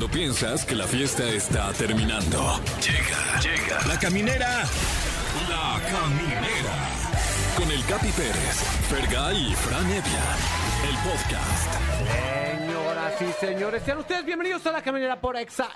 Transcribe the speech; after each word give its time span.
Cuando 0.00 0.16
piensas 0.16 0.64
que 0.64 0.74
la 0.74 0.86
fiesta 0.86 1.28
está 1.28 1.70
terminando. 1.74 2.58
Llega, 2.80 3.38
llega. 3.42 3.86
La 3.86 3.98
caminera. 3.98 4.62
La 5.46 5.78
caminera. 5.90 6.88
Con 7.54 7.70
el 7.70 7.84
Capi 7.84 8.08
Pérez, 8.12 8.62
Fergay 8.88 9.50
y 9.50 9.54
Fran 9.54 9.84
Evia. 9.84 10.24
El 10.88 10.96
podcast. 11.04 11.74
Señoras 12.56 13.20
y 13.20 13.44
señores, 13.44 13.82
sean 13.82 13.98
ustedes 13.98 14.24
bienvenidos 14.24 14.66
a 14.66 14.72
la 14.72 14.80
caminera 14.80 15.20
por 15.20 15.36
Exa 15.36 15.68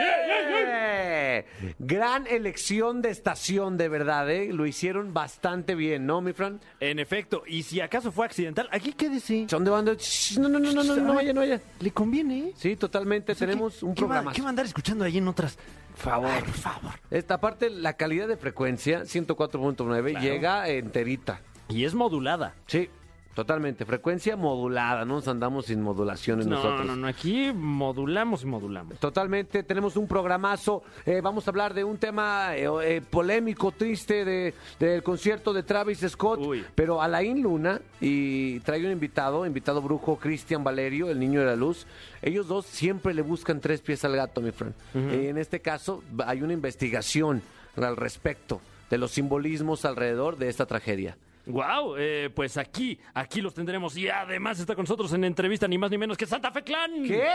FM. 0.00 1.44
Gran 1.78 2.26
elección 2.26 3.02
de 3.02 3.10
estación, 3.10 3.76
de 3.76 3.88
verdad, 3.88 4.30
¿eh? 4.30 4.52
Lo 4.52 4.66
hicieron 4.66 5.12
bastante 5.14 5.74
bien, 5.74 6.06
¿no, 6.06 6.20
mi 6.20 6.32
Fran? 6.32 6.60
En 6.80 6.98
efecto, 6.98 7.42
y 7.46 7.62
si 7.62 7.80
acaso 7.80 8.12
fue 8.12 8.26
accidental, 8.26 8.68
aquí 8.72 8.92
quédese. 8.92 9.46
Son 9.48 9.64
de 9.64 9.70
banda. 9.70 9.94
Shh, 9.98 10.38
No, 10.38 10.48
no, 10.48 10.58
no, 10.58 10.72
no, 10.72 10.82
no, 10.82 10.96
no 10.96 11.14
vaya, 11.14 11.32
no 11.32 11.40
vaya. 11.40 11.60
Le 11.80 11.90
conviene. 11.90 12.38
¿eh? 12.48 12.52
Sí, 12.56 12.76
totalmente. 12.76 13.34
Tenemos 13.34 13.82
un 13.82 13.94
¿Qué 13.94 14.02
va, 14.02 14.08
programa. 14.08 14.32
¿Qué 14.32 14.40
va 14.42 14.48
a 14.48 14.50
andar 14.50 14.66
escuchando 14.66 15.04
ahí 15.04 15.18
en 15.18 15.28
otras? 15.28 15.58
favor. 15.96 16.30
Ay, 16.30 16.40
por 16.42 16.54
favor. 16.54 16.92
Esta 17.10 17.40
parte, 17.40 17.68
la 17.70 17.94
calidad 17.94 18.26
de 18.28 18.36
frecuencia, 18.36 19.02
104.9, 19.02 20.20
llega 20.20 20.68
enterita. 20.68 21.40
Y 21.68 21.84
es 21.84 21.94
modulada. 21.94 22.54
Sí, 22.66 22.88
totalmente. 23.34 23.84
Frecuencia 23.84 24.36
modulada, 24.36 25.04
no 25.04 25.14
nos 25.14 25.28
andamos 25.28 25.66
sin 25.66 25.80
modulaciones 25.82 26.46
No, 26.46 26.56
nosotros. 26.56 26.86
no, 26.86 26.96
no, 26.96 27.06
aquí 27.06 27.52
modulamos 27.54 28.42
y 28.42 28.46
modulamos. 28.46 28.98
Totalmente, 28.98 29.62
tenemos 29.62 29.96
un 29.96 30.06
programazo. 30.06 30.82
eh, 31.06 31.20
vamos 31.22 31.46
a 31.46 31.50
hablar 31.50 31.72
de 31.74 31.84
un 31.84 31.96
tema 31.98 32.56
eh, 32.56 32.66
eh, 32.84 33.00
polémico, 33.08 33.72
triste 33.72 34.24
de, 34.24 34.54
del 34.78 35.02
concierto 35.02 35.52
de 35.52 35.62
Travis 35.62 36.00
Scott. 36.08 36.40
Uy. 36.40 36.64
Pero 36.74 37.00
Alain 37.00 37.40
Luna 37.42 37.80
y 38.00 38.60
trae 38.60 38.84
un 38.84 38.92
invitado, 38.92 39.46
invitado 39.46 39.80
brujo, 39.80 40.16
Cristian 40.16 40.62
Valerio, 40.64 41.08
el 41.10 41.18
niño 41.18 41.40
de 41.40 41.46
la 41.46 41.56
luz. 41.56 41.86
Ellos 42.22 42.48
dos 42.48 42.66
siempre 42.66 43.14
le 43.14 43.22
buscan 43.22 43.60
tres 43.60 43.80
pies 43.80 44.04
al 44.04 44.16
gato, 44.16 44.40
mi 44.40 44.50
friend. 44.52 44.74
Eh, 44.94 45.28
en 45.30 45.38
este 45.38 45.60
caso, 45.60 46.02
hay 46.26 46.42
una 46.42 46.52
investigación 46.52 47.42
al 47.76 47.96
respecto 47.96 48.60
de 48.90 48.98
los 48.98 49.12
simbolismos 49.12 49.84
alrededor 49.84 50.36
de 50.36 50.48
esta 50.48 50.66
tragedia. 50.66 51.16
Wow, 51.46 51.96
pues 52.34 52.56
aquí, 52.56 52.98
aquí 53.14 53.40
los 53.40 53.54
tendremos. 53.54 53.96
Y 53.96 54.08
además 54.08 54.60
está 54.60 54.74
con 54.74 54.84
nosotros 54.84 55.12
en 55.12 55.24
entrevista 55.24 55.66
ni 55.66 55.78
más 55.78 55.90
ni 55.90 55.98
menos 55.98 56.16
que 56.16 56.26
Santa 56.26 56.50
Fe 56.50 56.62
Clan. 56.62 57.02
¿Qué? 57.04 57.30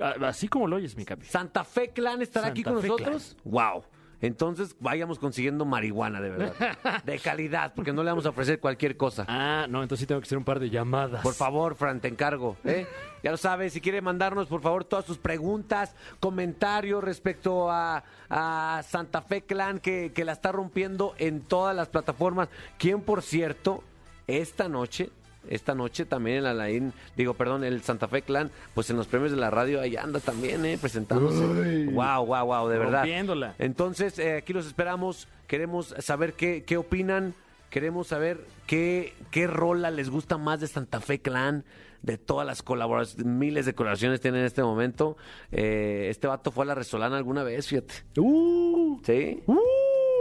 Ah, 0.00 0.14
Así 0.26 0.48
como 0.48 0.66
lo 0.66 0.76
oyes, 0.76 0.96
mi 0.96 1.04
capi. 1.04 1.26
¿Santa 1.26 1.64
Fe 1.64 1.90
Clan 1.90 2.22
estará 2.22 2.48
aquí 2.48 2.62
con 2.62 2.80
Fe 2.80 2.88
nosotros? 2.88 3.36
¡Wow! 3.44 3.84
Entonces 4.20 4.74
vayamos 4.80 5.18
consiguiendo 5.18 5.64
marihuana 5.64 6.20
de 6.20 6.30
verdad. 6.30 6.78
De 7.04 7.18
calidad, 7.18 7.72
porque 7.74 7.92
no 7.92 8.02
le 8.02 8.10
vamos 8.10 8.26
a 8.26 8.30
ofrecer 8.30 8.58
cualquier 8.58 8.96
cosa. 8.96 9.24
Ah, 9.28 9.66
no, 9.68 9.82
entonces 9.82 10.00
sí 10.00 10.06
tengo 10.06 10.20
que 10.20 10.26
hacer 10.26 10.38
un 10.38 10.44
par 10.44 10.58
de 10.58 10.70
llamadas. 10.70 11.22
Por 11.22 11.34
favor, 11.34 11.76
Fran, 11.76 12.00
te 12.00 12.08
encargo. 12.08 12.56
¿eh? 12.64 12.86
Ya 13.22 13.30
lo 13.30 13.36
sabes, 13.36 13.72
si 13.72 13.80
quiere 13.80 14.00
mandarnos, 14.00 14.48
por 14.48 14.60
favor, 14.60 14.84
todas 14.84 15.04
sus 15.04 15.18
preguntas, 15.18 15.94
comentarios 16.20 17.02
respecto 17.02 17.70
a, 17.70 18.02
a 18.28 18.82
Santa 18.86 19.22
Fe 19.22 19.42
Clan, 19.42 19.78
que, 19.78 20.12
que 20.14 20.24
la 20.24 20.32
está 20.32 20.52
rompiendo 20.52 21.14
en 21.18 21.40
todas 21.40 21.74
las 21.74 21.88
plataformas. 21.88 22.48
Quien, 22.78 23.02
por 23.02 23.22
cierto, 23.22 23.84
esta 24.26 24.68
noche, 24.68 25.10
esta 25.48 25.74
noche 25.74 26.04
también 26.04 26.38
el 26.38 26.46
Alain, 26.46 26.92
digo, 27.16 27.34
perdón, 27.34 27.64
el 27.64 27.82
Santa 27.82 28.08
Fe 28.08 28.22
Clan, 28.22 28.50
pues 28.74 28.90
en 28.90 28.96
los 28.96 29.06
premios 29.06 29.30
de 29.30 29.38
la 29.38 29.50
radio 29.50 29.80
ahí 29.80 29.96
anda 29.96 30.20
también, 30.20 30.64
¿eh? 30.64 30.78
Presentándose. 30.80 31.86
Wow, 31.86 32.26
wow, 32.26 32.46
wow, 32.46 32.68
de 32.68 32.78
verdad. 32.78 33.00
Rompiéndola. 33.00 33.54
Entonces, 33.58 34.18
eh, 34.18 34.36
aquí 34.36 34.52
los 34.52 34.66
esperamos. 34.66 35.28
Queremos 35.46 35.94
saber 35.98 36.34
qué, 36.34 36.64
qué 36.64 36.76
opinan. 36.76 37.34
Queremos 37.70 38.06
saber 38.08 38.44
qué, 38.66 39.14
qué 39.30 39.46
rola 39.46 39.90
les 39.90 40.08
gusta 40.08 40.38
más 40.38 40.60
de 40.60 40.68
Santa 40.68 41.00
Fe 41.00 41.20
Clan, 41.20 41.64
de 42.00 42.16
todas 42.16 42.46
las 42.46 42.62
colaboraciones, 42.62 43.26
miles 43.26 43.66
de 43.66 43.74
colaboraciones 43.74 44.20
tienen 44.20 44.40
en 44.40 44.46
este 44.46 44.62
momento. 44.62 45.18
Eh, 45.52 46.06
este 46.10 46.26
vato 46.26 46.50
fue 46.50 46.64
a 46.64 46.68
la 46.68 46.74
Resolana 46.74 47.18
alguna 47.18 47.42
vez, 47.42 47.66
fíjate. 47.66 47.94
Uh, 48.16 48.98
¿Sí? 49.04 49.42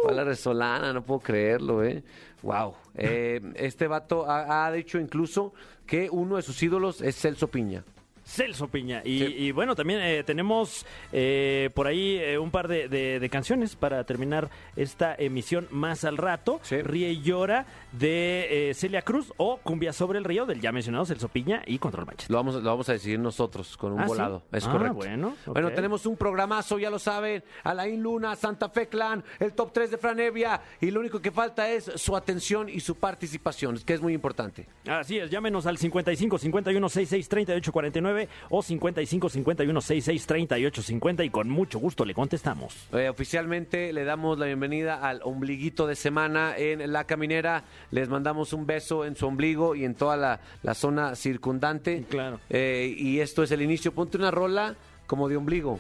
Fue 0.02 0.12
a 0.12 0.16
la 0.16 0.24
Resolana, 0.24 0.94
no 0.94 1.04
puedo 1.04 1.20
creerlo, 1.20 1.84
¿eh? 1.84 2.04
Wow. 2.44 2.76
Eh, 2.96 3.42
este 3.56 3.88
vato 3.88 4.30
ha, 4.30 4.66
ha 4.66 4.72
dicho 4.72 5.00
incluso 5.00 5.54
que 5.86 6.10
uno 6.10 6.36
de 6.36 6.42
sus 6.42 6.62
ídolos 6.62 7.02
es 7.02 7.16
Celso 7.16 7.48
Piña. 7.48 7.84
Celso 8.28 8.68
Piña. 8.68 9.02
Y, 9.06 9.20
Sí. 9.20 9.36
y 9.38 9.52
bueno, 9.52 9.74
también 9.76 10.00
eh, 10.02 10.24
tenemos 10.24 10.86
eh, 11.14 11.70
por 11.74 11.88
ahí 11.88 12.18
eh, 12.18 12.38
un 12.38 12.52
par 12.52 12.68
de, 12.68 12.88
de- 12.90 13.20
de 13.20 13.30
canciones 13.30 13.76
para 13.76 14.04
terminar 14.04 14.50
esta 14.76 15.16
emisión 15.18 15.68
más 15.72 16.04
al 16.04 16.18
rato. 16.18 16.60
Sí. 16.64 16.82
Ríe 16.82 17.10
y 17.12 17.22
llora 17.22 17.66
de 17.94 18.70
eh, 18.70 18.74
Celia 18.74 19.02
Cruz 19.02 19.32
o 19.38 19.58
Cumbia 19.58 19.94
sobre 19.94 20.20
el 20.20 20.26
río 20.26 20.46
del 20.46 20.60
ya 20.62 20.72
mencionado 20.72 21.06
Celso 21.06 21.30
Piña 21.30 21.62
y 21.66 21.80
Control 21.80 22.06
Manchester. 22.06 22.32
Lo 22.32 22.38
vamos, 22.38 22.56
lo 22.56 22.70
vamos 22.70 22.90
a 22.90 22.94
decidir 22.94 23.20
nosotros 23.20 23.78
con 23.78 23.94
un 23.94 24.00
Ah, 24.02 24.04
¿sí? 24.04 24.10
volado. 24.10 24.44
Es 24.52 24.68
Ah, 24.68 24.72
correcto. 24.72 24.94
bueno. 24.96 25.36
Bueno, 25.46 25.72
tenemos 25.72 26.06
un 26.06 26.18
programazo, 26.18 26.78
ya 26.80 26.90
lo 26.90 27.00
saben. 27.00 27.44
Alain 27.64 28.02
Luna, 28.04 28.36
Santa 28.36 28.70
Fe 28.70 28.88
Clan, 28.88 29.24
el 29.40 29.54
top 29.54 29.72
3 29.74 29.92
de 29.92 29.98
Franevia. 29.98 30.62
Y 30.82 30.92
lo 30.92 31.00
único 31.00 31.22
que 31.22 31.32
falta 31.32 31.70
es 31.70 31.86
su 31.96 32.16
atención 32.16 32.68
y 32.70 32.82
su 32.82 32.96
participación, 32.96 33.78
que 33.86 33.94
es 33.94 34.02
muy 34.02 34.14
importante. 34.14 34.68
Así 34.88 35.18
es, 35.18 35.30
llámenos 35.32 35.66
al 35.66 35.78
55 35.78 36.38
51 36.38 36.90
66 36.90 37.30
38 37.30 37.72
49 37.72 38.17
o 38.50 38.62
55 38.62 39.30
51 39.30 39.82
66 39.82 40.28
38 40.28 40.82
50 40.82 41.24
y 41.24 41.30
con 41.30 41.50
mucho 41.50 41.80
gusto 41.80 42.06
le 42.06 42.14
contestamos. 42.14 42.88
Eh, 42.94 43.10
oficialmente 43.10 43.94
le 43.94 44.04
damos 44.04 44.38
la 44.40 44.46
bienvenida 44.46 44.96
al 44.96 45.22
ombliguito 45.24 45.88
de 45.88 45.96
semana 45.96 46.56
en 46.58 46.92
La 46.92 47.04
Caminera. 47.04 47.64
Les 47.92 48.10
mandamos 48.10 48.54
un 48.54 48.66
beso 48.66 49.06
en 49.06 49.16
su 49.16 49.28
ombligo 49.28 49.76
y 49.76 49.86
en 49.86 49.96
toda 49.96 50.18
la, 50.18 50.40
la 50.64 50.74
zona 50.74 51.16
circundante. 51.16 52.06
Claro. 52.10 52.40
Eh, 52.50 52.96
y 52.98 53.20
esto 53.20 53.44
es 53.44 53.52
el 53.52 53.62
inicio. 53.62 53.92
Ponte 53.92 54.18
una 54.18 54.32
rola 54.32 54.76
como 55.06 55.30
de 55.30 55.38
ombligo. 55.38 55.80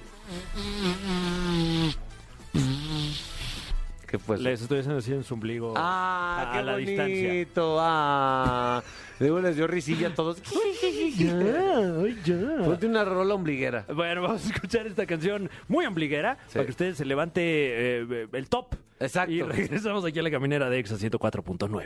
¿Qué 4.07 4.17
fue 4.17 4.35
eso? 4.35 4.43
Les 4.45 4.61
estoy 4.61 4.79
haciendo 4.79 4.99
así 4.99 5.11
en 5.13 5.23
su 5.23 5.33
ombligo 5.33 5.73
Ah, 5.75 6.47
a, 6.47 6.51
qué 6.53 6.57
a 6.59 6.63
la 6.63 6.71
bonito. 6.73 6.89
distancia. 7.05 7.47
Ah, 7.79 8.81
luego 9.19 9.41
les 9.41 9.55
dio 9.57 9.67
risilla 9.67 10.07
a 10.07 10.13
todos. 10.15 10.41
ay, 10.53 12.17
ya. 12.23 12.63
Ponte 12.63 12.85
una 12.85 13.03
rola 13.03 13.33
ombliguera. 13.35 13.85
Bueno, 13.93 14.21
vamos 14.21 14.45
a 14.45 14.53
escuchar 14.53 14.87
esta 14.87 15.05
canción 15.05 15.49
muy 15.67 15.85
ombliguera 15.85 16.37
Sí. 16.47 16.53
para 16.53 16.65
que 16.65 16.71
ustedes 16.71 16.97
se 16.97 17.05
levante 17.05 17.41
eh, 17.43 18.27
el 18.31 18.49
top. 18.49 18.75
Exacto. 18.99 19.31
Y 19.31 19.41
regresamos 19.43 20.03
aquí 20.05 20.17
a 20.19 20.23
la 20.23 20.31
caminera 20.31 20.69
de 20.69 20.79
Exa 20.79 20.95
104.9. 20.95 21.85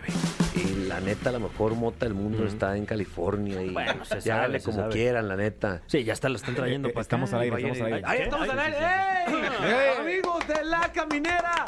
Y 0.55 0.87
la 0.87 1.01
neta, 1.01 1.31
la 1.31 1.39
mejor 1.39 1.75
mota 1.75 2.05
del 2.05 2.13
mundo 2.13 2.45
está 2.45 2.77
en 2.77 2.85
California. 2.85 3.61
Y 3.63 3.69
Bueno, 3.71 4.05
se 4.05 4.21
ya 4.21 4.43
sabe, 4.43 4.59
se 4.59 4.65
como 4.65 4.77
sabe. 4.83 4.93
quieran, 4.93 5.27
la 5.27 5.35
neta. 5.35 5.81
Sí, 5.87 6.03
ya 6.03 6.13
está, 6.13 6.29
la 6.29 6.37
están 6.37 6.55
trayendo 6.55 6.89
para 6.89 7.01
estamos 7.01 7.33
al 7.33 7.41
aire, 7.41 7.55
estamos 7.57 7.79
al 7.81 7.93
aire. 7.93 8.07
Ahí 8.07 8.19
estamos 8.21 8.47
al 8.49 8.59
aire. 8.59 8.77
¡Ey! 8.77 9.99
Amigos 9.99 10.47
de 10.47 10.63
La 10.65 10.91
Caminera. 10.93 11.65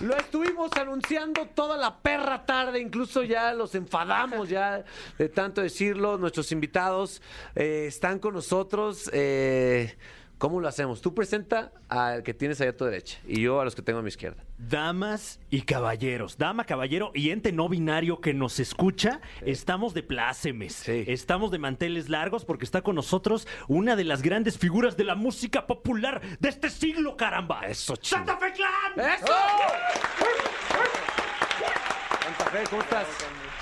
Lo 0.00 0.16
estuvimos 0.16 0.70
anunciando 0.72 1.46
toda 1.54 1.76
la 1.76 1.98
perra 1.98 2.44
tarde, 2.44 2.80
incluso 2.80 3.22
ya 3.22 3.54
los 3.54 3.74
enfadamos 3.74 4.48
ya 4.48 4.84
de 5.16 5.28
tanto 5.28 5.60
decirlo. 5.62 6.18
Nuestros 6.18 6.50
invitados 6.52 7.22
eh, 7.54 7.86
están 7.88 8.18
con 8.18 8.34
nosotros. 8.34 9.08
eh, 9.12 9.96
¿Cómo 10.38 10.60
lo 10.60 10.68
hacemos? 10.68 11.00
Tú 11.00 11.14
presenta 11.14 11.72
al 11.88 12.22
que 12.22 12.34
tienes 12.34 12.60
ahí 12.60 12.68
a 12.68 12.76
tu 12.76 12.84
derecha 12.84 13.18
y 13.26 13.40
yo 13.40 13.60
a 13.60 13.64
los 13.64 13.74
que 13.74 13.82
tengo 13.82 14.00
a 14.00 14.02
mi 14.02 14.08
izquierda. 14.08 14.42
Damas 14.58 15.40
y 15.48 15.62
caballeros, 15.62 16.36
dama, 16.36 16.64
caballero 16.64 17.12
y 17.14 17.30
ente 17.30 17.52
no 17.52 17.68
binario 17.68 18.20
que 18.20 18.34
nos 18.34 18.58
escucha, 18.60 19.20
estamos 19.42 19.94
de 19.94 20.02
plácemes, 20.02 20.74
Sí. 20.74 21.04
estamos 21.06 21.50
de 21.50 21.58
manteles 21.58 22.08
largos 22.08 22.44
porque 22.44 22.64
está 22.64 22.82
con 22.82 22.96
nosotros 22.96 23.46
una 23.68 23.96
de 23.96 24.04
las 24.04 24.22
grandes 24.22 24.58
figuras 24.58 24.96
de 24.96 25.04
la 25.04 25.14
música 25.14 25.66
popular 25.66 26.20
de 26.40 26.48
este 26.48 26.68
siglo, 26.68 27.16
caramba. 27.16 27.62
Eso, 27.66 27.96
chido. 27.96 28.18
¡Santa 28.18 28.36
Fe 28.36 28.52
Clan! 28.52 29.10
¡Eso! 29.14 29.32
Santa 32.22 32.44
Fe, 32.50 32.64
¿cómo 32.70 32.82
estás? 32.82 33.06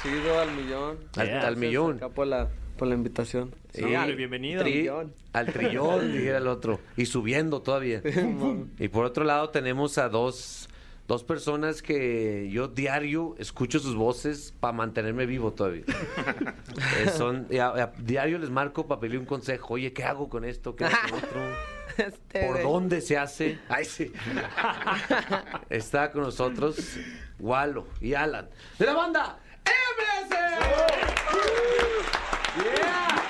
Chido 0.03 0.41
al 0.41 0.51
millón. 0.53 0.99
Al, 1.17 1.27
Yeah. 1.29 1.47
al 1.47 1.57
millón. 1.57 1.97
Acá 1.97 2.09
por 2.09 2.27
la, 2.27 2.49
por 2.77 2.89
la 2.89 2.95
invitación. 2.95 3.55
Sí. 3.73 3.83
Dale, 3.91 4.15
bienvenido. 4.15 4.63
Tri- 4.63 4.73
Trillón. 4.73 5.13
al 5.33 5.47
trillón, 5.53 6.13
dijera 6.17 6.39
el 6.39 6.47
otro. 6.49 6.81
Y 6.97 7.07
subiendo 7.07 7.63
todavía. 7.63 8.03
y 8.79 8.89
por 8.89 9.05
otro 9.05 9.25
lado 9.25 9.51
tenemos 9.51 9.99
a 9.99 10.09
dos, 10.09 10.69
dos 11.09 11.25
personas 11.25 11.83
que 11.83 12.49
yo 12.53 12.69
diario 12.69 13.35
escucho 13.39 13.79
sus 13.79 13.95
voces 13.95 14.55
para 14.61 14.73
mantenerme 14.73 15.27
vivo 15.27 15.53
todavía. 15.53 15.85
Eh, 17.05 17.09
son, 17.11 17.47
y 17.51 17.59
a- 17.59 17.69
a- 17.69 17.93
diario 17.99 18.39
les 18.39 18.49
marco 18.51 18.87
para 18.87 19.01
pedirle 19.01 19.19
un 19.19 19.27
consejo. 19.27 19.75
Oye, 19.75 19.93
¿qué 19.93 20.05
hago 20.05 20.29
con 20.29 20.45
esto? 20.45 20.75
¿Qué 20.75 20.85
hago 20.87 20.97
con 21.11 21.19
otro? 21.19 21.41
Este 21.99 22.47
¿Por 22.47 22.57
de- 22.57 22.63
dónde 22.63 23.01
se 23.03 23.19
hace? 23.19 23.59
Ay, 23.69 23.85
sí. 23.85 24.11
Está 25.69 26.11
con 26.11 26.23
nosotros 26.23 26.97
Walo 27.39 27.87
y 28.01 28.15
Alan. 28.15 28.49
De 28.79 28.87
la 28.87 28.95
banda 28.95 29.39
MS. 29.67 31.82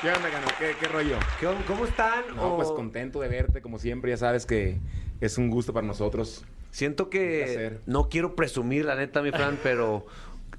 ¿Qué 0.03 0.09
onda, 0.11 0.29
Gano? 0.31 0.47
¿Qué, 0.59 0.75
qué 0.81 0.89
rollo? 0.89 1.17
¿Qué- 1.39 1.47
¿Cómo 1.67 1.85
están? 1.85 2.25
No, 2.35 2.55
O- 2.55 2.57
pues 2.57 2.69
contento 2.71 3.21
de 3.21 3.29
verte, 3.29 3.63
como 3.63 3.79
siempre, 3.79 4.11
ya 4.11 4.17
sabes 4.17 4.47
que 4.47 4.79
es 5.21 5.39
un 5.39 5.49
gusto 5.49 5.73
para 5.73 5.87
nosotros. 5.87 6.45
Siento 6.73 7.09
que 7.09 7.79
no 7.87 8.09
quiero 8.09 8.35
presumir, 8.35 8.85
la 8.87 8.97
neta, 8.97 9.23
mi 9.23 9.31
Fran, 9.31 9.59
pero 9.63 10.05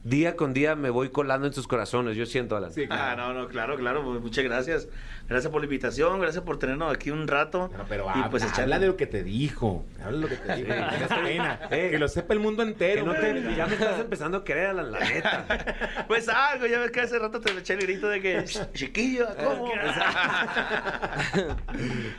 día 0.03 0.35
con 0.35 0.53
día 0.53 0.75
me 0.75 0.89
voy 0.89 1.09
colando 1.09 1.47
en 1.47 1.53
sus 1.53 1.67
corazones. 1.67 2.15
Yo 2.17 2.25
siento, 2.25 2.55
Alan. 2.57 2.71
Sí, 2.73 2.85
Ah, 2.89 3.13
no, 3.17 3.33
no, 3.33 3.47
claro, 3.47 3.75
claro. 3.77 4.03
pues, 4.03 4.21
Muchas 4.21 4.43
gracias. 4.43 4.87
Gracias 5.29 5.49
por 5.51 5.61
la 5.61 5.65
invitación, 5.65 6.19
gracias 6.19 6.43
por 6.43 6.59
tenernos 6.59 6.93
aquí 6.93 7.09
un 7.09 7.27
rato. 7.29 7.71
No, 7.77 7.85
pero 7.87 8.05
y 8.07 8.09
habla, 8.09 8.29
pues 8.29 8.43
echarle- 8.43 8.63
habla 8.63 8.79
de 8.79 8.87
lo 8.87 8.97
que 8.97 9.07
te 9.07 9.23
dijo. 9.23 9.85
Habla 10.03 10.17
de 10.17 10.21
lo 10.23 10.27
que 10.27 10.35
te 10.35 10.55
dijo. 10.57 10.67
pena. 11.23 11.59
Eh. 11.71 11.87
Que 11.91 11.97
lo 11.97 12.07
sepa 12.09 12.33
el 12.33 12.41
mundo 12.41 12.63
Que 12.63 12.69
entero. 12.71 13.05
no 13.05 13.13
te- 13.15 13.31
güey. 13.41 13.55
ya 13.55 13.65
me 13.65 13.73
estás 13.75 14.01
empezando 14.01 14.39
a 14.39 14.43
querer, 14.43 14.67
Alan, 14.67 14.91
la 14.91 14.99
neta. 14.99 15.45
Pues 16.07 16.27
algo, 16.27 16.67
ya 16.67 16.79
ves 16.79 16.91
que 16.91 16.99
hace 17.01 17.17
rato 17.17 17.39
te 17.39 17.51
eché 17.53 17.73
el 17.75 17.79
grito 17.79 18.09
de 18.09 18.21
que, 18.21 18.43
chiquillo, 18.73 19.27
¿cómo? 19.41 19.71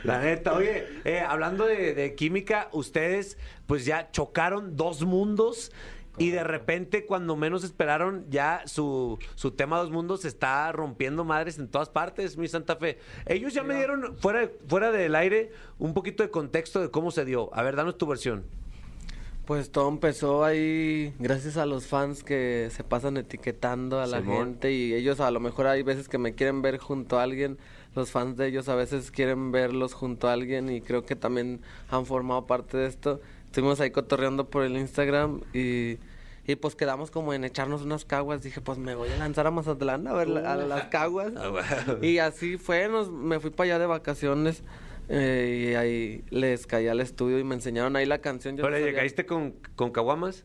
La 0.03 0.19
neta, 0.19 0.53
oye, 0.53 0.87
eh, 1.05 1.19
hablando 1.19 1.65
de, 1.65 1.93
de 1.93 2.15
química, 2.15 2.69
ustedes 2.71 3.37
pues 3.67 3.85
ya 3.85 4.11
chocaron 4.11 4.75
dos 4.75 5.03
mundos 5.03 5.71
y 6.17 6.29
de 6.29 6.43
repente 6.43 7.05
cuando 7.05 7.35
menos 7.35 7.63
esperaron 7.63 8.25
ya 8.29 8.63
su, 8.65 9.19
su 9.35 9.51
tema 9.51 9.77
Dos 9.79 9.91
Mundos 9.91 10.21
se 10.21 10.27
está 10.27 10.71
rompiendo 10.71 11.23
madres 11.23 11.57
en 11.59 11.67
todas 11.67 11.89
partes, 11.89 12.37
mi 12.37 12.47
Santa 12.47 12.75
Fe. 12.75 12.99
Ellos 13.25 13.53
ya 13.53 13.63
me 13.63 13.75
dieron 13.75 14.15
fuera, 14.17 14.49
fuera 14.67 14.91
del 14.91 15.15
aire 15.15 15.51
un 15.79 15.93
poquito 15.93 16.23
de 16.23 16.29
contexto 16.29 16.81
de 16.81 16.89
cómo 16.89 17.11
se 17.11 17.25
dio. 17.25 17.49
A 17.53 17.63
ver, 17.63 17.75
danos 17.75 17.97
tu 17.97 18.07
versión. 18.07 18.43
Pues 19.45 19.71
todo 19.71 19.89
empezó 19.89 20.43
ahí 20.43 21.13
gracias 21.19 21.57
a 21.57 21.67
los 21.67 21.85
fans 21.85 22.23
que 22.23 22.69
se 22.71 22.83
pasan 22.83 23.15
etiquetando 23.17 23.99
a 23.99 24.07
la 24.07 24.19
Simón. 24.19 24.37
gente 24.37 24.71
y 24.71 24.95
ellos 24.95 25.19
a 25.19 25.29
lo 25.29 25.39
mejor 25.39 25.67
hay 25.67 25.83
veces 25.83 26.09
que 26.09 26.17
me 26.17 26.33
quieren 26.33 26.63
ver 26.63 26.79
junto 26.79 27.19
a 27.19 27.23
alguien, 27.23 27.59
los 27.93 28.09
fans 28.09 28.37
de 28.37 28.47
ellos 28.47 28.69
a 28.69 28.75
veces 28.75 29.11
quieren 29.11 29.51
verlos 29.51 29.93
junto 29.93 30.27
a 30.27 30.33
alguien 30.33 30.71
y 30.71 30.81
creo 30.81 31.05
que 31.05 31.15
también 31.15 31.61
han 31.91 32.07
formado 32.07 32.47
parte 32.47 32.77
de 32.77 32.87
esto. 32.87 33.21
Estuvimos 33.55 33.79
ahí 33.79 33.89
cotorreando 33.91 34.49
por 34.49 34.63
el 34.65 34.75
Instagram 34.75 35.39
y, 35.53 35.97
y 36.45 36.55
pues 36.59 36.75
quedamos 36.75 37.09
como 37.09 37.33
en 37.33 37.45
echarnos 37.45 37.83
unas 37.83 38.03
caguas. 38.03 38.43
Dije, 38.43 38.59
pues 38.59 38.77
me 38.77 38.95
voy 38.95 39.07
a 39.07 39.15
lanzar 39.17 39.47
a 39.47 39.51
Mazatlán 39.51 40.05
a 40.07 40.13
ver 40.13 40.27
la- 40.27 40.51
a 40.51 40.57
las 40.57 40.83
caguas. 40.87 41.31
Y 42.01 42.17
así 42.17 42.57
fue, 42.57 42.89
nos, 42.89 43.09
me 43.09 43.39
fui 43.39 43.51
para 43.51 43.67
allá 43.69 43.79
de 43.79 43.85
vacaciones 43.85 44.61
eh, 45.07 45.69
y 45.71 45.75
ahí 45.75 46.25
les 46.31 46.67
caí 46.67 46.89
al 46.89 46.99
estudio 46.99 47.39
y 47.39 47.45
me 47.45 47.55
enseñaron 47.55 47.95
ahí 47.95 48.05
la 48.05 48.17
canción. 48.17 48.57
Yo 48.57 48.63
no 48.63 48.67
Pero 48.67 48.77
sabía- 48.85 48.91
llegaste 48.99 49.25
con, 49.25 49.53
con 49.77 49.91
caguamas. 49.91 50.43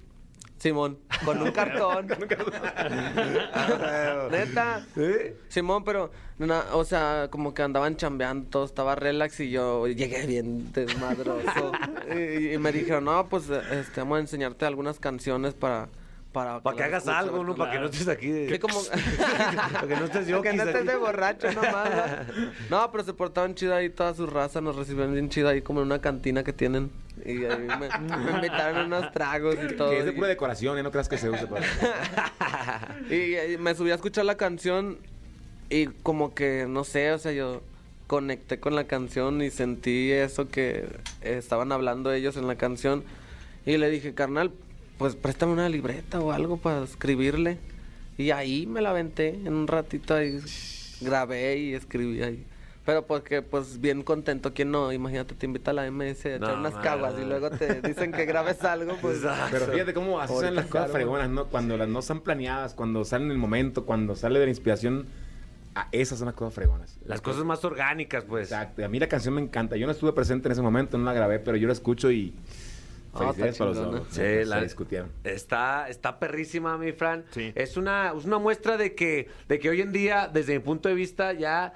Simón, 0.61 0.99
con 1.25 1.41
un 1.41 1.51
cartón. 1.53 2.07
Neta. 4.31 4.87
Simón, 5.49 5.85
pero, 5.85 6.11
na- 6.39 6.67
o 6.75 6.85
sea, 6.85 7.29
como 7.31 7.55
que 7.55 7.63
andaban 7.63 7.97
chambeando, 7.97 8.49
todo 8.51 8.65
estaba 8.67 8.95
relax 8.95 9.41
y 9.41 9.51
yo 9.51 9.89
llegué 9.89 10.27
bien 10.27 10.71
desmadroso. 10.73 11.73
y, 12.15 12.53
y 12.53 12.59
me 12.59 12.73
dijeron, 12.73 13.07
no, 13.07 13.27
pues 13.29 13.49
este, 13.49 14.01
vamos 14.01 14.19
a 14.19 14.21
enseñarte 14.21 14.67
algunas 14.67 14.99
canciones 15.01 15.55
para... 15.55 15.89
Para, 16.33 16.61
Para 16.61 16.77
que 16.77 16.83
hagas 16.85 17.09
algo, 17.09 17.43
¿no? 17.43 17.57
Para 17.57 17.73
que 17.73 17.79
no 17.81 17.87
estés 17.87 18.07
aquí 18.07 18.29
de... 18.29 18.49
Sí, 18.49 18.59
como... 18.61 18.81
Para 19.73 19.89
que 19.89 19.97
no 19.97 20.05
estés 20.05 20.27
yo. 20.29 20.43
que 20.43 20.53
no 20.53 20.63
estés 20.63 20.87
de 20.87 20.97
borracho 20.97 21.51
nomás. 21.53 21.91
¿no? 22.37 22.51
No, 22.71 22.91
pero 22.93 23.05
se 23.05 23.13
portaban 23.15 23.55
chido 23.55 23.75
ahí 23.75 23.91
toda 23.91 24.15
su 24.15 24.27
raza, 24.27 24.61
nos 24.61 24.77
recibieron 24.77 25.13
bien 25.13 25.29
chido 25.29 25.49
ahí 25.49 25.61
como 25.61 25.81
en 25.81 25.87
una 25.87 26.01
cantina 26.01 26.45
que 26.45 26.53
tienen. 26.53 26.91
Y 27.25 27.45
ahí 27.45 27.67
me, 27.79 28.17
me 28.17 28.31
invitaron 28.31 28.77
a 28.79 28.85
unos 28.85 29.13
tragos 29.13 29.57
y 29.63 29.75
todo. 29.75 29.91
Que 29.91 29.99
es 29.99 30.05
de 30.05 30.13
pura 30.13 30.29
decoración, 30.29 30.79
¿eh? 30.79 30.83
No 30.83 30.91
creas 30.93 31.09
que 31.09 31.19
se 31.19 31.29
use 31.29 31.47
para... 31.47 31.67
y, 33.11 33.55
y 33.55 33.59
me 33.59 33.75
subí 33.75 33.91
a 33.91 33.97
escuchar 33.97 34.25
la 34.25 34.37
canción 34.37 34.99
y 35.69 35.87
como 35.87 36.35
que, 36.35 36.67
no 36.69 36.85
sé, 36.85 37.13
o 37.13 37.19
sea, 37.19 37.33
yo 37.33 37.63
conecté 38.07 38.59
con 38.59 38.75
la 38.75 38.85
canción 38.85 39.41
y 39.43 39.51
sentí 39.51 40.11
eso 40.11 40.49
que 40.49 40.87
estaban 41.23 41.71
hablando 41.73 42.13
ellos 42.13 42.37
en 42.37 42.47
la 42.47 42.57
canción. 42.57 43.05
Y 43.67 43.77
le 43.77 43.91
dije, 43.91 44.15
carnal, 44.15 44.53
pues 45.01 45.17
préstame 45.17 45.55
una 45.55 45.67
libreta 45.71 46.21
o 46.21 46.31
algo 46.31 46.59
para 46.59 46.85
escribirle. 46.85 47.57
Y 48.19 48.33
ahí 48.33 48.67
me 48.67 48.83
la 48.83 48.91
aventé 48.91 49.29
en 49.31 49.55
un 49.55 49.67
ratito 49.67 50.15
ahí. 50.15 50.39
Grabé 51.01 51.57
y 51.57 51.73
escribí 51.73 52.23
ahí. 52.23 52.45
Pero 52.85 53.07
porque, 53.07 53.41
pues, 53.41 53.81
bien 53.81 54.03
contento. 54.03 54.53
¿Quién 54.53 54.71
no? 54.71 54.93
Imagínate, 54.93 55.35
te 55.35 55.47
invita 55.47 55.71
a 55.71 55.75
la 55.75 55.91
MS 55.91 56.27
a 56.27 56.35
echar 56.35 56.41
No, 56.41 56.55
unas 56.57 56.75
caguas 56.75 57.15
y 57.19 57.25
luego 57.25 57.49
te 57.49 57.81
dicen 57.81 58.13
que 58.13 58.27
grabes 58.27 58.63
algo, 58.63 58.95
pues... 59.01 59.21
Pero 59.51 59.69
fíjate 59.69 59.95
cómo 59.95 60.21
así 60.21 60.35
son 60.35 60.55
las 60.55 60.67
cosas 60.67 60.91
fregonas, 60.91 61.31
¿no? 61.31 61.47
Cuando 61.47 61.79
las 61.79 61.89
no 61.89 62.01
están 62.01 62.21
planeadas, 62.21 62.75
cuando 62.75 63.03
salen 63.07 63.29
en 63.29 63.33
el 63.33 63.39
momento, 63.39 63.87
cuando 63.87 64.15
sale 64.15 64.39
de 64.39 64.45
la 64.45 64.51
inspiración, 64.51 65.07
ah, 65.77 65.89
esas 65.93 66.19
son 66.19 66.27
las 66.27 66.35
cosas 66.35 66.53
fregonas. 66.53 66.99
Las 67.07 67.23
cosas 67.23 67.45
más 67.45 67.65
orgánicas, 67.65 68.25
pues. 68.25 68.53
Exacto. 68.53 68.85
A 68.85 68.89
mí 68.89 68.99
la 68.99 69.09
canción 69.09 69.33
me 69.33 69.41
encanta. 69.41 69.79
Yo 69.79 69.87
no 69.87 69.93
estuve 69.93 70.13
presente 70.13 70.49
en 70.49 70.53
ese 70.53 70.63
momento, 70.63 70.99
no 70.99 71.07
la 71.07 71.15
grabé, 71.15 71.39
pero 71.39 71.57
yo 71.57 71.69
la 71.69 71.73
escucho 71.73 72.11
y... 72.11 72.35
Ah, 73.13 73.19
Felicidades 73.33 73.53
está 73.55 73.65
para 73.65 73.81
los 73.81 73.93
dos. 73.93 74.07
Sí, 74.11 74.15
Se 74.17 74.45
la- 74.45 74.63
discutieron. 74.63 75.11
Está, 75.25 75.89
está 75.89 76.19
perrísima, 76.19 76.79
mi 76.79 76.93
Fran. 76.93 77.25
Sí. 77.31 77.53
Es 77.55 77.77
una, 77.77 78.13
es 78.17 78.25
una 78.25 78.39
muestra 78.39 78.77
de 78.77 78.95
que, 78.95 79.29
de 79.49 79.59
que 79.59 79.69
hoy 79.71 79.81
en 79.81 79.93
día, 79.93 80.31
desde 80.33 80.55
mi 80.55 80.61
punto 80.61 80.89
de 80.89 80.95
vista, 80.95 81.33
ya, 81.33 81.73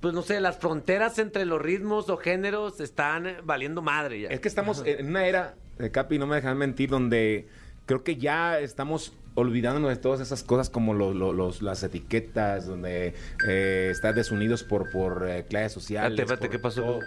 pues 0.00 0.12
no 0.12 0.22
sé, 0.22 0.40
las 0.40 0.58
fronteras 0.58 1.18
entre 1.18 1.44
los 1.46 1.60
ritmos 1.62 2.10
o 2.10 2.16
géneros 2.18 2.80
están 2.80 3.36
valiendo 3.44 3.80
madre 3.82 4.20
ya. 4.20 4.28
Es 4.28 4.40
que 4.40 4.48
estamos 4.48 4.82
en 4.84 5.06
una 5.08 5.26
era, 5.26 5.54
eh, 5.78 5.90
Capi, 5.90 6.18
no 6.18 6.26
me 6.26 6.36
dejan 6.36 6.58
mentir, 6.58 6.90
donde 6.90 7.48
creo 7.86 8.04
que 8.04 8.16
ya 8.16 8.58
estamos 8.60 9.14
olvidándonos 9.36 9.90
de 9.90 9.96
todas 9.96 10.20
esas 10.20 10.44
cosas 10.44 10.70
como 10.70 10.94
lo- 10.94 11.12
lo- 11.12 11.32
los, 11.32 11.60
las 11.62 11.82
etiquetas, 11.82 12.66
donde 12.66 13.14
eh, 13.48 13.88
estás 13.90 14.14
desunidos 14.14 14.62
por, 14.62 14.90
por 14.92 15.28
eh, 15.28 15.44
clases 15.48 15.72
sociales. 15.72 16.12
Espérate, 16.20 16.34
espérate, 16.34 16.50
¿qué 16.56 16.58
pasó? 16.62 16.82
todo. 16.82 17.00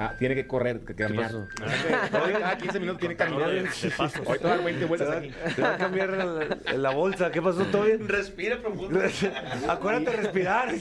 Ah, 0.00 0.14
tiene 0.16 0.36
que 0.36 0.46
correr, 0.46 0.78
que 0.80 0.94
caminar. 0.94 1.34
Hoy 1.34 2.32
cada 2.32 2.56
15 2.56 2.78
minutos 2.78 3.00
tiene 3.00 3.16
que 3.16 3.24
caminar. 3.24 3.48
Hoy 3.50 4.38
te 4.38 4.44
va 4.44 4.52
a 4.52 4.56
dar 4.56 4.64
20 4.64 4.84
vueltas 4.84 5.10
aquí. 5.16 5.32
Te 5.56 5.60
va 5.62 5.74
a 5.74 5.76
cambiar 5.76 6.10
la, 6.10 6.56
la 6.76 6.90
bolsa. 6.90 7.32
¿Qué 7.32 7.42
pasó? 7.42 7.64
¿Todo 7.64 7.82
bien? 7.82 8.06
Respira 8.06 8.60
profundo. 8.60 9.00
Acuérdate 9.68 10.10
de 10.12 10.16
respirar. 10.18 10.72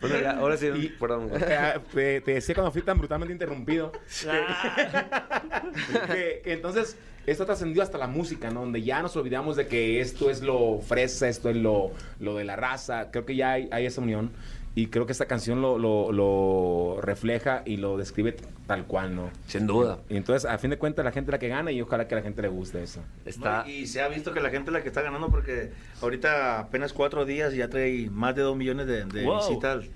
bueno, 0.00 0.20
ya, 0.20 0.30
ahora 0.38 0.56
sí, 0.56 0.66
Y- 0.68 0.88
perdón. 0.90 1.28
Eh, 1.34 1.78
te, 1.92 2.20
te 2.20 2.34
decía 2.34 2.54
cuando 2.54 2.70
fui 2.70 2.82
tan 2.82 2.98
brutalmente 2.98 3.32
interrumpido 3.32 3.90
Ah, 4.28 5.62
que, 6.06 6.40
que 6.44 6.52
entonces 6.52 6.96
esto 7.26 7.44
trascendió 7.46 7.82
hasta 7.82 7.98
la 7.98 8.06
música, 8.06 8.50
¿no? 8.50 8.60
Donde 8.60 8.82
ya 8.82 9.02
nos 9.02 9.16
olvidamos 9.16 9.56
de 9.56 9.66
que 9.66 10.00
esto 10.00 10.30
es 10.30 10.42
lo 10.42 10.78
fresa, 10.80 11.28
esto 11.28 11.50
es 11.50 11.56
lo, 11.56 11.90
lo 12.20 12.36
de 12.36 12.44
la 12.44 12.54
raza. 12.54 13.10
Creo 13.10 13.26
que 13.26 13.34
ya 13.34 13.52
hay, 13.52 13.68
hay 13.72 13.86
esa 13.86 14.00
unión. 14.00 14.30
Y 14.76 14.88
creo 14.88 15.06
que 15.06 15.12
esta 15.12 15.24
canción 15.24 15.62
lo, 15.62 15.78
lo- 15.78 16.12
lo 16.12 17.00
refleja 17.00 17.62
y 17.64 17.78
lo 17.78 17.96
describe 17.96 18.36
tal 18.66 18.84
cual, 18.84 19.16
¿no? 19.16 19.30
Sin 19.46 19.66
duda. 19.66 19.98
Y 20.10 20.16
entonces, 20.18 20.48
a 20.48 20.58
fin 20.58 20.68
de 20.70 20.76
cuentas, 20.76 21.02
la 21.02 21.12
gente 21.12 21.30
es 21.30 21.32
la 21.32 21.38
que 21.38 21.48
gana 21.48 21.72
y 21.72 21.80
ojalá 21.80 22.06
que 22.06 22.14
a 22.14 22.18
la 22.18 22.22
gente 22.22 22.42
le 22.42 22.48
guste 22.48 22.82
eso. 22.82 23.00
Está. 23.24 23.62
No, 23.64 23.70
y 23.70 23.86
se 23.86 24.02
ha 24.02 24.08
visto 24.08 24.34
que 24.34 24.40
la 24.40 24.50
gente 24.50 24.68
es 24.70 24.74
la 24.74 24.82
que 24.82 24.88
está 24.88 25.00
ganando 25.00 25.30
porque 25.30 25.72
ahorita 26.02 26.58
apenas 26.60 26.92
cuatro 26.92 27.24
días 27.24 27.54
y 27.54 27.56
ya 27.56 27.68
trae 27.70 28.10
más 28.10 28.36
de 28.36 28.42
dos 28.42 28.54
millones 28.54 28.86
de, 28.86 29.06
de 29.06 29.24
Wow. 29.24 29.38
visitas 29.38 29.86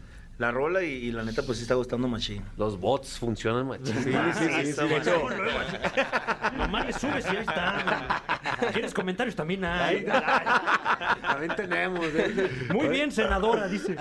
la 0.41 0.51
rola 0.51 0.83
y, 0.83 0.89
y 0.93 1.13
la 1.13 1.23
neta 1.23 1.43
pues 1.43 1.59
sí 1.59 1.63
está 1.65 1.75
gustando 1.75 2.09
machín. 2.09 2.43
Los 2.57 2.81
bots 2.81 3.19
funcionan 3.19 3.67
machín. 3.69 3.95
Sí, 3.95 4.11
sí, 4.11 4.45
sí, 4.64 4.73
sí, 4.73 4.88
de 4.88 4.97
hecho, 4.97 5.23
nomás 6.57 6.87
le 6.87 6.93
subes 6.95 7.26
y 7.26 7.37
ahí 7.37 7.43
está. 7.47 8.23
¿Quieres 8.73 8.95
comentarios? 8.95 9.37
También 9.37 9.62
hay. 9.67 10.07
También 11.21 11.55
tenemos. 11.57 12.05
¿eh? 12.14 12.50
Muy 12.73 12.88
bien, 12.88 13.12
senadora, 13.12 13.69
dice. 13.69 13.95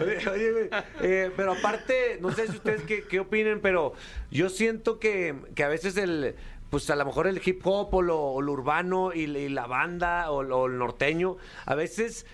Oye, 0.00 0.28
oye, 0.30 0.52
güey, 0.52 0.68
eh, 1.00 1.32
pero 1.36 1.52
aparte, 1.52 2.18
no 2.20 2.30
sé 2.30 2.46
si 2.46 2.56
ustedes 2.56 2.82
qué, 2.82 3.02
qué 3.02 3.20
opinen, 3.20 3.60
pero 3.60 3.94
yo 4.30 4.48
siento 4.48 4.98
que, 4.98 5.34
que 5.54 5.64
a 5.64 5.68
veces 5.68 5.96
el, 5.96 6.36
pues 6.70 6.88
a 6.90 6.96
lo 6.96 7.04
mejor 7.04 7.26
el 7.26 7.40
hip 7.44 7.60
hop 7.66 7.94
o 7.94 8.02
lo, 8.02 8.20
o 8.20 8.42
lo 8.42 8.52
urbano 8.52 9.12
y, 9.12 9.26
la- 9.26 9.38
y 9.38 9.48
la 9.48 9.66
banda 9.66 10.30
o, 10.30 10.42
lo- 10.42 10.66
el 10.66 10.78
norteño, 10.78 11.36
a 11.66 11.74
veces 11.74 12.26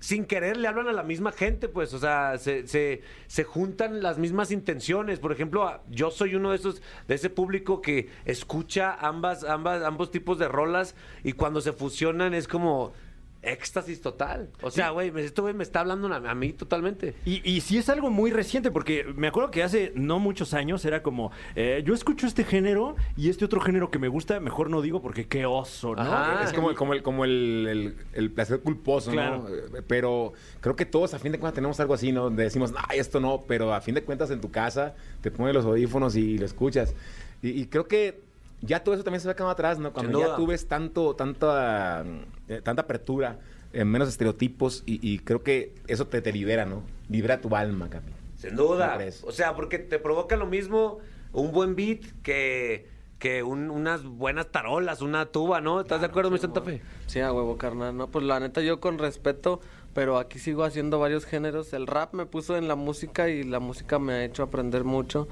sin 0.00 0.24
querer 0.24 0.56
le 0.56 0.68
hablan 0.68 0.88
a 0.88 0.92
la 0.92 1.02
misma 1.02 1.32
gente, 1.32 1.68
pues, 1.68 1.92
o 1.94 1.98
sea, 1.98 2.38
se, 2.38 2.66
se, 2.66 3.02
se 3.26 3.44
juntan 3.44 4.02
las 4.02 4.18
mismas 4.18 4.50
intenciones. 4.50 5.18
Por 5.18 5.32
ejemplo, 5.32 5.80
yo 5.88 6.10
soy 6.10 6.34
uno 6.34 6.50
de 6.50 6.56
esos, 6.56 6.82
de 7.06 7.14
ese 7.14 7.30
público 7.30 7.80
que 7.80 8.08
escucha 8.24 8.94
ambas, 8.94 9.44
ambas, 9.44 9.82
ambos 9.82 10.10
tipos 10.10 10.38
de 10.38 10.48
rolas 10.48 10.94
y 11.24 11.32
cuando 11.32 11.60
se 11.60 11.72
fusionan 11.72 12.34
es 12.34 12.46
como 12.46 12.92
éxtasis 13.42 14.00
total. 14.00 14.50
O 14.62 14.70
sea, 14.70 14.90
güey, 14.90 15.10
me- 15.12 15.22
esto 15.22 15.42
güey 15.42 15.54
me 15.54 15.62
está 15.62 15.80
hablando 15.80 16.12
a, 16.12 16.34
mí 16.34 16.52
totalmente. 16.52 17.14
Y, 17.24 17.48
y 17.48 17.60
sí 17.60 17.78
es 17.78 17.88
algo 17.88 18.10
muy 18.10 18.30
reciente, 18.32 18.70
porque 18.70 19.04
me 19.16 19.28
acuerdo 19.28 19.50
que 19.50 19.62
hace 19.62 19.92
no 19.94 20.18
muchos 20.18 20.54
años 20.54 20.84
era 20.84 21.02
como, 21.02 21.30
eh, 21.54 21.82
yo 21.86 21.94
escucho 21.94 22.26
este 22.26 22.44
género 22.44 22.96
y 23.16 23.28
este 23.28 23.44
otro 23.44 23.60
género 23.60 23.90
que 23.90 23.98
me 23.98 24.08
gusta, 24.08 24.40
mejor 24.40 24.70
no 24.70 24.82
digo 24.82 25.00
porque 25.00 25.26
qué 25.28 25.46
oso, 25.46 25.94
¿no? 25.94 26.02
Ajá. 26.02 26.44
es 26.44 26.52
como, 26.52 26.74
como 26.74 26.92
el, 26.94 27.02
como 27.02 27.24
el, 27.24 27.66
el- 27.68 27.96
el 28.12 28.30
placer 28.32 28.60
culposo, 28.60 29.12
Claro. 29.12 29.44
¿no? 29.48 29.54
Eh, 29.78 29.82
Pero 29.86 30.32
creo 30.60 30.74
que 30.76 30.84
todos 30.86 31.14
a 31.14 31.18
fin 31.18 31.32
de 31.32 31.38
cuentas 31.38 31.54
tenemos 31.54 31.78
algo 31.80 31.94
así, 31.94 32.12
¿no? 32.12 32.24
Donde 32.24 32.42
decimos, 32.42 32.72
no, 32.72 32.78
esto 32.94 33.20
no, 33.20 33.44
pero 33.46 33.72
a 33.72 33.80
fin 33.80 33.94
de 33.94 34.02
cuentas 34.02 34.30
en 34.30 34.40
tu 34.40 34.50
casa 34.50 34.94
te 35.20 35.30
pones 35.30 35.54
los 35.54 35.64
audífonos 35.64 36.16
y 36.16 36.38
lo 36.38 36.44
escuchas. 36.46 36.94
Y, 37.40 37.50
y 37.50 37.66
creo 37.66 37.86
que 37.86 38.26
ya 38.60 38.82
todo 38.82 38.94
eso 38.94 39.04
también 39.04 39.20
se 39.20 39.28
va 39.28 39.34
quedando 39.34 39.52
atrás, 39.52 39.78
¿no? 39.78 39.92
Cuando 39.92 40.18
ya 40.18 40.26
duda. 40.26 40.36
tú 40.36 40.46
ves 40.46 40.66
tanto, 40.66 41.14
tanta, 41.14 42.04
eh, 42.48 42.60
tanta 42.62 42.82
apertura, 42.82 43.38
eh, 43.72 43.84
menos 43.84 44.08
estereotipos 44.08 44.82
y, 44.86 44.98
y 45.08 45.18
creo 45.20 45.42
que 45.42 45.74
eso 45.86 46.06
te, 46.06 46.20
te 46.22 46.32
libera, 46.32 46.64
¿no? 46.64 46.82
Libera 47.08 47.40
tu 47.40 47.54
alma, 47.54 47.88
Capi. 47.90 48.12
Sin 48.36 48.54
¿No 48.54 48.62
duda. 48.64 48.98
O 49.24 49.32
sea, 49.32 49.54
porque 49.54 49.78
te 49.78 49.98
provoca 49.98 50.36
lo 50.36 50.46
mismo 50.46 50.98
un 51.32 51.52
buen 51.52 51.74
beat 51.76 52.00
que 52.22 52.96
que 53.18 53.42
un- 53.42 53.68
unas 53.70 54.04
buenas 54.04 54.46
tarolas, 54.52 55.02
una 55.02 55.26
tuba, 55.26 55.60
¿no? 55.60 55.80
¿Estás 55.80 56.00
de 56.02 56.06
acuerdo, 56.06 56.30
mi 56.30 56.38
Santa 56.38 56.60
Fe? 56.62 56.80
Sí, 57.08 57.18
a 57.18 57.32
huevo, 57.32 57.58
carnal. 57.58 57.96
No, 57.96 58.06
pues 58.06 58.24
la 58.24 58.38
neta 58.38 58.60
yo 58.60 58.78
con 58.78 58.96
respeto, 58.96 59.58
pero 59.92 60.18
aquí 60.18 60.38
sigo 60.38 60.62
haciendo 60.62 61.00
varios 61.00 61.24
géneros. 61.26 61.72
El 61.72 61.88
rap 61.88 62.14
me 62.14 62.26
puso 62.26 62.56
en 62.56 62.68
la 62.68 62.76
música 62.76 63.28
y 63.28 63.42
la 63.42 63.58
música 63.58 63.98
me 63.98 64.12
ha 64.12 64.24
hecho 64.24 64.44
aprender 64.44 64.84
mucho. 64.84 65.26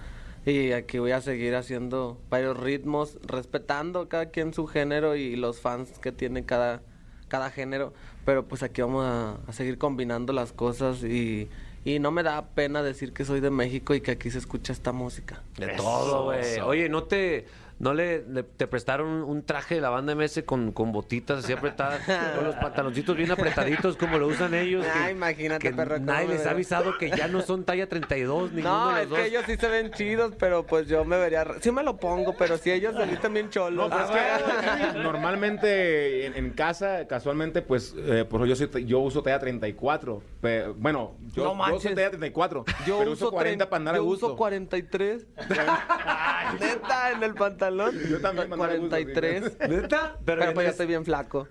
Y 0.47 0.71
aquí 0.71 1.01
voy 1.01 1.11
a 1.11 1.21
seguir 1.21 1.57
haciendo 1.57 2.21
varios 2.31 2.57
ritmos, 2.57 3.19
respetando 3.27 4.09
cada 4.09 4.27
quien 4.27 4.55
su 4.55 4.69
género 4.69 5.17
y 5.17 5.35
los 5.35 5.61
fans 5.61 5.99
que 5.99 6.13
tiene 6.13 6.45
cada, 6.45 6.83
cada 7.27 7.51
género. 7.51 7.93
Pero 8.25 8.47
pues 8.47 8.63
aquí 8.63 8.81
vamos 8.81 9.05
a, 9.05 9.39
a 9.47 9.53
seguir 9.53 9.77
combinando 9.77 10.33
las 10.33 10.53
cosas 10.53 11.03
y, 11.03 11.49
y 11.85 11.99
no 11.99 12.13
me 12.13 12.23
da 12.23 12.51
pena 12.51 12.85
decir 12.85 13.13
que 13.13 13.25
soy 13.25 13.41
de 13.41 13.51
México 13.51 13.93
y 13.95 14.01
que 14.01 14.13
aquí 14.13 14.31
se 14.31 14.39
escucha 14.39 14.73
esta 14.73 14.93
música. 14.93 15.43
De 15.59 15.67
todo, 15.77 16.25
güey. 16.25 16.61
Oye, 16.61 16.89
¿no 16.89 17.05
te 17.05 17.47
no 17.79 17.93
le, 17.95 18.25
le- 18.29 18.43
te 18.43 18.67
prestaron 18.67 19.09
un, 19.23 19.43
traje 19.45 19.75
de 19.77 19.81
la 19.81 19.91
banda 19.91 20.15
MS 20.15 20.43
con, 20.47 20.73
con 20.73 20.93
botitas 20.93 21.45
así 21.45 21.53
apretadas, 21.53 22.01
con 22.35 22.45
los 22.45 22.55
pantaloncitos 22.57 23.17
bien 23.17 23.31
apretaditos 23.31 23.97
como 23.97 24.19
lo 24.19 24.29
usan 24.29 24.55
ellos? 24.55 24.85
Ah, 24.95 25.11
imagínate, 25.11 25.69
que 25.69 25.75
perro, 25.75 25.97
¿cómo 25.97 26.07
Nadie 26.07 26.29
les 26.29 26.47
ha 26.47 26.51
avisado 26.53 26.97
que 26.99 27.11
ya 27.11 27.29
no 27.29 27.43
son 27.43 27.65
talla 27.65 27.87
32, 27.89 28.53
ninguno 28.53 28.91
No, 28.91 28.95
de 28.97 29.03
es 29.03 29.09
los 29.09 29.11
dos. 29.11 29.19
que 29.19 29.27
ellos 29.27 29.43
sí 29.47 29.57
se 29.57 29.69
ven 29.69 29.91
chidos, 29.93 30.33
pero 30.39 30.65
pues 30.67 30.89
yo 30.89 31.05
me 31.05 31.19
vería... 31.19 31.45
Sí 31.61 31.71
me 31.71 31.83
lo 31.83 31.97
pongo, 31.99 32.35
pero 32.37 32.57
si 32.57 32.71
ellos 32.71 32.95
se 32.97 33.05
visten 33.05 33.35
bien 33.35 33.51
cholos. 33.51 33.91
No, 33.91 33.95
pero 33.95 34.05
es 34.17 34.93
que 34.93 34.99
normalmente 35.03 36.27
en, 36.27 36.35
en 36.37 36.51
casa, 36.51 37.07
casualmente, 37.07 37.61
pues, 37.63 37.95
eh, 37.99 38.25
por 38.29 38.41
ejemplo, 38.41 38.47
yo, 38.47 38.57
soy- 38.57 38.85
yo 38.87 39.01
uso 39.01 39.23
talla 39.23 39.39
34. 39.39 40.23
pe- 40.41 40.69
bueno, 40.77 41.15
yo, 41.35 41.55
No 41.55 41.69
yo 41.71 41.81
soy 41.81 41.95
talla 41.95 42.09
34. 42.11 42.65
Yo 42.87 42.99
pero 43.01 43.11
uso 43.13 43.27
uso 43.27 43.33
40 43.33 43.65
tre- 43.65 43.69
para 43.69 43.77
andar 43.79 43.95
a 43.97 43.99
Yo 43.99 44.05
gusto. 44.05 44.27
uso 44.29 44.37
43. 44.37 45.27
Neta, 46.61 47.11
en 47.13 47.23
el 47.23 47.35
pantalón. 47.35 47.66
Yo 47.71 48.21
también, 48.21 48.49
para 48.49 48.63
andar 48.63 48.71
a 48.71 48.77
gusto, 48.77 48.89
43. 48.91 49.59
¿Neta? 49.69 50.17
Pero 50.25 50.43
pues 50.53 50.57
ya 50.57 50.63
yo 50.65 50.71
estoy 50.71 50.87
bien 50.87 51.05
flaco. 51.05 51.49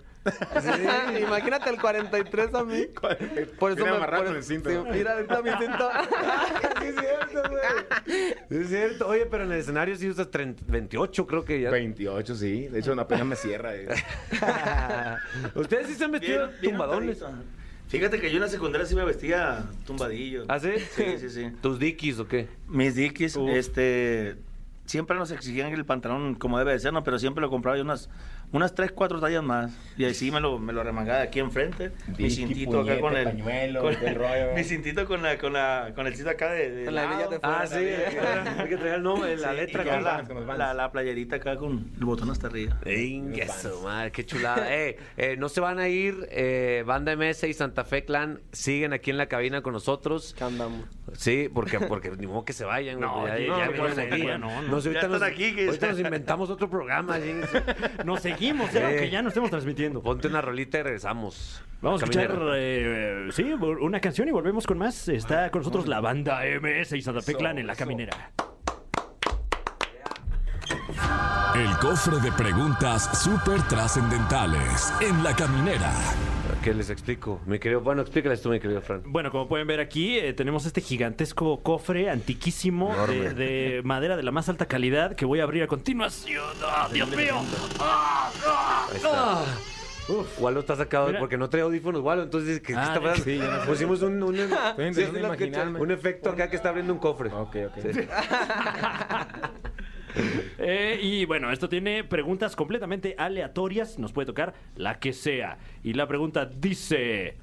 Imagínate 1.20 1.70
el 1.70 1.80
43 1.80 2.52
a 2.54 2.64
mí. 2.64 2.86
Por 3.58 3.70
eso 3.72 3.84
Viene 3.84 3.98
me 4.00 4.06
por- 4.06 4.24
con 4.24 4.36
el 4.36 4.42
cinto, 4.42 4.70
sí. 4.70 4.76
Mira, 4.90 5.12
ahorita 5.14 5.42
mi 5.42 5.50
cinto. 5.50 5.90
Sí, 6.80 6.88
es 6.88 6.96
cierto, 7.00 7.42
güey. 7.48 8.60
Es 8.62 8.68
cierto. 8.68 9.08
Oye, 9.08 9.26
pero 9.26 9.44
en 9.44 9.52
el 9.52 9.58
escenario 9.58 9.96
sí 9.96 10.08
usas 10.08 10.30
30 10.30 10.62
28, 10.66 11.26
creo 11.26 11.44
que 11.44 11.60
ya. 11.60 11.70
28, 11.70 12.34
sí. 12.34 12.68
De 12.68 12.80
hecho, 12.80 12.92
apenas 13.00 13.26
me 13.26 13.36
cierra. 13.36 13.74
eh. 13.74 13.88
Ustedes 15.54 15.86
sí 15.88 15.94
se 15.94 16.04
han 16.04 16.12
vestido 16.12 16.46
Bien- 16.48 16.60
bien 16.60 16.72
tumbadones. 16.72 17.24
Fíjate 17.88 18.20
que 18.20 18.30
yo 18.30 18.36
en 18.36 18.42
la 18.42 18.48
secundaria 18.48 18.86
sí 18.86 18.96
me 18.96 19.04
vestía 19.04 19.64
tumbadillo. 19.86 20.44
¿Ah, 20.48 20.58
sí? 20.58 20.72
Sí, 20.96 21.18
sí, 21.18 21.30
sí. 21.30 21.52
¿Tus 21.62 21.78
dickies 21.78 22.18
o 22.18 22.26
qué? 22.26 22.48
Mis 22.66 22.96
dickies, 22.96 23.36
este... 23.36 24.36
Siempre 24.86 25.16
nos 25.16 25.30
exigían 25.30 25.72
el 25.72 25.84
pantalón 25.84 26.34
como 26.34 26.58
debe 26.58 26.72
de 26.72 26.78
ser, 26.78 26.92
¿no? 26.92 27.02
Pero 27.02 27.18
siempre 27.18 27.42
lo 27.42 27.50
compraba 27.50 27.76
yo 27.76 27.82
unas, 27.82 28.08
unas 28.52 28.74
3, 28.74 28.92
4 28.92 29.20
tallas 29.20 29.42
más. 29.42 29.76
Y 29.98 30.04
así 30.04 30.30
me 30.30 30.40
lo, 30.40 30.58
me 30.58 30.72
lo 30.72 30.82
remangaba 30.82 31.18
de 31.18 31.24
aquí 31.24 31.40
enfrente. 31.40 31.92
mi 32.08 32.16
Dicky, 32.16 32.30
cintito 32.30 32.80
acá 32.80 32.98
puñete, 32.98 33.00
con 33.00 33.16
el... 33.16 33.24
pañuelo, 33.24 33.80
con- 33.82 33.94
el 33.94 34.14
rollo. 34.14 34.52
mi 34.54 34.64
cintito 34.64 35.06
con, 35.06 35.22
la, 35.22 35.38
con, 35.38 35.52
la, 35.52 35.92
con 35.94 36.06
el 36.06 36.14
cito 36.16 36.30
acá 36.30 36.50
de... 36.52 36.70
de 36.70 36.84
Con 36.86 36.94
la 36.94 37.04
hebilla 37.04 37.26
de 37.28 37.40
fuera 37.40 37.60
Ah, 37.60 37.66
sí. 37.66 37.74
Hay 38.58 38.68
que 38.68 38.76
traer 38.76 38.94
el 38.96 39.02
nombre, 39.02 39.36
la 39.36 39.50
Sí, 39.50 39.56
letra 39.56 39.84
ya 39.84 39.94
con 40.26 40.46
la, 40.46 40.56
la, 40.56 40.74
la 40.74 40.92
playerita 40.92 41.36
acá 41.36 41.56
con 41.56 41.90
el 41.98 42.04
botón 42.04 42.30
hasta 42.30 42.46
arriba. 42.46 42.78
Su 43.60 43.82
madre, 43.82 44.12
qué 44.12 44.24
chulada. 44.26 44.74
Eh, 44.74 44.96
eh, 45.16 45.36
no 45.38 45.48
se 45.48 45.60
van 45.60 45.78
a 45.78 45.88
ir, 45.88 46.26
eh, 46.30 46.82
Banda 46.86 47.14
MS 47.16 47.44
y 47.44 47.52
Santa 47.54 47.84
Fe 47.84 48.04
Clan 48.04 48.40
siguen 48.52 48.92
aquí 48.92 49.10
en 49.10 49.16
la 49.18 49.26
cabina 49.26 49.62
con 49.62 49.72
nosotros. 49.72 50.34
¿Qué 50.36 50.44
andamos? 50.44 50.84
Sí, 51.14 51.48
porque, 51.52 51.80
porque 51.80 52.10
ni 52.10 52.26
modo 52.26 52.44
que 52.44 52.52
se 52.52 52.64
vayan. 52.64 52.96
güey, 52.98 53.08
No, 53.08 53.26
ya, 53.26 53.34
aquí 53.34 53.46
ya 53.46 53.66
no, 53.66 53.72
vienen 53.72 53.96
no, 53.96 54.14
aquí. 54.14 54.24
no, 54.26 54.38
no, 54.38 54.62
no. 54.62 54.68
No 54.68 54.80
sé, 54.80 54.92
Ya 54.92 55.00
ahorita, 55.00 55.08
nos, 55.18 55.22
aquí, 55.22 55.54
que- 55.54 55.66
ahorita 55.66 55.88
nos 55.88 56.00
inventamos 56.00 56.50
otro 56.50 56.68
programa. 56.68 57.18
Nos 58.04 58.20
seguimos, 58.20 58.35
Eh. 58.40 58.84
aunque 58.84 59.10
ya 59.10 59.22
no 59.22 59.28
estemos 59.28 59.50
transmitiendo. 59.50 60.02
Ponte 60.02 60.28
una 60.28 60.40
rolita 60.40 60.78
y 60.78 60.82
regresamos. 60.82 61.62
Vamos 61.80 62.02
a 62.02 62.04
escuchar, 62.04 62.38
eh, 62.56 63.28
sí, 63.30 63.42
una 63.52 64.00
canción 64.00 64.28
y 64.28 64.30
volvemos 64.30 64.66
con 64.66 64.78
más. 64.78 65.08
Está 65.08 65.50
con 65.50 65.60
nosotros 65.60 65.86
la 65.86 66.00
banda 66.00 66.40
MS 66.44 66.92
y 66.92 67.02
Santa 67.02 67.20
Fe 67.20 67.32
Eso, 67.32 67.38
Clan 67.38 67.58
en 67.58 67.66
la 67.66 67.76
caminera. 67.76 68.32
El 71.54 71.70
cofre 71.78 72.18
de 72.20 72.32
preguntas 72.32 73.22
súper 73.22 73.62
trascendentales 73.62 74.92
en 75.00 75.22
la 75.22 75.34
caminera. 75.34 75.92
¿Qué 76.66 76.74
les 76.74 76.90
explico? 76.90 77.40
Mi 77.46 77.60
querido, 77.60 77.80
bueno, 77.80 78.02
explícales 78.02 78.42
tú, 78.42 78.48
mi 78.48 78.58
querido 78.58 78.80
Fran. 78.80 79.00
Bueno, 79.06 79.30
como 79.30 79.46
pueden 79.46 79.68
ver 79.68 79.78
aquí, 79.78 80.18
eh, 80.18 80.32
tenemos 80.32 80.66
este 80.66 80.80
gigantesco 80.80 81.62
cofre 81.62 82.10
antiquísimo 82.10 82.92
de, 83.06 83.34
de 83.34 83.82
madera 83.84 84.16
de 84.16 84.24
la 84.24 84.32
más 84.32 84.48
alta 84.48 84.66
calidad 84.66 85.14
que 85.14 85.24
voy 85.24 85.38
a 85.38 85.44
abrir 85.44 85.62
a 85.62 85.68
continuación. 85.68 86.42
¡Ah, 86.64 86.88
Dios 86.92 87.08
mío! 87.14 87.36
¡Ah, 87.78 88.32
ah, 88.44 88.88
ah! 89.04 89.44
Walo 90.40 90.58
está 90.58 90.74
sacado 90.74 91.06
Mira. 91.06 91.20
porque 91.20 91.38
no 91.38 91.48
trae 91.48 91.62
audífonos, 91.62 92.02
Walo. 92.02 92.24
Entonces, 92.24 92.60
¿qué, 92.60 92.74
Ah, 92.74 92.82
está 92.86 93.00
pasando? 93.00 93.22
sí, 93.22 93.38
ya 93.38 93.48
no 93.48 93.60
sé. 93.60 93.66
Pusimos 93.68 94.02
un, 94.02 94.20
un, 94.24 94.34
intentando 94.34 95.78
sí, 95.78 95.82
un 95.84 95.90
efecto 95.92 96.30
acá 96.30 96.50
que 96.50 96.56
está 96.56 96.70
abriendo 96.70 96.92
un 96.92 96.98
cofre. 96.98 97.28
Ok, 97.32 97.56
ok. 97.68 97.92
Sí. 97.92 98.00
Eh, 100.58 100.98
y 101.02 101.24
bueno, 101.26 101.52
esto 101.52 101.68
tiene 101.68 102.02
preguntas 102.02 102.56
completamente 102.56 103.14
aleatorias. 103.18 103.98
Nos 103.98 104.12
puede 104.12 104.26
tocar 104.26 104.54
la 104.74 104.98
que 104.98 105.12
sea. 105.12 105.58
Y 105.82 105.92
la 105.92 106.06
pregunta 106.08 106.46
dice: 106.46 107.36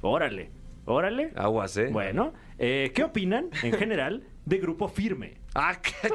Órale, 0.00 0.50
órale. 0.86 1.32
Aguas, 1.36 1.76
¿eh? 1.76 1.88
Bueno, 1.92 2.32
eh, 2.58 2.92
¿qué 2.94 3.04
opinan 3.04 3.50
en 3.62 3.72
general 3.74 4.24
de 4.46 4.58
Grupo 4.58 4.88
Firme? 4.88 5.34
Ah, 5.54 5.78
qué 5.82 6.08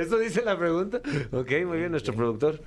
¿Eso 0.00 0.18
dice 0.18 0.42
la 0.44 0.58
pregunta? 0.58 1.00
Ok, 1.32 1.50
muy 1.66 1.78
bien, 1.78 1.90
nuestro 1.90 2.14
productor. 2.14 2.60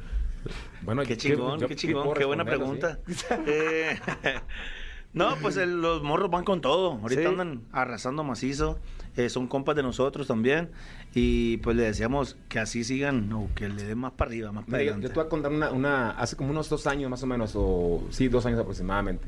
Bueno, 0.82 1.04
Qué 1.04 1.16
chingón, 1.16 1.60
yo- 1.60 1.68
qué 1.68 1.76
yo 1.76 1.80
chingón, 1.80 2.04
puedo 2.04 2.16
qué 2.16 2.26
buena 2.26 2.44
pregunta. 2.46 3.00
Eh, 3.48 3.98
no, 5.14 5.36
pues 5.42 5.58
el- 5.58 5.82
los 5.82 6.02
morros 6.04 6.30
van 6.32 6.44
con 6.44 6.62
todo. 6.62 6.94
Ahorita 7.02 7.22
Sí. 7.22 7.28
andan 7.28 7.62
arrasando 7.72 8.24
macizo. 8.24 8.80
Eh, 9.16 9.30
son 9.30 9.48
compas 9.48 9.76
de 9.76 9.84
nosotros 9.84 10.26
también. 10.28 10.70
Y 11.14 11.58
pues 11.58 11.76
le 11.78 11.84
deseamos 11.84 12.36
que 12.50 12.60
así 12.60 12.84
sigan 12.84 13.32
o 13.32 13.48
que 13.54 13.70
le 13.70 13.84
den 13.84 13.98
más 14.00 14.14
para 14.14 14.30
arriba, 14.30 14.52
más 14.52 14.66
para 14.66 14.80
Mira, 14.80 14.84
yo, 14.86 14.92
adelante. 14.94 15.08
yo 15.08 15.10
te 15.14 15.20
voy 15.20 15.26
a 15.26 15.30
contar 15.30 15.52
una, 15.52 15.72
una- 15.72 16.10
hace 16.12 16.36
como 16.36 16.50
unos 16.50 16.68
dos 16.70 16.88
años 16.88 17.10
más 17.12 17.22
o 17.22 17.28
menos, 17.28 17.54
o 17.56 18.04
sí, 18.10 18.28
dos 18.28 18.46
años 18.48 18.60
aproximadamente. 18.60 19.28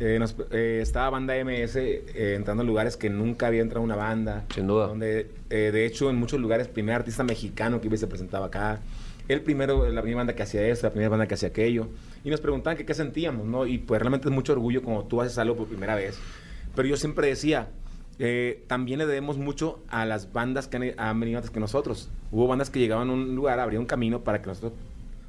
Eh, 0.00 0.16
nos- 0.18 0.34
eh, 0.50 0.80
estaba 0.82 1.10
banda 1.10 1.36
MS 1.36 1.76
eh, 1.78 2.34
entrando 2.36 2.62
en 2.62 2.66
lugares 2.66 2.96
que 2.96 3.08
nunca 3.10 3.46
había 3.46 3.60
entrado 3.62 3.84
una 3.84 3.94
banda. 3.94 4.44
Sin 4.52 4.66
duda. 4.66 4.88
Donde, 4.88 5.30
eh, 5.50 5.70
de 5.72 5.86
hecho, 5.86 6.10
en 6.10 6.16
muchos 6.16 6.40
lugares, 6.40 6.66
primer 6.66 6.96
artista 6.96 7.22
mexicano 7.22 7.80
que 7.80 7.96
se 7.96 8.08
presentaba 8.08 8.46
acá. 8.46 8.80
El 9.28 9.42
primero, 9.42 9.88
la 9.88 10.00
primera 10.02 10.18
banda 10.18 10.34
que 10.34 10.42
hacía 10.42 10.66
esto, 10.66 10.86
la 10.88 10.90
primera 10.92 11.10
banda 11.10 11.28
que 11.28 11.34
hacía 11.34 11.50
aquello. 11.50 11.86
Y 12.24 12.30
nos 12.30 12.40
preguntaban 12.40 12.76
que 12.76 12.84
qué 12.84 12.94
sentíamos, 12.94 13.46
¿no? 13.46 13.66
Y 13.66 13.78
pues 13.78 14.00
realmente 14.00 14.28
es 14.28 14.34
mucho 14.34 14.52
orgullo 14.52 14.82
cuando 14.82 15.04
tú 15.04 15.20
haces 15.20 15.38
algo 15.38 15.56
por 15.56 15.66
primera 15.66 15.94
vez. 15.94 16.18
Pero 16.74 16.88
yo 16.88 16.96
siempre 16.96 17.26
decía, 17.26 17.68
eh, 18.18 18.62
también 18.68 18.98
le 18.98 19.06
debemos 19.06 19.38
mucho 19.38 19.80
a 19.88 20.06
las 20.06 20.32
bandas 20.32 20.68
que 20.68 20.76
han, 20.76 20.94
han 20.98 21.20
venido 21.20 21.38
antes 21.38 21.50
que 21.50 21.60
nosotros. 21.60 22.10
Hubo 22.30 22.46
bandas 22.46 22.70
que 22.70 22.78
llegaban 22.78 23.10
a 23.10 23.12
un 23.12 23.34
lugar, 23.34 23.58
abrían 23.58 23.80
un 23.80 23.86
camino 23.86 24.20
para 24.20 24.40
que 24.40 24.46
nosotros 24.48 24.72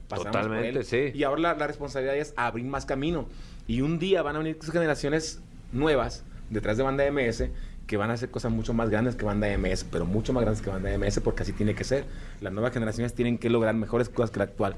pasáramos 0.08 0.34
por 0.34 0.44
Totalmente, 0.44 0.80
él. 0.80 0.86
sí. 0.86 1.18
Y 1.18 1.24
ahora 1.24 1.42
la, 1.42 1.54
la 1.56 1.68
responsabilidad 1.68 2.16
es 2.16 2.34
abrir 2.36 2.66
más 2.66 2.86
camino. 2.86 3.28
Y 3.68 3.82
un 3.82 3.98
día 3.98 4.22
van 4.22 4.36
a 4.36 4.40
venir 4.40 4.58
generaciones 4.62 5.42
nuevas 5.72 6.24
detrás 6.50 6.78
de 6.78 6.84
banda 6.84 7.10
MS 7.12 7.46
que 7.88 7.98
van 7.98 8.10
a 8.10 8.14
hacer 8.14 8.30
cosas 8.30 8.52
mucho 8.52 8.74
más 8.74 8.90
grandes 8.90 9.16
que 9.16 9.26
banda 9.26 9.48
MS, 9.58 9.86
pero 9.92 10.06
mucho 10.06 10.32
más 10.32 10.42
grandes 10.44 10.62
que 10.62 10.70
banda 10.70 10.96
MS 10.98 11.20
porque 11.20 11.44
así 11.44 11.54
tiene 11.54 11.76
que 11.76 11.84
ser. 11.84 12.06
Las 12.42 12.54
nuevas 12.54 12.74
generaciones 12.74 13.14
tienen 13.14 13.38
que 13.38 13.50
lograr 13.50 13.76
mejores 13.76 14.10
cosas 14.10 14.32
que 14.32 14.40
la 14.40 14.46
actual. 14.46 14.76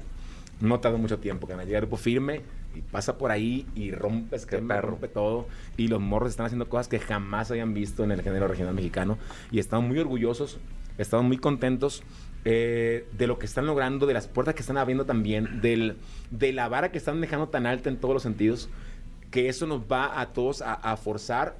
No 0.60 0.80
tarda 0.80 0.96
mucho 0.98 1.18
tiempo, 1.18 1.46
que 1.46 1.52
van 1.52 1.60
a 1.60 1.64
llegar 1.64 1.82
grupo 1.82 1.96
firme 1.96 2.40
y 2.74 2.80
pasa 2.80 3.18
por 3.18 3.30
ahí 3.30 3.66
y 3.74 3.90
rompe 3.90 4.36
esquema, 4.36 4.80
rompe 4.80 5.08
todo. 5.08 5.46
Y 5.76 5.88
los 5.88 6.00
morros 6.00 6.30
están 6.30 6.46
haciendo 6.46 6.68
cosas 6.68 6.88
que 6.88 6.98
jamás 6.98 7.50
habían 7.50 7.74
visto 7.74 8.04
en 8.04 8.10
el 8.10 8.22
género 8.22 8.48
regional 8.48 8.74
mexicano. 8.74 9.18
Y 9.50 9.58
estamos 9.58 9.86
muy 9.86 9.98
orgullosos, 9.98 10.58
estamos 10.98 11.26
muy 11.26 11.38
contentos 11.38 12.02
eh, 12.44 13.06
de 13.16 13.26
lo 13.26 13.38
que 13.38 13.46
están 13.46 13.66
logrando, 13.66 14.06
de 14.06 14.14
las 14.14 14.28
puertas 14.28 14.54
que 14.54 14.60
están 14.60 14.76
abriendo 14.76 15.04
también, 15.04 15.60
del, 15.60 15.96
de 16.30 16.52
la 16.52 16.68
vara 16.68 16.90
que 16.90 16.98
están 16.98 17.20
dejando 17.20 17.48
tan 17.48 17.66
alta 17.66 17.88
en 17.88 17.98
todos 17.98 18.14
los 18.14 18.22
sentidos, 18.22 18.68
que 19.30 19.48
eso 19.48 19.66
nos 19.66 19.80
va 19.80 20.20
a 20.20 20.32
todos 20.32 20.62
a, 20.62 20.74
a 20.74 20.96
forzar 20.96 21.56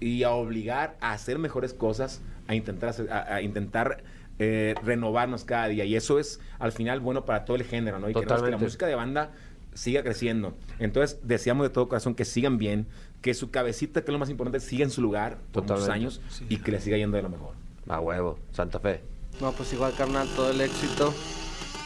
y 0.00 0.22
a 0.22 0.30
obligar 0.30 0.96
a 1.00 1.12
hacer 1.12 1.38
mejores 1.38 1.72
cosas, 1.72 2.20
a 2.46 2.54
intentar, 2.54 2.94
a 3.10 3.42
intentar 3.42 4.02
eh, 4.38 4.74
renovarnos 4.84 5.44
cada 5.44 5.68
día. 5.68 5.84
Y 5.84 5.96
eso 5.96 6.18
es 6.18 6.40
al 6.58 6.72
final 6.72 7.00
bueno 7.00 7.24
para 7.24 7.44
todo 7.44 7.56
el 7.56 7.64
género, 7.64 7.98
¿no? 7.98 8.08
Y 8.08 8.14
queremos 8.14 8.42
que 8.42 8.50
la 8.50 8.58
música 8.58 8.86
de 8.86 8.94
banda 8.94 9.32
siga 9.74 10.02
creciendo. 10.02 10.54
Entonces, 10.78 11.18
deseamos 11.22 11.66
de 11.66 11.70
todo 11.70 11.88
corazón 11.88 12.14
que 12.14 12.24
sigan 12.24 12.58
bien, 12.58 12.86
que 13.22 13.34
su 13.34 13.50
cabecita, 13.50 14.00
que 14.02 14.10
es 14.10 14.12
lo 14.12 14.18
más 14.18 14.30
importante, 14.30 14.60
siga 14.60 14.84
en 14.84 14.90
su 14.90 15.02
lugar 15.02 15.38
por 15.52 15.62
muchos 15.62 15.80
Totalmente. 15.80 15.92
años 15.92 16.20
y 16.48 16.58
que 16.58 16.72
le 16.72 16.80
siga 16.80 16.96
yendo 16.96 17.16
de 17.16 17.22
lo 17.22 17.28
mejor. 17.28 17.54
A 17.88 18.00
huevo, 18.00 18.38
Santa 18.52 18.78
Fe. 18.80 19.02
No, 19.40 19.52
pues 19.52 19.72
igual, 19.72 19.94
carnal, 19.96 20.28
todo 20.34 20.50
el 20.50 20.60
éxito. 20.60 21.14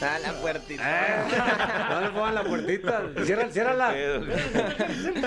Ah, 0.00 0.18
la 0.20 0.32
puertita. 0.32 1.26
No 1.90 2.00
le 2.00 2.08
pongan 2.10 2.34
la 2.34 2.42
puertita. 2.44 3.02
Cierra, 3.24 3.48
ciérrala. 3.50 3.90
Ahí 3.90 4.00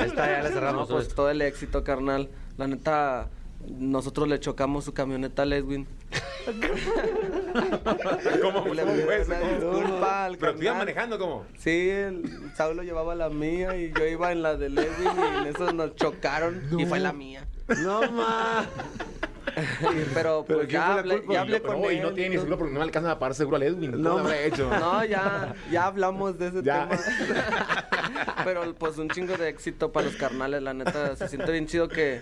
está, 0.05 0.27
ya 0.27 0.41
la 0.43 0.49
No, 0.49 0.55
cerramos. 0.55 0.89
pues 0.89 1.07
todo 1.09 1.29
el 1.29 1.41
éxito, 1.41 1.83
carnal. 1.83 2.29
La 2.57 2.67
neta, 2.67 3.29
nosotros 3.69 4.27
le 4.27 4.39
chocamos 4.39 4.85
su 4.85 4.93
camioneta 4.93 5.41
al 5.43 5.53
Edwin. 5.53 5.87
¿Cómo, 8.41 8.73
Le 8.73 8.81
cómo 8.81 8.93
pido 8.93 9.05
fue 9.05 9.21
eso? 9.21 9.33
disculpa 9.33 10.25
al 10.25 10.37
Pero 10.37 10.55
tú 10.55 10.61
ibas 10.63 10.77
manejando, 10.77 11.17
¿cómo? 11.17 11.45
Sí, 11.57 11.89
el 11.89 12.23
Saulo 12.55 12.83
llevaba 12.83 13.15
la 13.15 13.29
mía 13.29 13.75
y 13.77 13.91
yo 13.91 14.05
iba 14.05 14.31
en 14.31 14.41
la 14.43 14.55
de 14.55 14.67
Edwin 14.67 15.09
y 15.17 15.37
en 15.41 15.47
eso 15.55 15.71
nos 15.73 15.95
chocaron 15.95 16.61
y 16.77 16.85
fue 16.85 16.99
la 16.99 17.13
mía. 17.13 17.45
No 17.79 18.09
más. 18.11 18.67
Pero 20.13 20.43
¿Pero 20.45 20.45
pues 20.45 20.59
quién 20.67 20.81
ya 20.81 20.95
hablé, 20.95 21.23
ya 21.29 21.41
hablé 21.41 21.59
Pero, 21.61 21.73
con 21.73 21.81
no, 21.83 21.89
él. 21.89 21.97
y 21.97 21.99
no 22.01 22.11
tiene 22.13 22.29
ni 22.31 22.35
seguro 22.37 22.57
porque 22.57 22.73
no 22.73 22.79
me 22.79 22.83
alcanza 22.85 23.11
a 23.11 23.19
pagar 23.19 23.35
seguro 23.35 23.55
al 23.57 23.63
Edwin. 23.63 23.91
No, 24.01 24.19
No, 24.21 24.31
hecho. 24.31 24.69
No, 24.69 25.05
ya, 25.05 25.55
ya 25.71 25.85
hablamos 25.85 26.37
de 26.37 26.47
ese 26.47 26.61
Ya. 26.63 26.89
tema. 26.89 27.01
Pero 28.43 28.75
pues 28.75 28.97
un 28.97 29.09
chingo 29.09 29.37
de 29.37 29.47
éxito 29.49 29.91
para 29.93 30.07
los 30.07 30.15
carnales, 30.17 30.61
la 30.61 30.73
neta. 30.73 31.15
Se 31.15 31.29
siente 31.29 31.51
bien 31.53 31.67
chido 31.67 31.87
que, 31.87 32.21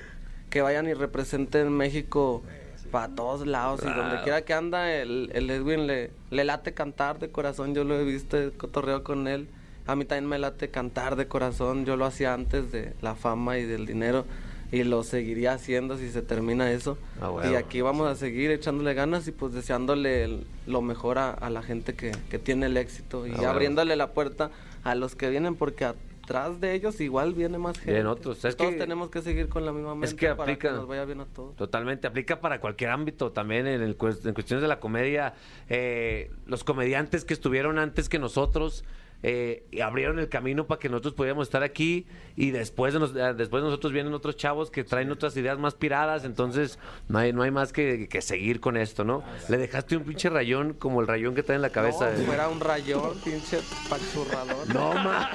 que 0.54 0.62
vayan 0.62 0.88
y 0.88 0.94
representen 0.94 1.72
México 1.72 2.44
para 2.92 3.08
todos 3.16 3.48
lados. 3.48 3.82
Y 3.84 3.88
donde 3.90 4.22
quiera 4.22 4.44
que 4.44 4.54
anda, 4.54 4.94
el, 4.94 5.32
el 5.34 5.50
Edwin 5.50 5.88
le, 5.88 6.12
le 6.30 6.44
late 6.44 6.76
cantar 6.76 7.18
de 7.18 7.30
corazón. 7.32 7.74
Yo 7.74 7.84
lo 7.84 8.00
he 8.00 8.04
visto, 8.04 8.38
cotorreo 8.56 9.04
con 9.04 9.28
él. 9.28 9.48
A 9.88 9.96
mí 9.96 10.06
también 10.06 10.28
me 10.30 10.38
late 10.38 10.70
cantar 10.70 11.16
de 11.16 11.28
corazón. 11.28 11.86
Yo 11.86 11.98
lo 11.98 12.06
hacía 12.06 12.36
antes 12.36 12.72
de 12.72 12.94
la 13.02 13.16
fama 13.16 13.58
y 13.58 13.64
del 13.66 13.88
dinero. 13.88 14.26
Y 14.72 14.84
lo 14.84 15.04
seguiría 15.04 15.54
haciendo 15.54 15.98
si 15.98 16.12
se 16.12 16.22
termina 16.22 16.72
eso. 16.72 17.00
Ah, 17.20 17.30
y 17.32 17.36
huevo. 17.48 17.58
aquí 17.58 17.82
vamos 17.82 18.08
a 18.08 18.16
seguir 18.16 18.52
echándole 18.52 18.94
ganas 18.94 19.28
y 19.28 19.32
pues 19.32 19.54
deseándole 19.54 20.24
el- 20.24 20.46
lo 20.68 20.84
mejor 20.84 21.18
a, 21.18 21.32
a 21.32 21.50
la 21.50 21.64
gente 21.64 21.96
que, 21.96 22.12
que 22.30 22.38
tiene 22.38 22.68
el 22.68 22.78
éxito 22.78 23.26
y 23.26 23.32
Ah, 23.32 23.50
abriéndole 23.50 23.96
la 23.96 24.12
puerta 24.14 24.52
a 24.84 24.94
los 24.94 25.16
que 25.16 25.30
vienen 25.32 25.56
porque 25.56 25.92
atrás 26.34 26.60
de 26.60 26.74
ellos 26.74 27.00
igual 27.02 27.34
viene 27.34 27.58
más 27.58 27.78
gente. 27.78 27.92
Vienen 27.92 28.08
otros. 28.08 28.44
Es 28.46 28.56
Todos 28.58 28.72
que- 28.72 28.78
tenemos 28.78 29.10
que 29.10 29.22
seguir 29.22 29.50
con 29.50 29.66
la 29.66 29.72
misma 29.72 29.94
mente 29.96 30.08
es 30.08 30.14
que 30.14 30.30
para 30.30 30.44
aplica- 30.44 30.70
que 30.70 30.76
nos 30.76 30.88
vaya 30.88 31.06
bien 31.06 31.22
a 31.22 31.26
todos. 31.26 31.56
Totalmente, 31.56 32.08
aplica 32.08 32.40
para 32.42 32.60
cualquier 32.60 32.90
ámbito 32.90 33.32
también 33.32 33.68
en, 33.68 33.82
el 33.82 33.98
en 34.24 34.34
cuestiones 34.34 34.62
de 34.62 34.68
la 34.68 34.80
comedia. 34.80 35.34
eh, 35.70 36.32
los 36.46 36.64
comediantes 36.64 37.26
que 37.26 37.34
estuvieron 37.34 37.80
antes 37.80 38.10
que 38.10 38.20
nosotros 38.20 38.84
eh, 39.24 39.66
y 39.72 39.80
abrieron 39.80 40.20
el 40.20 40.30
camino 40.30 40.68
para 40.68 40.80
que 40.80 40.90
nosotros 40.90 41.14
pudiéramos 41.14 41.48
estar 41.48 41.64
aquí 41.64 42.06
y 42.36 42.52
después 42.52 42.94
de, 42.94 43.00
nos- 43.00 43.16
eh, 43.16 43.34
después 43.36 43.64
de 43.64 43.70
nosotros 43.70 43.94
vienen 43.94 44.14
otros 44.14 44.36
chavos 44.36 44.70
que 44.70 44.84
traen 44.84 45.10
otras 45.12 45.36
ideas 45.38 45.58
más 45.58 45.76
piradas, 45.76 46.26
entonces 46.26 46.78
no 47.08 47.20
hay, 47.20 47.32
no 47.34 47.42
hay 47.44 47.52
más 47.52 47.72
que, 47.74 48.08
que 48.10 48.22
seguir 48.22 48.60
con 48.60 48.76
esto, 48.78 49.04
¿no? 49.04 49.24
Le 49.50 49.58
dejaste 49.58 49.96
un 49.98 50.04
pinche 50.04 50.30
rayón 50.30 50.74
como 50.74 51.02
el 51.02 51.08
rayón 51.08 51.34
que 51.36 51.42
trae 51.44 51.56
en 51.56 51.62
la 51.62 51.70
cabeza. 51.72 52.12
No, 52.12 52.18
eh. 52.22 52.26
fuera 52.26 52.50
un 52.50 52.60
rayón, 52.60 53.18
pinche 53.24 53.60
pachurrador. 53.90 54.74
No, 54.74 54.94
ma. 54.94 55.30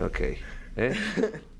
Ok. 0.00 0.20
¿eh? 0.76 0.94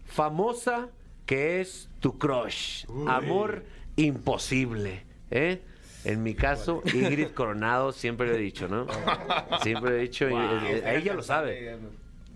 Famosa 0.06 0.88
que 1.26 1.60
es 1.60 1.88
tu 2.00 2.18
crush. 2.18 2.84
Amor 3.06 3.64
imposible. 3.96 5.04
¿eh? 5.30 5.62
En 6.04 6.22
mi 6.22 6.34
caso, 6.34 6.82
Ingrid 6.94 7.28
Coronado, 7.28 7.92
siempre 7.92 8.26
lo 8.28 8.34
he 8.34 8.38
dicho, 8.38 8.68
¿no? 8.68 8.86
Siempre 9.62 9.90
lo 9.90 9.96
he 9.96 10.00
dicho. 10.00 10.28
y- 10.30 10.34
ella 10.86 11.14
lo 11.14 11.22
sabe. 11.22 11.78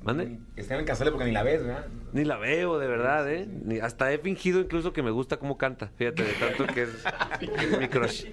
¿Mande? 0.02 0.38
Están 0.56 0.80
en 0.80 0.84
casale 0.84 1.10
porque 1.10 1.24
ni 1.24 1.32
la 1.32 1.42
ves, 1.42 1.64
¿verdad? 1.64 1.86
Ni 2.12 2.24
la 2.24 2.36
veo, 2.36 2.78
de 2.78 2.86
verdad, 2.86 3.32
¿eh? 3.32 3.48
Ni- 3.64 3.78
hasta 3.78 4.12
he 4.12 4.18
fingido 4.18 4.60
incluso 4.60 4.92
que 4.92 5.02
me 5.02 5.10
gusta 5.10 5.38
cómo 5.38 5.56
canta. 5.56 5.90
Fíjate, 5.96 6.24
de 6.24 6.32
tanto 6.34 6.66
que 6.66 6.82
es 6.82 6.90
mi 7.80 7.88
crush. 7.88 8.26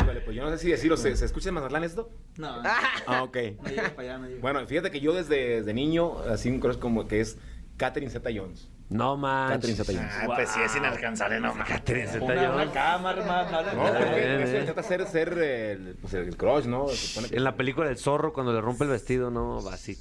Híjole, 0.00 0.20
pues 0.20 0.36
yo 0.36 0.44
no 0.44 0.50
sé 0.50 0.58
si 0.58 0.70
decirlo. 0.70 0.96
¿Se, 0.96 1.16
¿se 1.16 1.24
escucha 1.24 1.48
en 1.48 1.56
Mazatlán 1.56 1.82
esto? 1.82 2.08
No, 2.36 2.62
Ah, 3.08 3.24
ok. 3.24 3.36
no 3.62 3.68
llega 3.68 3.90
para 3.96 4.02
allá, 4.02 4.18
no 4.18 4.28
llega. 4.28 4.40
Bueno, 4.40 4.64
fíjate 4.64 4.92
que 4.92 5.00
yo 5.00 5.12
desde, 5.12 5.56
desde 5.56 5.74
niño, 5.74 6.20
así 6.20 6.48
un 6.50 6.60
crush 6.60 6.78
como 6.78 7.08
que 7.08 7.20
es 7.20 7.36
Catherine 7.78 8.12
Zeta-Jones. 8.12 8.68
No 8.92 9.16
Catherine 9.20 9.48
manches. 9.48 9.76
Zeta-Jones. 9.76 10.12
Ah, 10.20 10.26
pues 10.36 10.48
sí, 10.50 10.60
es 10.64 10.76
inalcanzable, 10.76 11.40
no 11.40 11.48
mames. 11.54 11.68
Catherine 11.68 12.04
Una, 12.04 12.12
Zeta-Jones. 12.12 12.54
una 12.54 12.72
cámara, 12.72 13.24
más. 13.24 13.74
No, 13.74 13.82
porque 13.82 14.14
eh. 14.16 14.58
intenta 14.60 14.82
ser, 14.82 15.06
ser 15.06 15.38
el, 15.38 15.96
pues, 16.00 16.14
el 16.14 16.36
crush, 16.36 16.64
¿no? 16.66 16.88
Se 16.88 16.96
supone 16.96 17.28
que- 17.28 17.36
En 17.36 17.44
la 17.44 17.56
película 17.56 17.86
del 17.88 17.98
zorro, 17.98 18.32
cuando 18.32 18.52
le 18.52 18.60
rompe 18.60 18.84
el 18.84 18.90
vestido, 18.90 19.30
no, 19.30 19.62
va 19.64 19.74
así. 19.74 19.96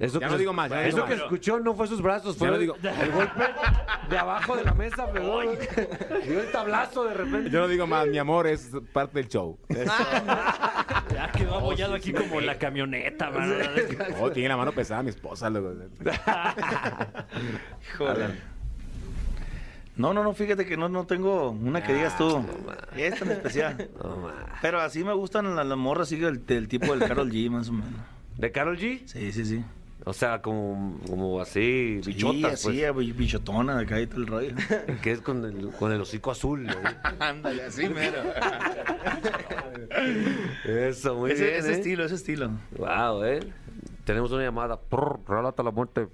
Eso 0.00 0.18
Ya 0.18 0.26
que 0.26 0.32
no 0.32 0.38
digo 0.38 0.52
más, 0.52 0.70
ya 0.70 0.76
no 0.76 0.82
Eso 0.82 0.96
digo 0.96 1.06
que 1.08 1.14
más. 1.14 1.22
escuchó 1.24 1.60
no 1.60 1.74
fue 1.74 1.86
sus 1.86 2.02
brazos, 2.02 2.36
fue 2.36 2.48
no 2.48 2.54
el, 2.54 2.60
digo. 2.60 2.76
el 2.82 3.12
golpe 3.12 3.44
de 4.10 4.18
abajo 4.18 4.56
de 4.56 4.64
la 4.64 4.74
mesa, 4.74 5.06
pegó. 5.12 5.40
Dio 6.26 6.40
el 6.40 6.50
tablazo 6.50 7.04
de 7.04 7.14
repente. 7.14 7.50
Yo 7.50 7.60
no 7.60 7.68
digo 7.68 7.86
más, 7.86 8.06
mi 8.08 8.18
amor 8.18 8.46
es 8.48 8.70
parte 8.92 9.20
del 9.20 9.28
show. 9.28 9.58
Ya 11.12 11.30
quedó 11.30 11.56
abollado 11.56 11.94
aquí 11.94 12.12
como 12.12 12.40
la 12.40 12.56
camioneta, 12.58 13.30
mano. 13.30 13.54
Oh, 14.20 14.30
tiene 14.30 14.48
la 14.48 14.56
mano 14.56 14.72
pesada 14.72 15.02
mi 15.02 15.10
esposa, 15.10 15.48
luego. 15.48 15.72
Híjole. 17.94 18.28
No, 19.96 20.12
no, 20.12 20.24
no, 20.24 20.32
fíjate 20.34 20.66
que 20.66 20.76
no, 20.76 20.88
no 20.88 21.06
tengo 21.06 21.50
una 21.50 21.82
que 21.84 21.92
digas 21.94 22.16
tú. 22.18 22.44
Esta 22.96 23.24
en 23.26 23.30
especial. 23.30 23.90
No, 24.02 24.16
ma. 24.16 24.32
Pero 24.60 24.80
así 24.80 25.04
me 25.04 25.12
gustan 25.12 25.54
las, 25.54 25.64
las 25.66 25.78
morras, 25.78 26.08
así 26.08 26.16
del, 26.16 26.44
del 26.44 26.66
tipo 26.66 26.96
del 26.96 27.06
Carol 27.08 27.30
G, 27.30 27.48
más 27.48 27.68
o 27.68 27.72
menos. 27.74 27.92
¿De 28.36 28.50
Carol 28.50 28.76
G? 28.76 29.02
Sí, 29.06 29.30
sí, 29.30 29.44
sí. 29.44 29.64
O 30.06 30.12
sea, 30.12 30.42
como, 30.42 30.98
como 31.08 31.40
así, 31.40 32.00
Sí, 32.02 32.12
bichotas, 32.12 32.52
así, 32.66 32.82
pues. 32.92 33.16
bichotona, 33.16 33.78
acá 33.78 34.00
y 34.00 34.06
todo 34.06 34.20
el 34.20 34.26
rollo. 34.26 34.54
Que 35.02 35.12
es 35.12 35.20
con 35.20 35.44
el, 35.44 35.70
con 35.78 35.92
el 35.92 36.00
hocico 36.02 36.30
azul. 36.30 36.64
¿no? 36.64 36.74
Ándale, 37.20 37.62
así 37.64 37.88
mero. 37.88 38.18
Eso, 40.64 41.14
muy 41.14 41.30
ese 41.32 41.44
bien, 41.44 41.56
ese 41.56 41.70
¿eh? 41.70 41.74
estilo, 41.74 42.04
ese 42.04 42.14
estilo. 42.16 42.50
Wow, 42.76 43.24
¿eh? 43.24 43.40
Tenemos 44.04 44.30
una 44.32 44.42
llamada. 44.42 44.78
Prr, 44.78 45.20
relata 45.26 45.62
la 45.62 45.70
muerte. 45.70 46.08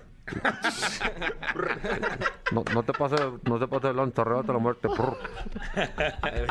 No, 2.53 2.63
no 2.73 2.83
te 2.85 2.93
pases, 2.93 3.21
no 3.45 3.59
te 3.59 3.67
pases 3.67 3.91
de 3.91 3.95
lanza, 3.95 4.23
relata 4.23 4.53
la 4.53 4.59
muerte. 4.61 4.89
Prr. 4.89 5.17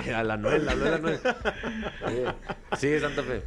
Eh, 0.06 0.14
A 0.14 0.24
la 0.24 0.36
Noel, 0.38 0.68
habló 0.68 0.86
de 0.86 0.92
la 0.92 0.98
Noel. 0.98 1.20
Oye, 2.06 2.26
Sí, 2.78 3.00
Santa 3.00 3.24
Fe. 3.24 3.44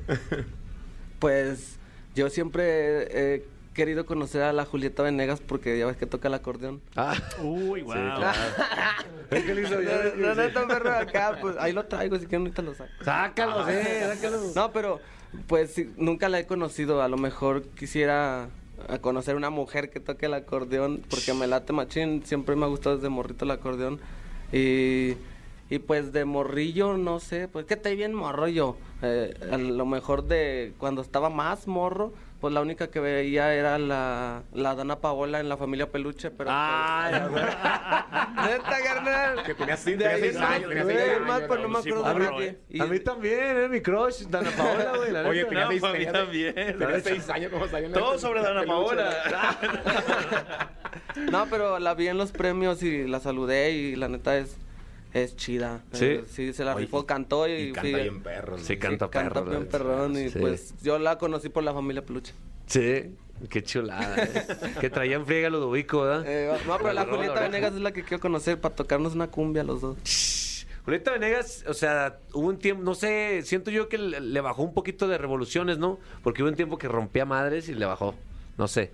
Pues 1.19 1.79
yo 2.15 2.31
siempre 2.31 3.35
he 3.35 3.45
querido 3.75 4.07
conocer 4.07 4.43
a 4.43 4.53
la 4.53 4.65
Julieta 4.65 5.03
Venegas 5.03 5.41
porque 5.41 5.79
ya 5.79 5.87
ves 5.87 5.97
que 5.97 6.07
toca 6.07 6.29
el 6.29 6.35
acordeón. 6.35 6.81
Ah, 6.97 7.15
Uy, 7.43 7.83
wow. 7.83 7.95
es 9.31 9.45
que 9.45 9.55
le 9.55 9.63
hizo 9.63 9.81
ya 9.81 10.13
No, 10.17 10.35
no, 10.35 10.43
sí. 10.47 10.51
no, 10.55 10.69
perro, 10.69 10.93
acá, 10.93 11.39
pues 11.41 11.57
ahí 11.59 11.73
lo 11.73 11.85
traigo, 11.87 12.17
si 12.19 12.27
quieren 12.27 12.43
ahorita 12.43 12.63
lo 12.63 12.75
saco. 12.75 12.91
Sácalo, 13.05 13.67
sí, 13.67 13.73
sácalo. 14.01 14.39
No, 14.55 14.73
pero 14.73 15.01
pues 15.47 15.73
sí, 15.73 15.91
nunca 15.97 16.29
la 16.29 16.39
he 16.41 16.47
conocido. 16.47 17.03
A 17.03 17.09
lo 17.09 17.17
mejor 17.17 17.63
quisiera 17.63 18.49
a 18.89 18.99
conocer 18.99 19.37
una 19.37 19.51
mujer 19.51 19.91
que 19.91 20.01
toque 20.01 20.27
el 20.27 20.35
acordeón 20.35 21.03
porque 21.09 21.33
me 21.35 21.47
late 21.47 21.73
machín. 21.73 22.23
Siempre 22.25 22.57
me 22.57 22.65
ha 22.65 22.69
gustado 22.69 22.97
desde 22.97 23.09
morrito 23.09 23.45
el 23.45 23.53
acordeón. 23.53 24.01
Y, 24.53 25.15
y 25.71 25.79
pues 25.79 26.13
de 26.13 26.27
morrillo, 26.27 26.99
no 26.99 27.19
sé, 27.21 27.49
pues 27.49 27.65
que 27.65 27.75
estoy 27.75 27.97
bien 27.97 28.13
morro 28.13 28.49
yo. 28.49 28.77
Eh, 29.01 29.33
a 29.51 29.57
lo 29.57 29.87
mejor 29.87 30.25
de 30.27 30.75
cuando 30.79 31.01
estaba 31.01 31.31
más 31.31 31.67
morro, 31.67 32.13
pues 32.43 32.53
la 32.53 32.61
única 32.61 32.91
que 32.91 32.99
veía 32.99 33.55
era 33.55 33.79
la, 33.79 34.43
la 34.53 34.75
Dana 34.75 35.01
Paola 35.01 35.39
en 35.39 35.49
la 35.49 35.57
familia 35.57 35.91
Peluche. 35.93 36.31
Pero 36.33 36.51
Ay, 36.53 37.15
pues, 37.31 37.43
neta, 38.35 38.77
carnal. 38.85 39.43
Que 39.45 39.55
tenía 39.55 39.75
más, 39.77 39.87
años, 39.87 40.69
tenía 40.69 41.19
más, 41.21 41.37
años, 41.37 41.43
pues 41.47 41.61
no 41.61 41.69
me 41.69 41.83
sí, 41.83 41.89
acuerdo 41.91 42.07
a 42.07 42.13
de 42.15 42.19
mí, 42.19 42.27
nadie. 42.27 42.59
Y- 42.69 42.81
a 42.81 42.87
mí 42.87 42.99
también, 42.99 43.57
es 43.59 43.71
mi 43.71 43.81
crush, 43.81 44.23
Dana 44.27 44.51
Paola, 44.51 44.93
güey. 44.97 45.13
la 45.13 45.21
Oye, 45.29 45.45
neta. 45.45 45.49
tenía 45.49 45.65
No, 45.65 45.71
seis, 45.71 45.81
para 45.81 45.93
mí 45.95 45.99
tenía- 46.05 46.13
también. 46.13 46.55
tenía 46.79 47.01
seis 47.01 47.31
años 47.31 47.53
como 47.53 47.69
salió 47.69 47.87
en 47.87 47.93
la- 47.93 47.99
Todo 47.99 48.19
sobre 48.19 48.43
Dana 48.43 48.65
Paola. 48.65 49.13
No, 51.31 51.47
pero 51.49 51.79
la 51.79 51.95
vi 51.95 52.09
en 52.09 52.19
los 52.19 52.33
premios 52.33 52.83
y 52.83 53.07
la 53.07 53.21
saludé 53.21 53.71
y 53.71 53.97
la 53.97 54.09
neta 54.09 54.37
es, 54.37 54.57
es 55.15 55.37
chida. 55.37 55.83
¿Sí? 55.93 56.21
Sí, 56.29 56.53
se 56.53 56.65
la 56.65 56.75
Oye, 56.75 56.87
rifó, 56.87 57.05
cantó 57.07 57.47
y, 57.49 57.53
Y 57.53 57.73
canta 57.73 57.91
fui- 57.91 58.01
bien 58.03 58.23
perros. 58.23 58.61
Sí, 58.63 58.67
güey. 58.75 58.79
canta 58.79 59.11
canta 59.11 59.35
perro, 59.35 59.51
bien 59.51 59.65
la- 59.65 59.69
perrón 59.71 60.17
y 60.17 60.29
sí. 60.31 60.39
pues 60.39 60.75
yo 60.83 60.99
la 60.99 61.19
conocí 61.19 61.49
por 61.49 61.63
la 61.65 61.73
familia 61.73 62.05
Peluche. 62.05 62.33
Sí, 62.67 63.15
qué 63.51 63.63
chulada. 63.63 64.17
¿eh? 64.25 64.47
que 64.81 64.89
traían 64.91 65.27
friega 65.27 65.51
Ludovico, 65.51 66.03
¿verdad? 66.03 66.25
Eh, 66.27 66.51
no, 66.67 66.77
pero 66.79 66.93
la 66.93 67.05
Julieta. 67.05 67.41
Venegas 67.41 67.75
es 67.75 67.81
la 67.81 67.93
que 67.93 68.03
quiero 68.05 68.21
conocer 68.21 68.61
para 68.61 68.75
tocarnos 68.75 69.15
una 69.15 69.29
cumbia 69.29 69.63
los 69.65 69.81
dos. 69.81 69.97
Julieta 70.85 71.13
Venegas, 71.13 71.65
o 71.69 71.75
sea, 71.75 72.19
hubo 72.33 72.49
un 72.49 72.59
tiempo, 72.59 72.83
no 72.83 72.95
sé, 72.97 73.43
siento 73.45 73.71
yo 73.71 73.89
que 73.89 73.99
le 73.99 74.21
le 74.21 74.41
bajó 74.41 74.63
un 74.65 74.75
poquito 74.75 75.07
de 75.07 75.17
revoluciones, 75.17 75.79
¿no? 75.79 76.01
Porque 76.25 76.43
hubo 76.43 76.49
un 76.51 76.57
tiempo 76.57 76.77
que 76.77 76.89
rompía 76.89 77.25
madres 77.25 77.69
y 77.69 77.75
le 77.75 77.85
bajó. 77.87 78.15
No 78.59 78.69
sé. 78.69 78.93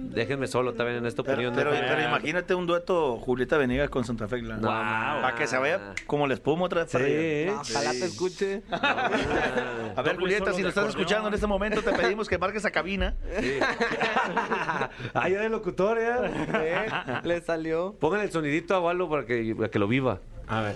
Déjenme 0.00 0.46
solo 0.46 0.74
también 0.74 0.98
en 0.98 1.06
esta 1.06 1.22
Pero, 1.22 1.34
opinión. 1.34 1.54
pero, 1.54 1.72
de... 1.72 1.78
pero 1.78 2.02
imagínate 2.02 2.54
un 2.54 2.66
dueto 2.66 3.18
Julieta 3.18 3.56
Venegas 3.56 3.88
con 3.88 4.04
Santa 4.04 4.26
Fe. 4.28 4.42
No, 4.42 4.60
Para 4.60 5.34
que 5.36 5.46
se 5.46 5.58
vaya 5.58 5.94
como 6.06 6.26
la 6.26 6.34
espuma 6.34 6.64
otra 6.66 6.84
vez 6.84 6.90
Sí. 6.90 7.48
Ojalá 7.74 7.90
te 7.92 8.04
escuche. 8.04 8.62
A 8.70 10.02
ver, 10.02 10.16
Julieta, 10.16 10.52
si 10.52 10.62
nos 10.62 10.70
estás 10.70 10.88
escuchando 10.90 11.28
en 11.28 11.34
este 11.34 11.46
momento, 11.46 11.82
te 11.82 11.92
pedimos 11.92 12.28
que 12.28 12.38
marques 12.38 12.64
a 12.64 12.70
cabina. 12.70 13.14
ah, 15.14 15.28
ya 15.28 15.40
de 15.40 15.48
locutor, 15.48 15.98
ya. 15.98 16.20
Eh, 16.62 17.20
Le 17.24 17.40
salió. 17.40 17.96
Pongan 17.98 18.20
el 18.20 18.30
sonidito 18.30 18.74
a 18.74 18.80
Valo 18.80 19.08
para 19.08 19.24
que, 19.24 19.54
para 19.56 19.68
que 19.70 19.78
lo 19.78 19.88
viva. 19.88 20.20
A 20.46 20.62
ver. 20.62 20.74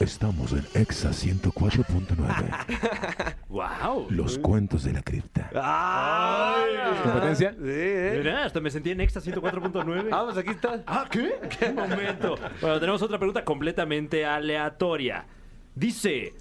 Estamos 0.00 0.52
en 0.52 0.66
Exa 0.72 1.10
104.9. 1.10 3.34
¡Wow! 3.50 4.06
Los 4.10 4.38
cuentos 4.38 4.84
de 4.84 4.94
la 4.94 5.02
cripta. 5.02 5.50
¿Competencia? 7.02 7.52
Sí, 7.52 7.58
¿eh? 7.66 8.14
Mira, 8.16 8.46
hasta 8.46 8.60
me 8.60 8.70
sentí 8.70 8.92
en 8.92 9.02
Extra 9.02 9.20
104.9. 9.20 10.08
Ah, 10.10 10.22
pues 10.24 10.38
aquí 10.38 10.52
está. 10.52 10.82
Ah, 10.86 11.04
¿qué? 11.10 11.34
¿Qué 11.58 11.70
momento? 11.70 12.36
Bueno, 12.62 12.80
tenemos 12.80 13.02
otra 13.02 13.18
pregunta 13.18 13.44
completamente 13.44 14.24
aleatoria. 14.24 15.26
Dice, 15.74 16.32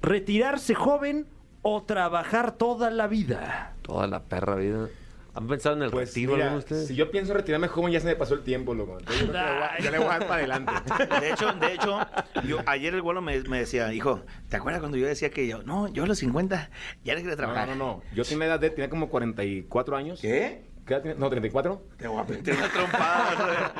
¿retirarse 0.00 0.76
joven 0.76 1.26
o 1.62 1.82
trabajar 1.82 2.52
toda 2.52 2.90
la 2.90 3.08
vida? 3.08 3.74
Toda 3.82 4.06
la 4.06 4.22
perra 4.22 4.54
vida. 4.54 4.86
¿Han 5.34 5.46
pensado 5.46 5.76
en 5.76 5.82
el 5.84 5.90
Pues 5.90 6.08
retiro 6.08 6.34
mira, 6.34 6.50
de 6.50 6.58
ustedes? 6.58 6.88
si 6.88 6.94
yo 6.96 7.10
pienso 7.10 7.32
retirarme 7.34 7.68
joven, 7.68 7.92
ya 7.92 8.00
se 8.00 8.06
me 8.06 8.16
pasó 8.16 8.34
el 8.34 8.42
tiempo, 8.42 8.74
loco. 8.74 8.98
Entonces, 8.98 9.26
yo, 9.26 9.32
le 9.32 9.38
voy 9.38 9.62
a- 9.62 9.78
ya 9.78 9.90
le 9.90 9.98
voy 9.98 10.06
a 10.06 10.10
dar 10.10 10.26
para 10.26 10.34
adelante. 10.36 10.72
De 11.20 11.30
hecho, 11.30 11.52
de 11.52 11.72
hecho, 11.74 11.98
yo, 12.46 12.58
ayer 12.66 12.94
el 12.94 13.02
vuelo 13.02 13.22
me, 13.22 13.38
me 13.42 13.58
decía, 13.60 13.92
hijo, 13.94 14.22
¿te 14.48 14.56
acuerdas 14.56 14.80
cuando 14.80 14.98
yo 14.98 15.06
decía 15.06 15.30
que 15.30 15.46
yo, 15.46 15.62
no, 15.62 15.86
yo 15.88 16.04
a 16.04 16.06
los 16.06 16.18
50 16.18 16.70
ya 17.04 17.14
le 17.14 17.20
quería 17.20 17.30
No, 17.32 17.36
trabajar? 17.36 17.68
no, 17.68 17.74
no. 17.76 18.02
Yo 18.14 18.24
tenía 18.24 18.46
edad 18.46 18.58
de, 18.60 18.70
tenía 18.70 18.90
como 18.90 19.08
44 19.08 19.96
años. 19.96 20.20
¿Qué? 20.20 20.62
¿Qué 20.86 20.94
edad 20.94 21.02
tenía? 21.02 21.16
No, 21.18 21.30
34. 21.30 21.82
Te 21.96 22.08
voy 22.08 22.20
a 22.20 22.24
meter 22.24 22.56
una 22.56 22.68
trompada. 22.68 23.72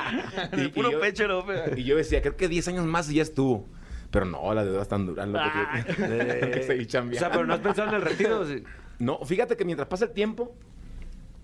Y- 0.53 0.55
De 0.55 0.63
y 0.65 0.67
puro 0.69 0.91
yo- 0.91 0.99
pecho, 0.99 1.27
López. 1.27 1.77
Y 1.77 1.83
yo 1.83 1.97
decía, 1.97 2.21
creo 2.21 2.37
que 2.37 2.47
10 2.47 2.67
años 2.69 2.85
más 2.85 3.09
y 3.11 3.15
ya 3.15 3.23
estuvo. 3.23 3.67
Pero 4.09 4.25
no, 4.25 4.53
las 4.53 4.65
deudas 4.65 4.83
están 4.83 5.05
duras, 5.05 5.27
loco. 5.27 5.43
que- 5.85 5.93
que, 6.39 6.51
que 6.51 6.63
seguir 6.63 6.87
O 6.87 6.89
chambeando. 6.89 7.19
sea, 7.19 7.31
pero 7.31 7.45
no 7.45 7.53
has 7.53 7.59
pensado 7.61 7.89
en 7.89 7.95
el 7.95 8.01
retiro. 8.01 8.45
Sí. 8.45 8.63
No, 8.99 9.19
fíjate 9.25 9.55
que 9.57 9.65
mientras 9.65 9.87
pasa 9.87 10.05
el 10.05 10.11
tiempo, 10.11 10.55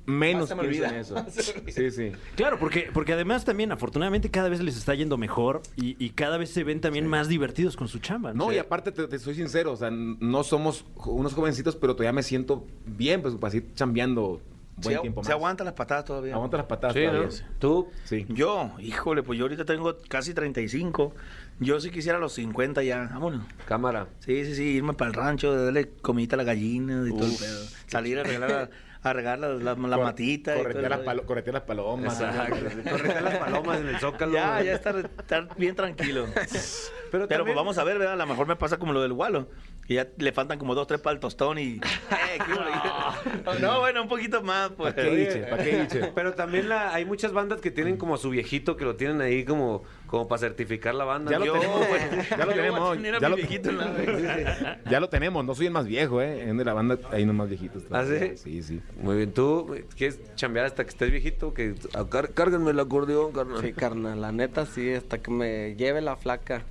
menos 0.08 0.42
Más 0.42 0.48
se 0.50 0.54
en 0.56 0.60
olvida. 0.88 0.98
eso. 1.00 1.24
Sí, 1.68 1.92
sí. 1.92 2.12
Claro, 2.36 2.58
porque, 2.58 2.90
porque 2.92 3.14
además 3.14 3.46
también, 3.46 3.72
afortunadamente, 3.72 4.32
cada 4.32 4.50
vez 4.50 4.60
les 4.64 4.76
está 4.78 4.96
yendo 4.96 5.18
mejor 5.18 5.62
y, 5.76 5.96
y 6.04 6.10
cada 6.12 6.38
vez 6.40 6.50
se 6.50 6.64
ven 6.64 6.82
también 6.82 7.06
más 7.06 7.28
divertidos 7.28 7.76
con 7.78 7.88
su 7.88 8.00
chamba. 8.00 8.34
No, 8.34 8.52
y 8.52 8.58
aparte 8.58 8.92
te, 8.92 9.08
te 9.08 9.20
soy 9.20 9.36
sincero, 9.36 9.74
o 9.74 9.78
sea, 9.78 9.92
no 9.92 10.44
somos 10.44 10.86
unos 11.06 11.34
jovencitos, 11.36 11.76
pero 11.76 11.94
todavía 11.96 12.14
me 12.14 12.24
siento 12.24 12.66
bien, 12.86 13.22
pues 13.22 13.36
para 13.36 13.52
seguir 13.52 13.74
chambeando 13.76 14.42
buen 14.80 14.96
Se, 14.96 15.02
tiempo 15.02 15.22
más. 15.22 15.28
se 15.28 15.34
aguanta 15.34 15.64
las 15.64 15.74
patadas 15.74 16.06
todavía. 16.06 16.36
Aguanta 16.36 16.58
las 16.58 16.68
patadas 16.68 16.94
Sí, 16.96 17.02
¿no? 17.06 17.12
todavía. 17.12 17.30
¿Tú? 17.60 17.88
Sí. 18.06 18.26
Yo, 18.30 18.72
híjole, 18.80 19.24
pues 19.24 19.38
yo 19.40 19.46
ahorita 19.46 19.66
tengo 19.66 19.98
casi 20.08 20.34
35. 20.34 21.14
Yo 21.60 21.80
sí 21.80 21.90
quisiera 21.90 22.20
los 22.20 22.34
50 22.34 22.84
ya. 22.84 23.10
Vámonos. 23.12 23.42
Cámara. 23.68 24.08
Sí, 24.20 24.46
sí, 24.46 24.54
sí, 24.54 24.64
irme 24.76 24.94
para 24.94 25.10
el 25.10 25.16
rancho, 25.16 25.52
darle 25.66 25.90
comidita 26.02 26.36
a 26.36 26.38
la 26.38 26.44
gallina 26.44 27.04
y 27.08 27.10
todo 27.12 27.26
el 27.26 27.34
pedo. 27.36 27.66
Salir 27.88 28.20
a 28.20 28.24
regalar 28.24 28.50
la, 28.52 28.70
a 29.04 29.14
regar 29.14 29.40
la, 29.40 29.50
la, 29.50 29.76
la 29.76 29.96
Cor- 29.96 30.06
matita. 30.06 30.56
Corretear 30.56 30.90
las, 30.92 31.00
palo- 31.02 31.24
las 31.54 31.62
palomas. 31.64 32.18
Corretear 32.20 33.22
las 33.24 33.38
palomas 33.38 33.80
en 33.80 33.88
el 33.90 34.00
zócalo. 34.00 34.34
Ya, 34.34 34.62
ya 34.62 34.74
estar, 34.74 34.96
estar 34.98 35.48
bien 35.58 35.76
tranquilo. 35.76 36.26
Pero, 36.36 36.46
Pero 37.12 37.28
también- 37.28 37.46
pues 37.46 37.56
vamos 37.56 37.78
a 37.78 37.84
ver, 37.84 37.98
¿verdad? 38.00 38.14
A 38.14 38.18
lo 38.18 38.28
mejor 38.28 38.48
me 38.48 38.56
pasa 38.56 38.78
como 38.78 38.94
lo 38.94 39.02
del 39.02 39.14
Walo. 39.14 39.48
Que 39.88 39.94
ya 39.94 40.08
le 40.18 40.32
faltan 40.34 40.60
como 40.60 40.76
dos, 40.76 40.86
tres 40.88 41.00
para 41.00 41.14
el 41.14 41.20
tostón 41.22 41.58
y... 41.58 41.80
Eh. 42.12 42.40
No, 43.62 43.80
bueno, 43.80 44.02
un 44.04 44.08
poquito 44.10 44.42
más, 44.42 44.70
pues. 44.72 44.94
¿Para 44.94 45.08
qué 45.10 45.16
diche? 45.16 45.40
¿Para 45.44 45.64
qué 45.64 45.82
diche? 45.82 46.12
Pero 46.16 46.34
también 46.34 46.70
la, 46.70 46.94
hay 46.94 47.06
muchas 47.06 47.32
bandas 47.34 47.62
que 47.62 47.72
tienen 47.72 47.98
como 47.98 48.16
a 48.16 48.18
su 48.18 48.30
viejito 48.30 48.76
que 48.78 48.86
lo 48.86 48.96
tienen 48.96 49.22
ahí 49.22 49.44
como, 49.46 49.84
como 50.08 50.28
para 50.28 50.40
certificar 50.40 50.94
la 50.96 51.06
banda. 51.06 51.32
Ya 51.32 51.40
lo 51.40 51.46
Yo, 51.48 51.54
tenemos, 51.54 51.86
pues, 51.88 52.30
ya 52.30 52.38
lo 52.46 52.52
tenemos, 52.54 52.98
ya 53.22 53.30
lo- 53.30 53.36
viejito 53.36 53.70
en 53.70 53.78
la- 53.78 54.80
Ya 54.90 55.00
lo 55.00 55.10
tenemos, 55.10 55.46
no 55.46 55.56
soy 55.56 55.68
el 55.68 55.72
más 55.74 55.86
viejo, 55.86 56.22
¿eh? 56.22 56.50
En 56.50 56.64
la 56.64 56.74
banda 56.74 56.98
hay 57.12 57.24
unos 57.24 57.36
más 57.36 57.50
viejitos. 57.50 57.84
¿Ah, 57.92 58.04
sí? 58.06 58.38
Sí, 58.38 58.64
sí. 58.64 58.82
Muy 59.02 59.18
bien, 59.18 59.32
¿tú 59.32 59.76
quieres 59.96 60.20
chambear 60.36 60.66
hasta 60.66 60.84
que 60.84 60.90
estés 60.90 61.12
viejito? 61.12 61.54
Que 61.54 61.76
ah, 61.94 62.06
car- 62.10 62.32
cárguenme 62.34 62.72
el 62.72 62.80
acordeón, 62.80 63.32
carnal. 63.32 63.62
Sí, 63.62 63.74
carnal, 63.74 64.20
la 64.22 64.32
neta 64.32 64.66
sí, 64.66 64.92
hasta 64.94 65.18
que 65.20 65.32
me 65.32 65.76
lleve 65.76 66.02
la 66.02 66.16
flaca. 66.16 66.64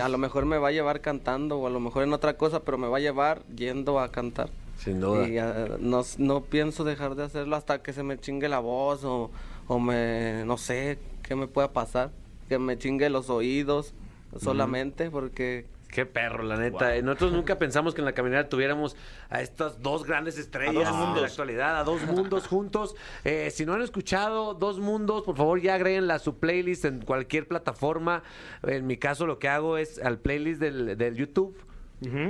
A 0.00 0.08
lo 0.08 0.16
mejor 0.16 0.44
me 0.46 0.58
va 0.58 0.68
a 0.68 0.70
llevar 0.72 1.00
cantando 1.00 1.58
o 1.58 1.66
a 1.66 1.70
lo 1.70 1.80
mejor 1.80 2.04
en 2.04 2.12
otra 2.12 2.34
cosa, 2.36 2.60
pero 2.60 2.78
me 2.78 2.86
va 2.86 2.98
a 2.98 3.00
llevar 3.00 3.42
yendo 3.56 3.98
a 3.98 4.12
cantar. 4.12 4.48
Sin 4.84 5.00
duda. 5.00 5.26
Y 5.26 5.38
ah, 5.38 5.76
no, 5.80 6.02
no 6.18 6.44
pienso 6.44 6.84
dejar 6.84 7.14
de 7.14 7.24
hacerlo 7.24 7.56
hasta 7.56 7.82
que 7.82 7.94
se 7.94 8.02
me 8.02 8.18
chingue 8.18 8.48
la 8.48 8.58
voz 8.58 9.02
o, 9.04 9.30
o 9.66 9.78
me, 9.78 10.44
no 10.44 10.58
sé, 10.58 10.98
qué 11.22 11.34
me 11.34 11.46
pueda 11.46 11.72
pasar. 11.72 12.10
Que 12.48 12.58
me 12.58 12.76
chingue 12.76 13.08
los 13.08 13.30
oídos 13.30 13.94
solamente 14.38 15.10
porque 15.10 15.64
Qué 15.94 16.06
perro, 16.06 16.42
la 16.42 16.56
neta. 16.56 17.00
Nosotros 17.02 17.30
nunca 17.30 17.56
pensamos 17.56 17.94
que 17.94 18.00
en 18.00 18.04
la 18.04 18.14
caminera 18.14 18.48
tuviéramos 18.48 18.96
a 19.30 19.42
estas 19.42 19.80
dos 19.80 20.04
grandes 20.04 20.36
estrellas 20.38 20.88
dos 20.88 20.96
mundos. 20.96 21.14
de 21.14 21.20
la 21.20 21.26
actualidad, 21.28 21.78
a 21.78 21.84
dos 21.84 22.02
mundos 22.02 22.48
juntos. 22.48 22.96
Eh, 23.22 23.52
si 23.52 23.64
no 23.64 23.74
han 23.74 23.82
escuchado 23.82 24.54
Dos 24.54 24.80
Mundos, 24.80 25.22
por 25.22 25.36
favor 25.36 25.60
ya 25.60 25.76
agréguenla 25.76 26.14
a 26.14 26.18
su 26.18 26.36
playlist 26.38 26.84
en 26.84 27.00
cualquier 27.00 27.46
plataforma. 27.46 28.24
En 28.64 28.88
mi 28.88 28.96
caso 28.96 29.24
lo 29.24 29.38
que 29.38 29.48
hago 29.48 29.78
es 29.78 30.00
al 30.00 30.18
playlist 30.18 30.60
del, 30.60 30.98
del 30.98 31.14
YouTube. 31.14 31.56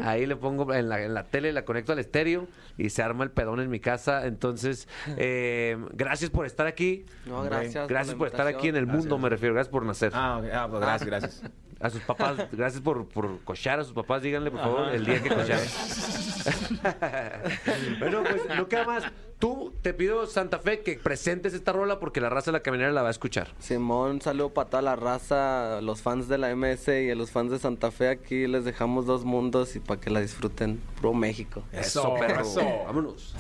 Ahí 0.03 0.27
le 0.27 0.37
pongo 0.37 0.73
en 0.73 0.89
la, 0.89 1.03
en 1.03 1.15
la 1.15 1.25
tele, 1.25 1.53
la 1.53 1.65
conecto 1.65 1.93
al 1.93 1.99
estéreo 1.99 2.47
y 2.79 2.91
se 2.91 3.03
arma 3.03 3.25
el 3.25 3.31
pedón 3.31 3.61
en 3.61 3.71
mi 3.71 3.81
casa. 3.81 4.27
Entonces, 4.27 4.89
eh, 5.17 5.77
gracias 5.93 6.31
por 6.31 6.47
estar 6.47 6.67
aquí. 6.67 7.05
No, 7.27 7.43
gracias. 7.43 8.15
Por 8.15 8.29
estar 8.29 8.47
aquí 8.47 8.69
en 8.69 8.77
el 8.77 8.87
mundo, 8.87 9.19
me 9.19 9.29
refiero. 9.29 9.55
Gracias 9.55 9.73
por 9.73 9.85
nacer. 9.85 10.13
Ah, 10.15 10.39
ok. 10.39 10.47
ah 10.53 10.67
pues 10.69 10.81
gracias, 10.81 11.07
gracias. 11.07 11.43
A 11.85 11.91
sus 11.91 12.01
papás, 12.01 12.39
gracias 12.53 12.83
por, 12.83 13.07
por 13.07 13.41
cochar 13.41 13.79
a 13.79 13.85
sus 13.85 13.93
papás, 13.93 14.23
díganle 14.23 14.51
por 14.51 14.61
favor 14.61 14.89
el 14.89 15.05
día 15.05 15.23
que 15.23 15.29
cocharon. 15.35 15.67
bueno, 18.01 18.23
pues 18.23 18.57
no 18.57 18.67
queda 18.69 18.87
más. 18.87 19.05
Tú 19.39 19.75
te 19.83 19.93
pido, 19.93 20.27
Santa 20.27 20.59
Fe, 20.59 20.81
que 20.81 20.95
presentes 20.95 21.53
esta 21.53 21.73
rola 21.73 22.01
porque 22.01 22.23
la 22.23 22.31
raza 22.31 22.47
de 22.47 22.53
la 22.53 22.63
caminera 22.63 22.91
la 22.91 23.03
va 23.03 23.09
a 23.09 23.11
escuchar. 23.11 23.49
Simón, 23.59 24.23
saludo 24.23 24.55
para 24.55 24.71
toda 24.71 24.83
la 24.83 24.97
raza, 24.97 25.83
los 25.83 26.01
fans 26.01 26.27
de 26.27 26.39
la 26.39 26.57
MS 26.57 26.89
y 26.89 27.11
a 27.11 27.15
los 27.15 27.31
fans 27.31 27.51
de 27.51 27.59
Santa 27.59 27.91
Fe. 27.91 28.09
Aquí 28.09 28.47
les 28.47 28.65
dejamos 28.65 29.05
dos 29.05 29.27
mundos 29.27 29.77
y 29.77 29.81
para 29.81 30.01
que 30.01 30.09
la 30.09 30.21
disfruten. 30.21 30.81
Pro 31.03 31.13
México. 31.13 31.65
Eso, 31.71 32.15
perro. 32.15 32.41
eso. 32.41 32.63
Vámonos. 32.87 33.35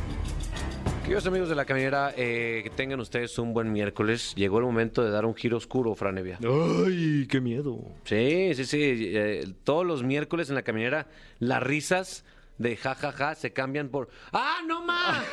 Queridos 1.04 1.26
amigos 1.26 1.50
de 1.50 1.54
la 1.54 1.66
caminera, 1.66 2.14
eh, 2.16 2.62
que 2.64 2.70
tengan 2.70 2.98
ustedes 2.98 3.38
un 3.38 3.52
buen 3.52 3.70
miércoles. 3.70 4.32
Llegó 4.36 4.58
el 4.58 4.64
momento 4.64 5.04
de 5.04 5.10
dar 5.10 5.26
un 5.26 5.34
giro 5.34 5.58
oscuro, 5.58 5.94
Franevia. 5.94 6.38
¡Ay, 6.42 7.26
qué 7.28 7.42
miedo! 7.42 7.78
Sí, 8.04 8.54
sí, 8.54 8.64
sí. 8.64 8.80
eh, 9.14 9.46
todos 9.64 9.84
los 9.84 10.02
miércoles 10.02 10.48
en 10.48 10.54
la 10.54 10.62
caminera, 10.62 11.06
las 11.40 11.62
risas 11.62 12.24
de 12.58 12.76
jajaja 12.76 13.34
se 13.34 13.52
cambian 13.52 13.88
por 13.88 14.08
¡Ah, 14.32 14.58
no 14.66 14.84
más! 14.84 15.24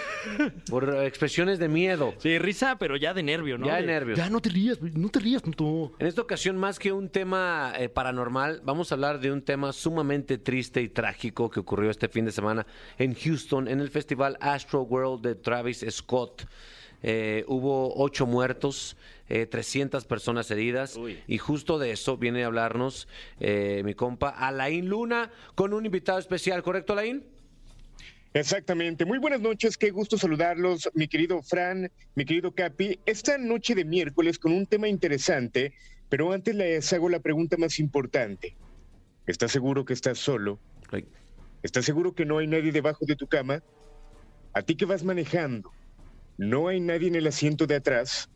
por 0.69 1.03
expresiones 1.03 1.60
de 1.60 1.67
miedo. 1.67 2.13
Sí, 2.17 2.38
risa, 2.39 2.77
pero 2.77 2.95
ya 2.95 3.13
de 3.13 3.23
nervio, 3.23 3.57
¿no? 3.57 3.67
Ya 3.67 3.77
de 3.77 3.86
nervios. 3.86 4.17
Ya 4.17 4.29
no 4.29 4.39
te 4.39 4.49
rías, 4.49 4.81
no 4.81 5.10
te 5.10 5.19
rías, 5.19 5.41
puto. 5.41 5.93
En 5.99 6.07
esta 6.07 6.21
ocasión, 6.21 6.57
más 6.57 6.79
que 6.79 6.91
un 6.91 7.10
tema 7.10 7.73
eh, 7.77 7.89
paranormal, 7.89 8.62
vamos 8.63 8.91
a 8.91 8.95
hablar 8.95 9.19
de 9.19 9.31
un 9.31 9.41
tema 9.41 9.73
sumamente 9.73 10.38
triste 10.38 10.81
y 10.81 10.89
trágico 10.89 11.49
que 11.49 11.60
ocurrió 11.60 11.89
este 11.89 12.07
fin 12.07 12.25
de 12.25 12.31
semana 12.31 12.65
en 12.97 13.15
Houston, 13.15 13.67
en 13.67 13.79
el 13.79 13.89
festival 13.89 14.38
Astro 14.39 14.81
World 14.84 15.23
de 15.25 15.36
Travis 15.36 15.86
Scott. 15.89 16.45
Eh, 17.03 17.43
hubo 17.47 17.95
ocho 17.95 18.27
muertos, 18.27 18.95
eh, 19.33 19.45
300 19.45 20.03
personas 20.03 20.51
heridas, 20.51 20.99
y 21.25 21.37
justo 21.37 21.79
de 21.79 21.91
eso 21.91 22.17
viene 22.17 22.43
a 22.43 22.47
hablarnos 22.47 23.07
eh, 23.39 23.81
mi 23.85 23.93
compa 23.93 24.27
Alain 24.27 24.89
Luna 24.89 25.31
con 25.55 25.73
un 25.73 25.85
invitado 25.85 26.19
especial, 26.19 26.61
¿correcto, 26.63 26.91
Alain? 26.91 27.23
Exactamente. 28.33 29.05
Muy 29.05 29.19
buenas 29.19 29.39
noches, 29.39 29.77
qué 29.77 29.89
gusto 29.91 30.17
saludarlos, 30.17 30.89
mi 30.95 31.07
querido 31.07 31.41
Fran, 31.41 31.89
mi 32.15 32.25
querido 32.25 32.51
Capi. 32.51 32.99
Esta 33.05 33.37
noche 33.37 33.73
de 33.73 33.85
miércoles 33.85 34.37
con 34.37 34.51
un 34.51 34.65
tema 34.65 34.89
interesante, 34.89 35.73
pero 36.09 36.33
antes 36.33 36.53
les 36.53 36.91
hago 36.91 37.07
la 37.07 37.21
pregunta 37.21 37.55
más 37.55 37.79
importante. 37.79 38.57
¿Estás 39.27 39.53
seguro 39.53 39.85
que 39.85 39.93
estás 39.93 40.17
solo? 40.17 40.59
¿Estás 41.63 41.85
seguro 41.85 42.13
que 42.13 42.25
no 42.25 42.39
hay 42.39 42.47
nadie 42.47 42.73
debajo 42.73 43.05
de 43.05 43.15
tu 43.15 43.27
cama? 43.27 43.63
¿A 44.51 44.61
ti 44.61 44.75
que 44.75 44.83
vas 44.83 45.05
manejando? 45.05 45.71
¿No 46.37 46.67
hay 46.67 46.81
nadie 46.81 47.07
en 47.07 47.15
el 47.15 47.27
asiento 47.27 47.65
de 47.65 47.75
atrás? 47.75 48.29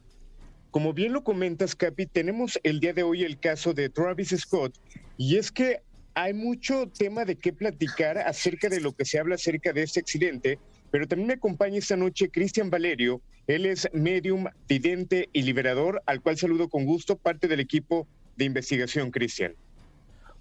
Como 0.75 0.91
bien 0.91 1.13
lo 1.13 1.23
comentas, 1.23 1.73
Capi, 1.73 2.05
tenemos 2.05 2.59
el 2.63 2.81
día 2.81 2.91
de 2.91 3.01
hoy 3.01 3.23
el 3.23 3.39
caso 3.39 3.73
de 3.73 3.87
Travis 3.87 4.35
Scott, 4.37 4.77
y 5.15 5.37
es 5.37 5.49
que 5.49 5.79
hay 6.15 6.33
mucho 6.33 6.89
tema 6.89 7.23
de 7.23 7.37
qué 7.37 7.53
platicar 7.53 8.17
acerca 8.17 8.67
de 8.67 8.81
lo 8.81 8.91
que 8.91 9.05
se 9.05 9.17
habla 9.17 9.35
acerca 9.35 9.71
de 9.71 9.83
este 9.83 10.01
accidente, 10.01 10.59
pero 10.91 11.07
también 11.07 11.27
me 11.27 11.33
acompaña 11.35 11.77
esta 11.77 11.95
noche 11.95 12.29
Cristian 12.29 12.69
Valerio, 12.69 13.21
él 13.47 13.65
es 13.65 13.87
medium, 13.93 14.47
vidente 14.67 15.29
y 15.31 15.43
liberador, 15.43 16.03
al 16.07 16.21
cual 16.21 16.37
saludo 16.37 16.67
con 16.67 16.83
gusto, 16.83 17.15
parte 17.15 17.47
del 17.47 17.61
equipo 17.61 18.05
de 18.35 18.43
investigación, 18.43 19.11
Cristian. 19.11 19.55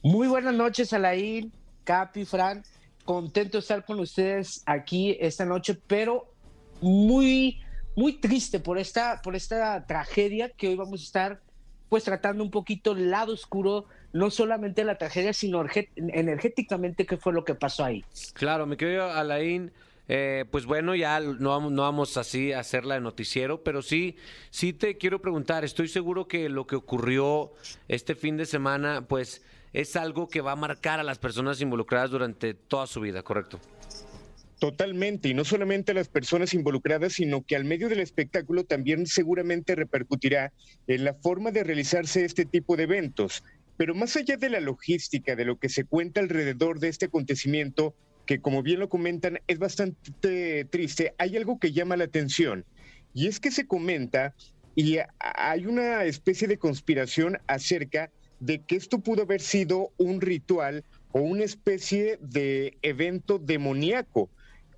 Muy 0.03 0.27
buenas 0.27 0.55
noches, 0.55 0.92
Alain, 0.92 1.53
Capi, 1.85 2.25
Fran. 2.25 2.64
Contento 3.05 3.59
de 3.59 3.61
estar 3.61 3.85
con 3.85 4.01
ustedes 4.01 4.64
aquí 4.66 5.16
esta 5.20 5.44
noche, 5.44 5.79
pero 5.87 6.35
muy, 6.81 7.61
muy 7.96 8.14
triste 8.14 8.61
por 8.61 8.78
esta, 8.78 9.20
por 9.22 9.37
esta 9.37 9.87
tragedia 9.87 10.50
que 10.50 10.68
hoy 10.68 10.76
vamos 10.76 11.00
a 11.00 11.04
estar 11.04 11.40
pues 11.88 12.04
tratando 12.04 12.42
un 12.42 12.50
poquito 12.50 12.92
el 12.92 13.11
lado 13.11 13.33
oscuro, 13.33 13.87
no 14.12 14.30
solamente 14.30 14.83
la 14.85 14.98
tragedia, 14.98 15.33
sino 15.33 15.64
energéticamente 15.96 17.07
qué 17.07 17.16
fue 17.16 17.33
lo 17.33 17.44
que 17.44 17.54
pasó 17.54 17.85
ahí. 17.85 18.04
Claro, 18.33 18.66
mi 18.66 18.76
querido 18.76 19.11
Alain, 19.11 19.70
eh, 20.09 20.44
pues 20.50 20.66
bueno, 20.66 20.94
ya 20.94 21.20
no 21.20 21.50
vamos, 21.50 21.72
no 21.72 21.83
vamos 21.83 22.16
así 22.16 22.52
a 22.52 22.61
hacerla 22.61 22.94
de 22.94 23.00
noticiero, 23.00 23.62
pero 23.62 23.80
sí, 23.80 24.16
sí 24.50 24.72
te 24.72 24.98
quiero 24.98 25.20
preguntar, 25.20 25.64
estoy 25.64 25.88
seguro 25.88 26.26
que 26.26 26.48
lo 26.48 26.66
que 26.66 26.74
ocurrió 26.74 27.52
este 27.87 28.14
fin 28.14 28.37
de 28.37 28.46
semana, 28.46 29.07
pues 29.07 29.42
es 29.72 29.96
algo 29.96 30.28
que 30.28 30.40
va 30.40 30.52
a 30.52 30.57
marcar 30.57 31.00
a 31.00 31.02
las 31.02 31.18
personas 31.18 31.61
involucradas 31.61 32.11
durante 32.11 32.54
toda 32.54 32.87
su 32.87 33.00
vida, 33.00 33.22
¿correcto? 33.22 33.61
Totalmente, 34.64 35.29
y 35.29 35.35
no 35.35 35.44
solamente 35.44 35.92
a 35.92 35.94
las 35.94 36.09
personas 36.09 36.55
involucradas, 36.55 37.12
sino 37.12 37.44
que 37.44 37.55
al 37.55 37.66
medio 37.66 37.90
del 37.90 38.00
espectáculo 38.00 38.64
también 38.64 39.07
seguramente 39.07 39.74
repercutirá 39.74 40.55
en 40.87 41.05
la 41.05 41.12
forma 41.12 41.50
de 41.50 41.64
realizarse 41.64 42.24
este 42.24 42.46
tipo 42.46 42.74
de 42.74 42.85
eventos. 42.85 43.44
Pero 43.77 43.94
más 43.94 44.16
allá 44.16 44.38
de 44.38 44.48
la 44.48 44.61
logística, 44.61 45.37
de 45.37 45.44
lo 45.44 45.59
que 45.59 45.68
se 45.68 45.85
cuenta 45.85 46.20
alrededor 46.20 46.81
de 46.81 46.88
este 46.88 47.05
acontecimiento, 47.05 47.94
que 48.24 48.40
como 48.40 48.62
bien 48.62 48.81
lo 48.81 48.88
comentan 48.88 49.38
es 49.48 49.59
bastante 49.59 50.64
triste, 50.70 51.12
hay 51.18 51.37
algo 51.37 51.59
que 51.59 51.72
llama 51.72 51.98
la 51.98 52.05
atención, 52.05 52.64
y 53.12 53.27
es 53.27 53.40
que 53.40 53.50
se 53.50 53.66
comenta 53.66 54.35
y 54.74 54.96
hay 55.18 55.66
una 55.66 56.05
especie 56.05 56.48
de 56.48 56.57
conspiración 56.57 57.37
acerca 57.48 58.11
de 58.40 58.62
que 58.62 58.77
esto 58.77 59.00
pudo 59.00 59.24
haber 59.24 59.42
sido 59.42 59.92
un 59.98 60.22
ritual 60.22 60.85
o 61.12 61.20
una 61.20 61.44
especie 61.44 62.18
de 62.22 62.79
evento 62.81 63.38
demoníaco. 63.38 64.31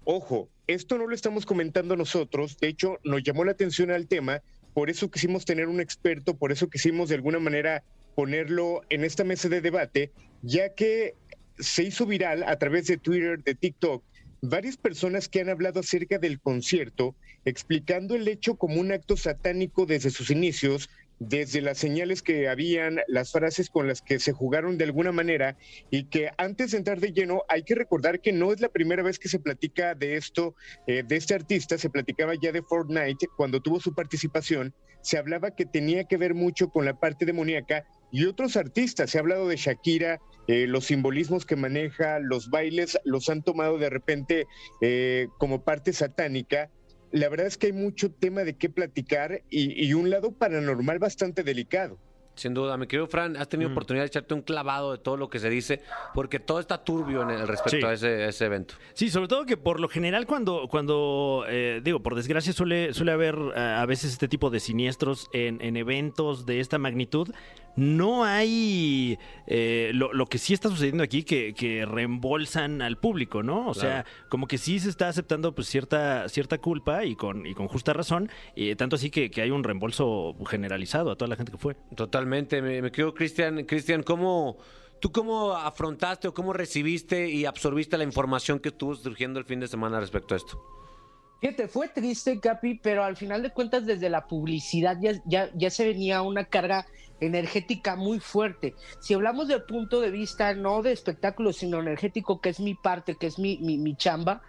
Ojo, 0.08 0.48
esto 0.68 0.98
no 0.98 1.08
lo 1.08 1.16
estamos 1.16 1.46
comentando 1.46 1.96
nosotros, 1.96 2.58
de 2.60 2.68
hecho 2.68 3.00
nos 3.02 3.24
llamó 3.24 3.44
la 3.44 3.50
atención 3.50 3.90
al 3.90 4.06
tema, 4.06 4.40
por 4.72 4.88
eso 4.88 5.10
quisimos 5.10 5.44
tener 5.44 5.66
un 5.66 5.80
experto, 5.80 6.36
por 6.36 6.52
eso 6.52 6.70
quisimos 6.70 7.08
de 7.08 7.16
alguna 7.16 7.40
manera 7.40 7.82
ponerlo 8.14 8.82
en 8.88 9.02
esta 9.02 9.24
mesa 9.24 9.48
de 9.48 9.60
debate, 9.60 10.12
ya 10.42 10.72
que 10.74 11.16
se 11.58 11.82
hizo 11.82 12.06
viral 12.06 12.44
a 12.44 12.56
través 12.56 12.86
de 12.86 12.98
Twitter, 12.98 13.42
de 13.42 13.56
TikTok, 13.56 14.04
varias 14.42 14.76
personas 14.76 15.28
que 15.28 15.40
han 15.40 15.48
hablado 15.48 15.80
acerca 15.80 16.18
del 16.18 16.38
concierto, 16.38 17.16
explicando 17.44 18.14
el 18.14 18.28
hecho 18.28 18.54
como 18.54 18.80
un 18.80 18.92
acto 18.92 19.16
satánico 19.16 19.86
desde 19.86 20.10
sus 20.10 20.30
inicios 20.30 20.88
desde 21.18 21.60
las 21.60 21.78
señales 21.78 22.22
que 22.22 22.48
habían, 22.48 23.00
las 23.08 23.32
frases 23.32 23.70
con 23.70 23.88
las 23.88 24.02
que 24.02 24.18
se 24.18 24.32
jugaron 24.32 24.78
de 24.78 24.84
alguna 24.84 25.12
manera 25.12 25.56
y 25.90 26.04
que 26.04 26.30
antes 26.36 26.72
de 26.72 26.78
entrar 26.78 27.00
de 27.00 27.12
lleno 27.12 27.42
hay 27.48 27.62
que 27.62 27.74
recordar 27.74 28.20
que 28.20 28.32
no 28.32 28.52
es 28.52 28.60
la 28.60 28.68
primera 28.68 29.02
vez 29.02 29.18
que 29.18 29.28
se 29.28 29.38
platica 29.38 29.94
de 29.94 30.16
esto, 30.16 30.54
eh, 30.86 31.02
de 31.06 31.16
este 31.16 31.34
artista, 31.34 31.78
se 31.78 31.90
platicaba 31.90 32.34
ya 32.40 32.52
de 32.52 32.62
Fortnite 32.62 33.28
cuando 33.36 33.60
tuvo 33.60 33.80
su 33.80 33.94
participación, 33.94 34.74
se 35.00 35.18
hablaba 35.18 35.52
que 35.52 35.66
tenía 35.66 36.04
que 36.04 36.16
ver 36.16 36.34
mucho 36.34 36.68
con 36.68 36.84
la 36.84 36.98
parte 36.98 37.24
demoníaca 37.24 37.84
y 38.10 38.24
otros 38.24 38.56
artistas, 38.56 39.10
se 39.10 39.18
ha 39.18 39.20
hablado 39.20 39.48
de 39.48 39.56
Shakira, 39.56 40.20
eh, 40.48 40.66
los 40.66 40.86
simbolismos 40.86 41.44
que 41.44 41.56
maneja, 41.56 42.18
los 42.20 42.50
bailes 42.50 42.98
los 43.04 43.28
han 43.28 43.42
tomado 43.42 43.78
de 43.78 43.90
repente 43.90 44.46
eh, 44.80 45.28
como 45.38 45.62
parte 45.62 45.92
satánica 45.92 46.70
la 47.16 47.28
verdad 47.28 47.46
es 47.46 47.56
que 47.56 47.68
hay 47.68 47.72
mucho 47.72 48.10
tema 48.10 48.42
de 48.42 48.56
qué 48.56 48.68
platicar 48.68 49.42
y, 49.50 49.92
un 49.94 50.10
lado 50.10 50.32
paranormal 50.32 50.98
bastante 50.98 51.42
delicado. 51.42 51.98
Sin 52.34 52.52
duda, 52.52 52.76
mi 52.76 52.86
querido 52.86 53.06
Fran, 53.06 53.34
has 53.38 53.48
tenido 53.48 53.70
mm. 53.70 53.72
oportunidad 53.72 54.02
de 54.02 54.08
echarte 54.08 54.34
un 54.34 54.42
clavado 54.42 54.92
de 54.92 54.98
todo 54.98 55.16
lo 55.16 55.30
que 55.30 55.38
se 55.38 55.48
dice, 55.48 55.80
porque 56.12 56.38
todo 56.38 56.60
está 56.60 56.84
turbio 56.84 57.22
en 57.22 57.30
el 57.30 57.48
respecto 57.48 57.88
a, 57.88 57.94
ese, 57.94 58.44
evento. 58.44 58.74
Sí, 58.92 59.08
sobre 59.08 59.26
todo 59.26 59.46
que 59.46 59.56
por 59.56 59.80
lo 59.80 59.88
general 59.88 60.26
cuando, 60.26 60.68
cuando 60.68 61.46
eh, 61.48 61.80
digo, 61.82 62.00
por 62.00 62.14
desgracia 62.14 62.52
suele, 62.52 62.92
suele 62.92 63.12
haber 63.12 63.36
eh, 63.54 63.58
a 63.58 63.86
veces 63.86 64.12
este 64.12 64.28
tipo 64.28 64.50
de 64.50 64.60
siniestros 64.60 65.30
en, 65.32 65.62
en 65.62 65.78
eventos 65.78 66.44
de 66.44 66.60
esta 66.60 66.76
magnitud, 66.76 67.30
no 67.76 68.24
hay 68.24 69.18
eh, 69.46 69.90
lo, 69.92 70.26
que 70.26 70.38
sí 70.38 70.54
está 70.54 70.70
sucediendo 70.70 71.04
aquí 71.04 71.22
que, 71.22 71.54
que 71.54 71.84
reembolsan 71.84 72.80
al 72.80 72.98
público, 72.98 73.42
¿no? 73.42 73.68
O 73.68 73.74
sea, 73.74 74.04
como 74.28 74.46
que 74.46 74.58
sí 74.58 74.80
se 74.80 74.88
está 74.88 75.08
aceptando 75.08 75.54
pues 75.54 75.68
cierta, 75.68 76.28
cierta 76.28 76.58
culpa 76.58 77.04
y 77.04 77.14
con, 77.14 77.46
y 77.46 77.54
con 77.54 77.68
justa 77.68 77.92
razón, 77.92 78.30
y 78.54 78.74
tanto 78.76 78.96
así 78.96 79.10
que, 79.10 79.30
que, 79.30 79.42
hay 79.42 79.50
un 79.50 79.62
reembolso 79.62 80.34
generalizado 80.46 81.10
a 81.10 81.16
toda 81.16 81.28
la 81.28 81.36
gente 81.36 81.52
que 81.52 81.58
fue. 81.58 81.76
Totalmente, 81.94 82.62
me, 82.62 82.80
me 82.80 82.90
quedo 82.90 83.14
Cristian, 83.14 83.64
Cristian, 83.64 84.02
¿cómo... 84.02 84.58
¿Tú 84.98 85.12
cómo 85.12 85.52
afrontaste 85.52 86.26
o 86.26 86.32
cómo 86.32 86.54
recibiste 86.54 87.28
y 87.28 87.44
absorbiste 87.44 87.98
la 87.98 88.04
información 88.04 88.58
que 88.58 88.70
estuvo 88.70 88.94
surgiendo 88.94 89.38
el 89.38 89.44
fin 89.44 89.60
de 89.60 89.68
semana 89.68 90.00
respecto 90.00 90.32
a 90.32 90.38
esto? 90.38 90.58
Fíjate, 91.40 91.68
fue 91.68 91.88
triste, 91.88 92.40
Capi, 92.40 92.80
pero 92.82 93.04
al 93.04 93.14
final 93.16 93.42
de 93.42 93.52
cuentas 93.52 93.84
desde 93.84 94.08
la 94.08 94.26
publicidad 94.26 94.96
ya, 95.00 95.12
ya, 95.26 95.50
ya 95.54 95.70
se 95.70 95.84
venía 95.84 96.22
una 96.22 96.46
carga 96.46 96.86
energética 97.20 97.96
muy 97.96 98.20
fuerte. 98.20 98.74
Si 99.00 99.14
hablamos 99.14 99.48
del 99.48 99.62
punto 99.62 100.00
de 100.00 100.10
vista 100.10 100.54
no 100.54 100.82
de 100.82 100.92
espectáculo, 100.92 101.52
sino 101.52 101.80
energético, 101.80 102.40
que 102.40 102.50
es 102.50 102.60
mi 102.60 102.74
parte, 102.74 103.16
que 103.16 103.26
es 103.26 103.38
mi, 103.38 103.58
mi, 103.58 103.96
chamba, 103.96 104.42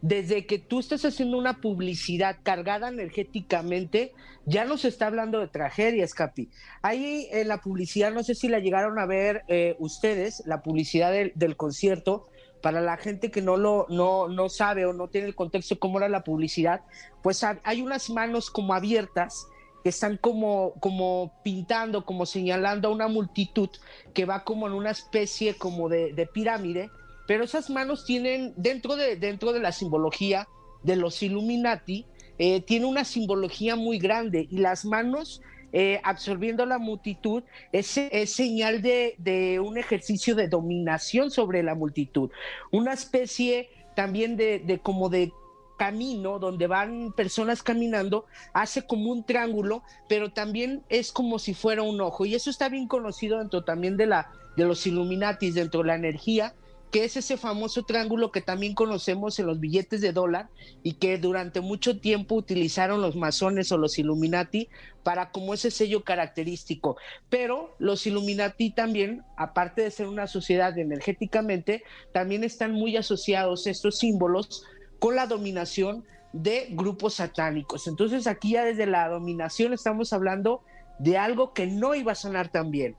desde 0.00 0.46
que 0.46 0.58
tú 0.58 0.80
estás 0.80 1.04
haciendo 1.04 1.38
una 1.38 1.60
publicidad 1.60 2.38
cargada 2.42 2.88
energéticamente, 2.88 4.12
ya 4.46 4.64
no 4.64 4.76
se 4.76 4.88
está 4.88 5.06
hablando 5.06 5.40
de 5.40 5.48
tragedias, 5.48 6.14
Capi. 6.14 6.48
Ahí 6.82 7.28
en 7.30 7.48
la 7.48 7.60
publicidad, 7.60 8.12
no 8.12 8.24
sé 8.24 8.34
si 8.34 8.48
la 8.48 8.58
llegaron 8.58 8.98
a 8.98 9.06
ver 9.06 9.44
eh, 9.48 9.76
ustedes, 9.78 10.42
la 10.46 10.62
publicidad 10.62 11.12
del, 11.12 11.32
del, 11.36 11.56
concierto, 11.56 12.28
para 12.62 12.80
la 12.80 12.96
gente 12.96 13.30
que 13.30 13.42
no 13.42 13.56
lo 13.56 13.86
no, 13.90 14.28
no 14.28 14.48
sabe 14.48 14.86
o 14.86 14.92
no 14.92 15.08
tiene 15.08 15.26
el 15.26 15.34
contexto 15.34 15.78
cómo 15.78 15.98
era 15.98 16.08
la 16.08 16.24
publicidad, 16.24 16.82
pues 17.22 17.44
hay 17.44 17.82
unas 17.82 18.08
manos 18.08 18.50
como 18.50 18.72
abiertas 18.72 19.46
que 19.82 19.88
están 19.88 20.16
como, 20.16 20.74
como 20.80 21.32
pintando, 21.42 22.04
como 22.04 22.26
señalando 22.26 22.88
a 22.88 22.92
una 22.92 23.08
multitud 23.08 23.70
que 24.14 24.24
va 24.24 24.44
como 24.44 24.66
en 24.66 24.74
una 24.74 24.90
especie 24.90 25.54
como 25.54 25.88
de, 25.88 26.28
pirámide, 26.32 26.90
pero 27.26 27.44
esas 27.44 27.70
manos 27.70 28.04
tienen, 28.04 28.52
dentro 28.56 28.96
de, 28.96 29.16
dentro 29.16 29.52
de 29.52 29.60
la 29.60 29.72
simbología 29.72 30.48
de 30.82 30.96
los 30.96 31.22
Illuminati, 31.22 32.06
eh, 32.38 32.60
tiene 32.60 32.86
una 32.86 33.04
simbología 33.04 33.76
muy 33.76 33.98
grande 33.98 34.46
y 34.50 34.58
las 34.58 34.84
manos 34.84 35.42
eh, 35.72 36.00
absorbiendo 36.04 36.66
la 36.66 36.78
multitud 36.78 37.42
es, 37.72 37.86
señal 38.30 38.82
de, 38.82 39.60
un 39.64 39.78
ejercicio 39.78 40.34
de 40.34 40.48
dominación 40.48 41.30
sobre 41.30 41.62
la 41.62 41.74
multitud, 41.74 42.30
una 42.70 42.92
especie 42.92 43.68
también 43.94 44.36
de 44.36 44.80
como 44.82 45.08
de 45.08 45.32
camino 45.76 46.38
donde 46.38 46.66
van 46.66 47.12
personas 47.12 47.62
caminando, 47.62 48.26
hace 48.52 48.86
como 48.86 49.10
un 49.10 49.24
triángulo, 49.24 49.82
pero 50.08 50.32
también 50.32 50.82
es 50.88 51.12
como 51.12 51.38
si 51.38 51.54
fuera 51.54 51.82
un 51.82 52.00
ojo. 52.00 52.24
Y 52.24 52.34
eso 52.34 52.50
está 52.50 52.68
bien 52.68 52.88
conocido 52.88 53.38
dentro 53.38 53.64
también 53.64 53.96
de, 53.96 54.06
la, 54.06 54.30
de 54.56 54.64
los 54.64 54.86
Illuminatis, 54.86 55.54
dentro 55.54 55.80
de 55.80 55.88
la 55.88 55.96
energía, 55.96 56.54
que 56.92 57.04
es 57.04 57.16
ese 57.16 57.38
famoso 57.38 57.84
triángulo 57.84 58.30
que 58.30 58.42
también 58.42 58.74
conocemos 58.74 59.38
en 59.38 59.46
los 59.46 59.58
billetes 59.58 60.02
de 60.02 60.12
dólar 60.12 60.50
y 60.82 60.92
que 60.94 61.16
durante 61.16 61.62
mucho 61.62 61.98
tiempo 61.98 62.34
utilizaron 62.34 63.00
los 63.00 63.16
masones 63.16 63.72
o 63.72 63.78
los 63.78 63.98
Illuminati 63.98 64.68
para 65.02 65.30
como 65.30 65.54
ese 65.54 65.70
sello 65.70 66.04
característico. 66.04 66.98
Pero 67.30 67.74
los 67.78 68.06
Illuminati 68.06 68.70
también, 68.70 69.22
aparte 69.38 69.80
de 69.80 69.90
ser 69.90 70.06
una 70.06 70.26
sociedad 70.26 70.78
energéticamente, 70.78 71.82
también 72.12 72.44
están 72.44 72.72
muy 72.72 72.98
asociados 72.98 73.66
estos 73.66 73.98
símbolos 73.98 74.62
con 75.02 75.16
la 75.16 75.26
dominación 75.26 76.04
de 76.32 76.68
grupos 76.70 77.14
satánicos. 77.14 77.88
Entonces 77.88 78.28
aquí 78.28 78.52
ya 78.52 78.64
desde 78.64 78.86
la 78.86 79.08
dominación 79.08 79.72
estamos 79.72 80.12
hablando 80.12 80.62
de 81.00 81.18
algo 81.18 81.52
que 81.52 81.66
no 81.66 81.96
iba 81.96 82.12
a 82.12 82.14
sonar 82.14 82.52
tan 82.52 82.70
bien. 82.70 82.94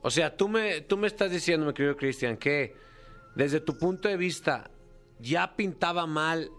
O 0.00 0.12
sea, 0.12 0.36
tú 0.36 0.48
me, 0.48 0.80
tú 0.82 0.96
me 0.96 1.08
estás 1.08 1.32
diciendo, 1.32 1.66
mi 1.66 1.74
querido 1.74 1.96
Cristian, 1.96 2.36
que 2.36 2.76
desde 3.34 3.58
tu 3.58 3.76
punto 3.76 4.08
de 4.08 4.16
vista 4.16 4.70
ya 5.18 5.56
pintaba 5.56 6.06
mal 6.06 6.52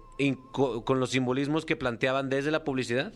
con 0.52 1.00
los 1.00 1.12
simbolismos 1.12 1.64
que 1.64 1.78
planteaban 1.78 2.28
desde 2.28 2.52
la 2.52 2.66
publicidad. 2.66 3.14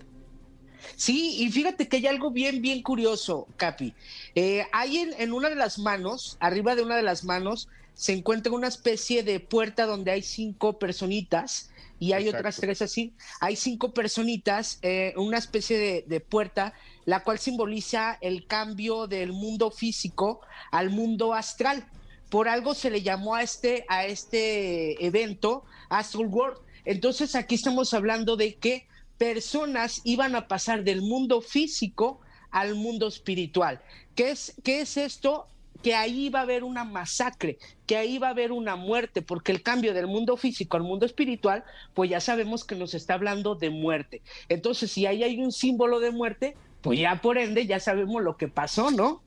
Sí, 0.96 1.44
y 1.44 1.52
fíjate 1.52 1.90
que 1.90 1.98
hay 1.98 2.08
algo 2.08 2.32
bien, 2.32 2.62
bien 2.62 2.84
curioso, 2.84 3.50
Capi. 3.58 3.94
Eh, 4.34 4.66
hay 4.72 5.00
en, 5.00 5.14
en, 5.20 5.34
una 5.34 5.50
de 5.50 5.56
las 5.56 5.78
manos, 5.78 6.38
arriba 6.40 6.74
de 6.74 6.84
una 6.84 6.96
de 6.96 7.04
las 7.04 7.26
manos, 7.26 7.68
se 7.96 8.14
encuentra 8.14 8.52
una 8.52 8.68
especie 8.68 9.24
de 9.24 9.40
puerta 9.40 9.86
donde 9.86 10.12
hay 10.12 10.22
cinco 10.22 10.78
personitas 10.78 11.72
y 11.98 12.12
hay 12.12 12.28
otras 12.28 12.58
tres 12.58 12.82
así. 12.82 13.14
Hay 13.40 13.56
cinco 13.56 13.94
personitas, 13.94 14.80
eh, 14.82 15.14
una 15.16 15.38
especie 15.38 16.04
de, 16.06 16.20
puerta, 16.20 16.74
la 17.06 17.24
cual 17.24 17.40
simboliza 17.40 18.18
el 18.22 18.48
cambio 18.48 19.08
del 19.08 19.32
mundo 19.32 19.72
físico 19.72 20.42
al 20.72 20.90
mundo 20.90 21.34
astral. 21.34 21.88
Por 22.30 22.50
algo 22.50 22.74
se 22.74 22.90
le 22.90 23.02
llamó 23.02 23.36
a 23.36 23.44
este, 23.44 23.86
a 23.88 24.06
este 24.06 25.04
evento 25.06 25.64
Astral 25.90 26.28
World. 26.28 26.60
Entonces 26.84 27.34
aquí 27.34 27.56
estamos 27.56 27.94
hablando 27.94 28.36
de 28.36 28.56
que 28.56 28.88
personas 29.18 30.02
iban 30.04 30.36
a 30.36 30.50
pasar 30.50 30.84
del 30.84 31.02
mundo 31.02 31.40
físico 31.40 32.20
al 32.52 32.76
mundo 32.76 33.08
espiritual. 33.08 33.82
¿Qué 34.16 34.32
es, 34.32 34.54
qué 34.64 34.82
es 34.82 34.98
esto? 34.98 35.48
Que 35.82 35.96
ahí 35.96 36.30
va 36.30 36.40
a 36.40 36.44
haber 36.44 36.64
una 36.64 36.84
masacre, 36.84 37.58
que 37.86 37.98
ahí 37.98 38.18
va 38.18 38.28
a 38.28 38.32
haber 38.32 38.52
una 38.52 38.76
muerte, 38.76 39.22
porque 39.22 39.52
el 39.52 39.62
cambio 39.62 39.94
del 39.94 40.08
mundo 40.08 40.38
físico 40.38 40.78
al 40.78 40.84
mundo 40.84 41.06
espiritual, 41.06 41.64
pues 41.94 42.10
ya 42.10 42.20
sabemos 42.20 42.64
que 42.64 42.76
nos 42.76 42.94
está 42.94 43.16
hablando 43.16 43.56
de 43.56 43.70
muerte. 43.70 44.22
Entonces, 44.50 44.92
si 44.92 45.06
ahí 45.06 45.24
hay 45.24 45.40
un 45.40 45.52
símbolo 45.52 46.00
de 46.00 46.12
muerte, 46.12 46.56
pues 46.82 47.00
ya 47.00 47.22
por 47.22 47.38
ende 47.38 47.66
ya 47.66 47.80
sabemos 47.80 48.24
lo 48.24 48.38
que 48.38 48.48
pasó, 48.48 48.92
¿no? 48.92 49.24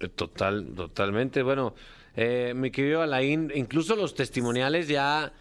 Eh, 0.00 0.08
total, 0.08 0.66
totalmente. 0.74 1.42
Bueno, 1.42 1.74
eh, 2.16 2.52
mi 2.54 2.70
querido 2.70 3.02
Alain, 3.02 3.50
incluso 3.54 3.96
los 3.96 4.14
testimoniales 4.14 4.88
ya 4.88 5.32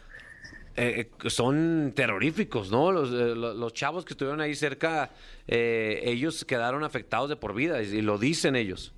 eh, 0.75 1.09
son 1.27 1.93
terroríficos, 1.95 2.71
¿no? 2.71 2.91
Los, 2.91 3.09
los, 3.09 3.73
chavos 3.73 4.05
que 4.05 4.13
estuvieron 4.13 4.41
ahí 4.41 4.55
cerca, 4.55 5.11
ellos 5.47 6.45
quedaron 6.45 6.83
afectados 6.83 7.29
de 7.29 7.35
por 7.35 7.53
vida 7.53 7.81
y 7.81 8.01
lo 8.01 8.17
dicen 8.17 8.55
ellos. 8.55 8.93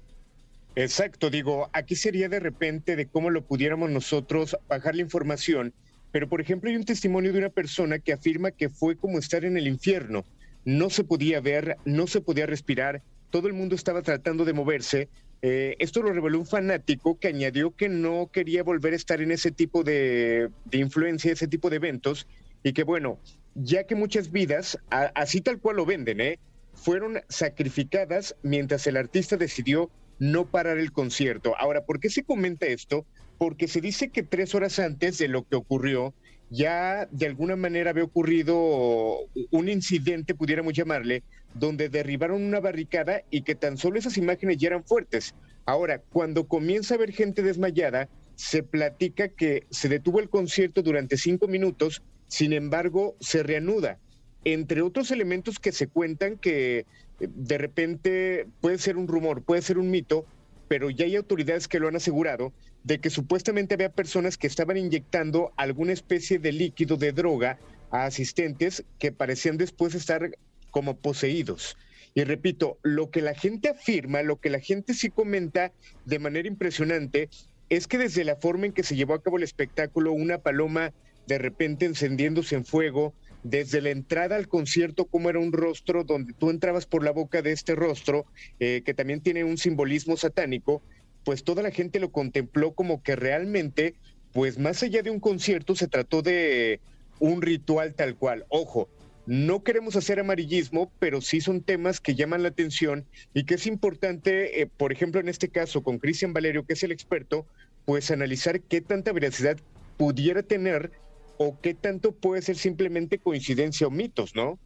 Exacto, 0.75 1.29
digo, 1.29 1.69
aquí 1.71 1.95
sería 1.95 2.29
de 2.29 2.39
repente 2.39 2.95
de 2.95 3.05
cómo 3.05 3.29
lo 3.29 3.45
pudiéramos 3.45 3.91
nosotros 3.91 4.57
bajar 4.67 4.95
la 4.95 5.03
información, 5.03 5.71
pero 6.11 6.27
por 6.27 6.41
ejemplo 6.41 6.69
hay 6.69 6.75
un 6.75 6.83
testimonio 6.83 7.31
de 7.31 7.37
una 7.39 7.49
persona 7.49 7.99
que 7.99 8.11
afirma 8.11 8.49
que 8.49 8.69
fue 8.69 8.95
como 8.95 9.19
estar 9.19 9.45
en 9.45 9.55
el 9.55 9.67
infierno, 9.67 10.25
no 10.65 10.89
se 10.89 11.03
podía 11.03 11.41
ver, 11.41 11.77
no 11.85 12.07
se 12.07 12.21
podía 12.21 12.47
respirar, 12.47 13.03
todo 13.29 13.47
el 13.47 13.53
mundo 13.53 13.75
estaba 13.75 14.01
tratando 14.01 14.45
de 14.45 14.53
moverse. 14.53 15.09
Eh, 15.41 15.75
esto 15.79 16.01
lo 16.01 16.13
reveló 16.13 16.39
un 16.39 16.45
fanático 16.45 17.19
que 17.19 17.27
añadió 17.27 17.75
que 17.75 17.89
no 17.89 18.29
quería 18.31 18.63
volver 18.63 18.93
a 18.93 18.95
estar 18.95 19.21
en 19.21 19.31
ese 19.31 19.51
tipo 19.51 19.83
de, 19.83 20.49
de 20.65 20.77
influencia, 20.77 21.33
ese 21.33 21.47
tipo 21.47 21.69
de 21.69 21.75
eventos, 21.75 22.27
y 22.63 22.73
que 22.73 22.83
bueno, 22.83 23.19
ya 23.53 23.83
que 23.83 23.95
muchas 23.95 24.31
vidas, 24.31 24.79
así 24.89 25.41
tal 25.41 25.59
cual 25.59 25.77
lo 25.77 25.85
venden, 25.85 26.21
¿eh? 26.21 26.39
fueron 26.73 27.21
sacrificadas 27.29 28.35
mientras 28.41 28.87
el 28.87 28.97
artista 28.97 29.37
decidió 29.37 29.91
no 30.23 30.45
parar 30.45 30.77
el 30.77 30.93
concierto. 30.93 31.53
Ahora, 31.59 31.83
¿por 31.83 31.99
qué 31.99 32.09
se 32.09 32.23
comenta 32.23 32.65
esto? 32.65 33.05
Porque 33.37 33.67
se 33.67 33.81
dice 33.81 34.07
que 34.07 34.23
tres 34.23 34.55
horas 34.55 34.79
antes 34.79 35.17
de 35.17 35.27
lo 35.27 35.43
que 35.45 35.57
ocurrió, 35.57 36.13
ya 36.49 37.09
de 37.11 37.25
alguna 37.25 37.57
manera 37.57 37.89
había 37.89 38.05
ocurrido 38.05 39.17
un 39.51 39.67
incidente, 39.67 40.33
pudiéramos 40.33 40.73
llamarle, 40.73 41.23
donde 41.53 41.89
derribaron 41.89 42.41
una 42.41 42.61
barricada 42.61 43.23
y 43.31 43.41
que 43.41 43.55
tan 43.55 43.77
solo 43.77 43.99
esas 43.99 44.17
imágenes 44.17 44.57
ya 44.57 44.67
eran 44.67 44.85
fuertes. 44.85 45.35
Ahora, 45.65 45.99
cuando 45.99 46.47
comienza 46.47 46.93
a 46.93 46.97
haber 46.97 47.11
gente 47.11 47.41
desmayada, 47.41 48.07
se 48.35 48.63
platica 48.63 49.27
que 49.27 49.65
se 49.71 49.89
detuvo 49.89 50.21
el 50.21 50.29
concierto 50.29 50.81
durante 50.81 51.17
cinco 51.17 51.49
minutos, 51.49 52.01
sin 52.27 52.53
embargo, 52.53 53.17
se 53.19 53.43
reanuda 53.43 53.99
entre 54.45 54.81
otros 54.81 55.11
elementos 55.11 55.59
que 55.59 55.71
se 55.71 55.87
cuentan 55.87 56.37
que 56.37 56.85
de 57.19 57.57
repente 57.57 58.47
puede 58.61 58.77
ser 58.77 58.97
un 58.97 59.07
rumor, 59.07 59.43
puede 59.43 59.61
ser 59.61 59.77
un 59.77 59.89
mito, 59.89 60.25
pero 60.67 60.89
ya 60.89 61.05
hay 61.05 61.15
autoridades 61.15 61.67
que 61.67 61.79
lo 61.79 61.87
han 61.87 61.95
asegurado, 61.95 62.53
de 62.83 62.99
que 62.99 63.09
supuestamente 63.09 63.75
había 63.75 63.91
personas 63.91 64.37
que 64.37 64.47
estaban 64.47 64.77
inyectando 64.77 65.53
alguna 65.55 65.93
especie 65.93 66.39
de 66.39 66.51
líquido 66.51 66.97
de 66.97 67.11
droga 67.11 67.59
a 67.91 68.05
asistentes 68.05 68.83
que 68.99 69.11
parecían 69.11 69.57
después 69.57 69.95
estar 69.95 70.31
como 70.71 70.97
poseídos. 70.97 71.77
Y 72.15 72.23
repito, 72.23 72.77
lo 72.83 73.09
que 73.09 73.21
la 73.21 73.33
gente 73.33 73.69
afirma, 73.69 74.21
lo 74.21 74.39
que 74.39 74.49
la 74.49 74.59
gente 74.59 74.93
sí 74.93 75.09
comenta 75.09 75.71
de 76.05 76.19
manera 76.19 76.47
impresionante, 76.47 77.29
es 77.69 77.87
que 77.87 77.97
desde 77.97 78.23
la 78.23 78.35
forma 78.35 78.67
en 78.67 78.73
que 78.73 78.83
se 78.83 78.95
llevó 78.95 79.13
a 79.13 79.21
cabo 79.21 79.37
el 79.37 79.43
espectáculo, 79.43 80.11
una 80.11 80.39
paloma 80.39 80.93
de 81.27 81.37
repente 81.37 81.85
encendiéndose 81.85 82.55
en 82.55 82.65
fuego, 82.65 83.13
desde 83.43 83.81
la 83.81 83.89
entrada 83.89 84.35
al 84.35 84.47
concierto, 84.47 85.05
cómo 85.05 85.29
era 85.29 85.39
un 85.39 85.51
rostro 85.51 86.03
donde 86.03 86.33
tú 86.33 86.49
entrabas 86.49 86.85
por 86.85 87.03
la 87.03 87.11
boca 87.11 87.41
de 87.41 87.51
este 87.51 87.75
rostro, 87.75 88.25
eh, 88.59 88.81
que 88.85 88.93
también 88.93 89.21
tiene 89.21 89.43
un 89.43 89.57
simbolismo 89.57 90.17
satánico, 90.17 90.81
pues 91.23 91.43
toda 91.43 91.61
la 91.61 91.71
gente 91.71 91.99
lo 91.99 92.11
contempló 92.11 92.73
como 92.73 93.03
que 93.03 93.15
realmente, 93.15 93.95
pues 94.31 94.57
más 94.57 94.81
allá 94.83 95.03
de 95.03 95.09
un 95.09 95.19
concierto, 95.19 95.75
se 95.75 95.87
trató 95.87 96.21
de 96.21 96.79
un 97.19 97.41
ritual 97.41 97.93
tal 97.93 98.15
cual. 98.15 98.45
Ojo, 98.49 98.89
no 99.25 99.63
queremos 99.63 99.95
hacer 99.95 100.19
amarillismo, 100.19 100.91
pero 100.99 101.21
sí 101.21 101.39
son 101.39 101.61
temas 101.61 102.01
que 102.01 102.15
llaman 102.15 102.43
la 102.43 102.49
atención 102.49 103.05
y 103.33 103.45
que 103.45 103.55
es 103.55 103.67
importante, 103.67 104.61
eh, 104.61 104.67
por 104.67 104.91
ejemplo, 104.91 105.21
en 105.21 105.29
este 105.29 105.47
caso 105.47 105.81
con 105.81 105.99
Cristian 105.99 106.33
Valerio, 106.33 106.65
que 106.65 106.73
es 106.73 106.83
el 106.83 106.91
experto, 106.91 107.45
pues 107.85 108.11
analizar 108.11 108.59
qué 108.61 108.81
tanta 108.81 109.13
veracidad 109.13 109.57
pudiera 109.97 110.43
tener 110.43 110.91
o 111.37 111.59
qué 111.61 111.73
tanto 111.73 112.11
puede 112.11 112.41
ser 112.41 112.55
simplemente 112.55 113.19
coincidencia 113.19 113.87
o 113.87 113.91
mitos, 113.91 114.35
¿no? 114.35 114.59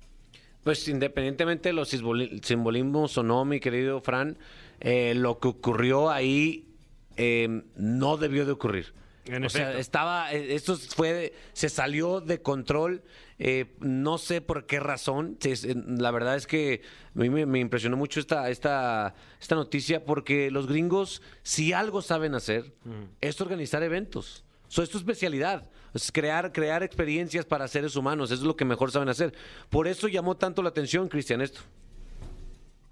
Pues 0.63 0.87
independientemente 0.87 1.69
de 1.69 1.73
los 1.73 1.93
simboli- 1.93 2.43
simbolismos 2.43 3.17
o 3.17 3.23
no, 3.23 3.45
mi 3.45 3.59
querido 3.59 4.01
Fran, 4.01 4.37
eh, 4.79 5.13
lo 5.15 5.39
que 5.39 5.47
ocurrió 5.47 6.09
ahí 6.09 6.65
eh, 7.15 7.63
no 7.75 8.17
debió 8.17 8.45
de 8.45 8.51
ocurrir. 8.51 8.93
En 9.25 9.43
o 9.43 9.49
sea, 9.49 9.77
estaba, 9.77 10.31
eh, 10.31 10.55
esto 10.55 10.77
fue, 10.77 11.33
se 11.51 11.67
salió 11.67 12.21
de 12.21 12.41
control, 12.41 13.01
eh, 13.39 13.65
no 13.79 14.17
sé 14.17 14.39
por 14.39 14.65
qué 14.65 14.79
razón. 14.79 15.37
La 15.97 16.11
verdad 16.11 16.37
es 16.37 16.47
que 16.47 16.81
a 17.13 17.19
mí 17.19 17.29
me, 17.29 17.45
me 17.45 17.59
impresionó 17.59 17.97
mucho 17.97 18.21
esta, 18.21 18.49
esta, 18.49 19.15
esta 19.41 19.55
noticia 19.55 20.05
porque 20.05 20.49
los 20.49 20.67
gringos, 20.67 21.21
si 21.43 21.73
algo 21.73 22.01
saben 22.01 22.35
hacer, 22.35 22.73
es 23.19 23.41
organizar 23.41 23.83
eventos. 23.83 24.45
So, 24.67 24.83
es 24.83 24.89
su 24.89 24.97
especialidad. 24.97 25.63
Es 25.93 26.11
crear, 26.11 26.51
crear 26.51 26.83
experiencias 26.83 27.45
para 27.45 27.67
seres 27.67 27.95
humanos. 27.95 28.29
Eso 28.31 28.41
es 28.41 28.47
lo 28.47 28.55
que 28.55 28.65
mejor 28.65 28.91
saben 28.91 29.09
hacer. 29.09 29.33
Por 29.69 29.87
eso 29.87 30.07
llamó 30.07 30.35
tanto 30.35 30.61
la 30.61 30.69
atención, 30.69 31.07
Cristian, 31.07 31.41
esto. 31.41 31.61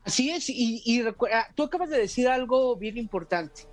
Así 0.03 0.29
es, 0.29 0.45
y, 0.49 1.01
recuerda, 1.01 1.47
tú 1.55 1.63
acabas 1.63 1.89
de 1.89 1.97
decir 1.97 2.27
algo 2.27 2.75
bien 2.75 2.97
importante. 2.97 3.63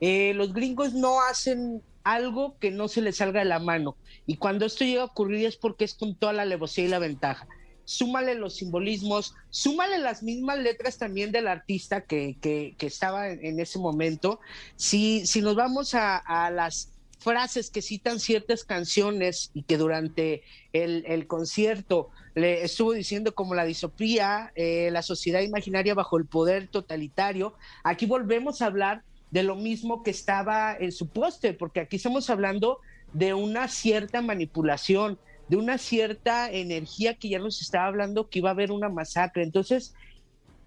Eh, 0.00 0.34
los 0.34 0.52
gringos 0.52 0.94
no 0.94 1.22
hacen 1.22 1.80
algo 2.02 2.56
que 2.58 2.72
no 2.72 2.88
se 2.88 3.00
les 3.02 3.16
salga 3.16 3.38
de 3.40 3.46
la 3.46 3.60
mano. 3.60 3.96
Y 4.26 4.36
cuando 4.36 4.66
esto 4.66 4.84
llega 4.84 5.02
a 5.02 5.06
ocurrir 5.06 5.46
es 5.46 5.56
porque 5.56 5.84
es 5.84 5.94
con 5.94 6.16
toda 6.16 6.32
la 6.32 6.42
alevosía 6.42 6.84
y 6.84 6.88
la 6.88 6.98
ventaja. 6.98 7.46
Súmale 7.84 8.34
los 8.34 8.56
simbolismos, 8.56 9.34
súmale 9.50 9.98
las 9.98 10.24
mismas 10.24 10.58
letras 10.58 10.98
también 10.98 11.30
del 11.30 11.46
artista 11.46 12.00
que, 12.00 12.36
que- 12.40 12.74
que 12.76 12.86
estaba 12.88 13.28
en, 13.28 13.60
ese 13.60 13.78
momento. 13.78 14.40
Si, 14.74 15.24
si 15.24 15.40
nos 15.40 15.54
vamos 15.54 15.94
a 15.94 16.50
las 16.52 16.90
frases 17.18 17.70
que 17.70 17.82
citan 17.82 18.20
ciertas 18.20 18.64
canciones 18.64 19.50
y 19.54 19.62
que 19.62 19.78
durante 19.78 20.42
el, 20.72 21.04
el 21.06 21.26
concierto 21.26 22.10
le 22.34 22.62
estuvo 22.62 22.92
diciendo 22.92 23.34
como 23.34 23.54
la 23.54 23.64
disopía, 23.64 24.52
eh, 24.54 24.90
la 24.92 25.02
sociedad 25.02 25.40
imaginaria 25.40 25.94
bajo 25.94 26.18
el 26.18 26.26
poder 26.26 26.68
totalitario, 26.68 27.54
aquí 27.82 28.04
volvemos 28.04 28.60
a 28.60 28.66
hablar 28.66 29.02
de 29.30 29.42
lo 29.42 29.56
mismo 29.56 30.02
que 30.02 30.10
estaba 30.10 30.76
en 30.78 30.92
su 30.92 31.08
póster, 31.08 31.56
porque 31.56 31.80
aquí 31.80 31.96
estamos 31.96 32.28
hablando 32.28 32.80
de 33.12 33.32
una 33.32 33.68
cierta 33.68 34.20
manipulación, 34.20 35.18
de 35.48 35.56
una 35.56 35.78
cierta 35.78 36.50
energía 36.50 37.14
que 37.14 37.30
ya 37.30 37.38
nos 37.38 37.62
estaba 37.62 37.86
hablando 37.86 38.28
que 38.28 38.40
iba 38.40 38.50
a 38.50 38.52
haber 38.52 38.70
una 38.70 38.90
masacre. 38.90 39.42
Entonces, 39.42 39.94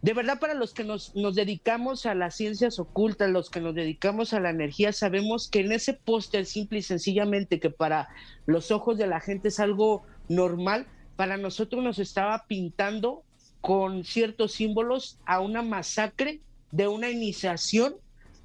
de 0.02 0.14
verdad, 0.14 0.40
para 0.40 0.54
los 0.54 0.74
que 0.74 0.86
nos, 0.86 1.14
dedicamos 1.14 2.06
a 2.06 2.16
las 2.16 2.36
ciencias 2.36 2.80
ocultas, 2.80 3.30
los 3.30 3.50
que 3.50 3.60
nos 3.60 3.76
dedicamos 3.76 4.34
a 4.34 4.40
la 4.40 4.50
energía, 4.50 4.94
sabemos 4.94 5.50
que 5.50 5.60
en 5.60 5.74
ese 5.74 5.94
póster, 5.94 6.46
simple 6.46 6.80
y 6.80 6.84
sencillamente, 6.84 7.60
que 7.60 7.70
para 7.70 8.08
los 8.46 8.72
ojos 8.72 8.98
de 8.98 9.08
la 9.08 9.20
gente 9.20 9.50
es 9.50 9.60
algo 9.60 10.04
normal, 10.30 10.88
para 11.18 11.36
nosotros 11.36 11.84
nos 11.84 12.00
estaba 12.00 12.46
pintando 12.48 13.24
con 13.60 14.06
ciertos 14.06 14.54
símbolos 14.54 15.20
a 15.26 15.42
una 15.42 15.64
masacre 15.64 16.40
de 16.72 16.88
una 16.88 17.10
iniciación 17.10 17.96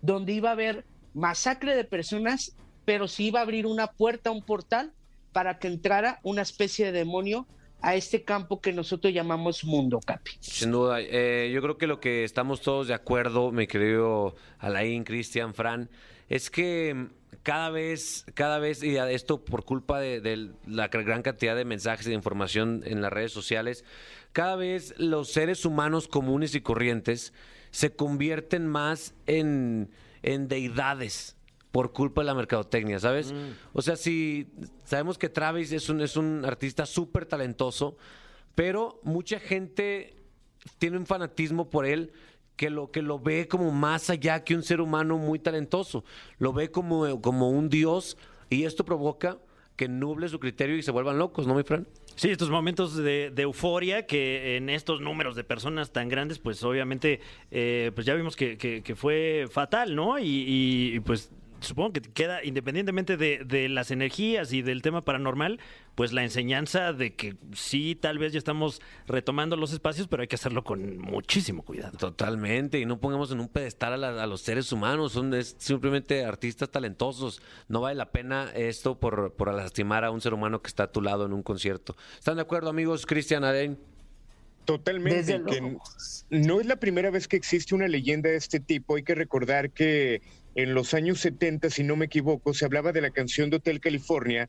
donde 0.02 0.32
iba 0.32 0.48
a 0.48 0.54
haber 0.54 0.84
masacre 1.14 1.76
de 1.76 1.84
personas, 1.84 2.56
pero 2.84 3.06
sí 3.06 3.26
iba 3.26 3.38
a 3.38 3.44
abrir 3.44 3.66
una 3.66 3.86
puerta, 3.86 4.32
un 4.32 4.42
portal, 4.42 4.92
para 5.32 5.60
que 5.60 5.68
entrara 5.68 6.18
una 6.24 6.42
especie 6.42 6.86
de 6.86 6.92
demonio 6.92 7.46
a 7.84 7.94
este 7.94 8.24
campo 8.24 8.62
que 8.62 8.72
nosotros 8.72 9.12
llamamos 9.12 9.62
mundo, 9.62 10.00
Capi. 10.04 10.30
Sin 10.40 10.70
duda. 10.70 11.02
Eh, 11.02 11.50
yo 11.52 11.60
creo 11.60 11.76
que 11.76 11.86
lo 11.86 12.00
que 12.00 12.24
estamos 12.24 12.62
todos 12.62 12.88
de 12.88 12.94
acuerdo, 12.94 13.52
mi 13.52 13.66
querido 13.66 14.34
Alain, 14.58 15.04
Cristian, 15.04 15.52
Fran, 15.52 15.90
es 16.30 16.48
que 16.48 17.08
cada 17.42 17.68
vez, 17.68 18.24
cada 18.32 18.58
vez, 18.58 18.82
y 18.82 18.96
esto 18.96 19.44
por 19.44 19.66
culpa 19.66 20.00
de, 20.00 20.22
de 20.22 20.52
la 20.66 20.88
gran 20.88 21.20
cantidad 21.20 21.54
de 21.54 21.66
mensajes 21.66 22.06
y 22.06 22.08
de 22.08 22.16
información 22.16 22.82
en 22.86 23.02
las 23.02 23.12
redes 23.12 23.32
sociales, 23.32 23.84
cada 24.32 24.56
vez 24.56 24.94
los 24.96 25.30
seres 25.30 25.66
humanos 25.66 26.08
comunes 26.08 26.54
y 26.54 26.62
corrientes 26.62 27.34
se 27.70 27.94
convierten 27.94 28.66
más 28.66 29.12
en, 29.26 29.90
en 30.22 30.48
deidades 30.48 31.36
por 31.74 31.90
culpa 31.92 32.20
de 32.20 32.26
la 32.26 32.34
mercadotecnia, 32.36 33.00
¿sabes? 33.00 33.34
O 33.72 33.82
sea, 33.82 33.96
si 33.96 34.46
sabemos 34.84 35.18
que 35.18 35.28
Travis 35.28 35.72
es 35.72 35.88
un, 35.88 36.00
es 36.02 36.16
un 36.16 36.44
artista 36.44 36.86
súper 36.86 37.26
talentoso, 37.26 37.96
pero 38.54 39.00
mucha 39.02 39.40
gente 39.40 40.14
tiene 40.78 40.98
un 40.98 41.04
fanatismo 41.04 41.68
por 41.70 41.84
él 41.84 42.12
que 42.54 42.70
lo, 42.70 42.92
que 42.92 43.02
lo 43.02 43.18
ve 43.18 43.48
como 43.48 43.72
más 43.72 44.08
allá 44.08 44.44
que 44.44 44.54
un 44.54 44.62
ser 44.62 44.80
humano 44.80 45.18
muy 45.18 45.40
talentoso. 45.40 46.04
Lo 46.38 46.52
ve 46.52 46.70
como, 46.70 47.20
como 47.20 47.50
un 47.50 47.68
dios 47.68 48.16
y 48.50 48.62
esto 48.62 48.84
provoca 48.84 49.38
que 49.74 49.88
nuble 49.88 50.28
su 50.28 50.38
criterio 50.38 50.76
y 50.76 50.82
se 50.84 50.92
vuelvan 50.92 51.18
locos, 51.18 51.48
¿no, 51.48 51.56
mi 51.56 51.64
Fran? 51.64 51.88
Sí, 52.14 52.30
estos 52.30 52.50
momentos 52.50 52.94
de, 52.94 53.32
de 53.34 53.42
euforia 53.42 54.06
que 54.06 54.56
en 54.56 54.70
estos 54.70 55.00
números 55.00 55.34
de 55.34 55.42
personas 55.42 55.90
tan 55.92 56.08
grandes, 56.08 56.38
pues 56.38 56.62
obviamente, 56.62 57.18
eh, 57.50 57.90
pues 57.96 58.06
ya 58.06 58.14
vimos 58.14 58.36
que, 58.36 58.56
que- 58.56 58.80
que 58.84 58.94
fue 58.94 59.46
fatal, 59.50 59.96
¿no? 59.96 60.20
Y, 60.20 60.44
y, 60.94 61.00
pues 61.00 61.32
supongo 61.64 61.92
que 61.94 62.00
queda, 62.02 62.44
independientemente 62.44 63.16
de, 63.16 63.44
de 63.44 63.68
las 63.68 63.90
energías 63.90 64.52
y 64.52 64.62
del 64.62 64.82
tema 64.82 65.04
paranormal, 65.04 65.58
pues 65.94 66.12
la 66.12 66.22
enseñanza 66.24 66.92
de 66.92 67.14
que 67.14 67.36
sí, 67.54 67.96
tal 68.00 68.18
vez 68.18 68.32
ya 68.32 68.38
estamos 68.38 68.80
retomando 69.06 69.56
los 69.56 69.72
espacios, 69.72 70.08
pero 70.08 70.22
hay 70.22 70.28
que 70.28 70.34
hacerlo 70.36 70.64
con 70.64 70.98
muchísimo 70.98 71.62
cuidado. 71.62 71.96
Totalmente, 71.98 72.78
y 72.80 72.86
no 72.86 72.98
pongamos 73.00 73.30
en 73.32 73.40
un 73.40 73.48
pedestal 73.48 73.92
a, 73.94 73.96
la- 73.96 74.22
a 74.22 74.26
los 74.26 74.42
seres 74.42 74.70
humanos, 74.72 75.12
son 75.12 75.32
es 75.34 75.56
simplemente 75.58 76.24
artistas 76.24 76.70
talentosos. 76.70 77.40
No 77.68 77.80
vale 77.80 77.96
la 77.96 78.10
pena 78.10 78.50
esto 78.54 78.98
por, 78.98 79.32
por 79.34 79.52
lastimar 79.54 80.04
a 80.04 80.10
un 80.10 80.20
ser 80.20 80.34
humano 80.34 80.62
que 80.62 80.68
está 80.68 80.84
a 80.84 80.92
tu 80.92 81.00
lado 81.00 81.26
en 81.26 81.32
un 81.32 81.42
concierto. 81.42 81.96
¿Están 82.18 82.36
de 82.36 82.42
acuerdo, 82.42 82.70
amigos? 82.70 83.06
Cristian 83.06 83.44
Aren. 83.44 83.78
Totalmente. 84.64 85.42
Que 85.44 85.76
no 86.30 86.60
es 86.60 86.66
la 86.66 86.76
primera 86.76 87.10
vez 87.10 87.28
que 87.28 87.36
existe 87.36 87.74
una 87.74 87.86
leyenda 87.86 88.30
de 88.30 88.36
este 88.36 88.60
tipo. 88.60 88.96
Hay 88.96 89.02
que 89.02 89.14
recordar 89.14 89.70
que 89.70 90.22
en 90.54 90.74
los 90.74 90.94
años 90.94 91.20
70, 91.20 91.70
si 91.70 91.82
no 91.82 91.96
me 91.96 92.06
equivoco, 92.06 92.54
se 92.54 92.64
hablaba 92.64 92.92
de 92.92 93.00
la 93.00 93.10
canción 93.10 93.50
de 93.50 93.56
Hotel 93.56 93.80
California, 93.80 94.48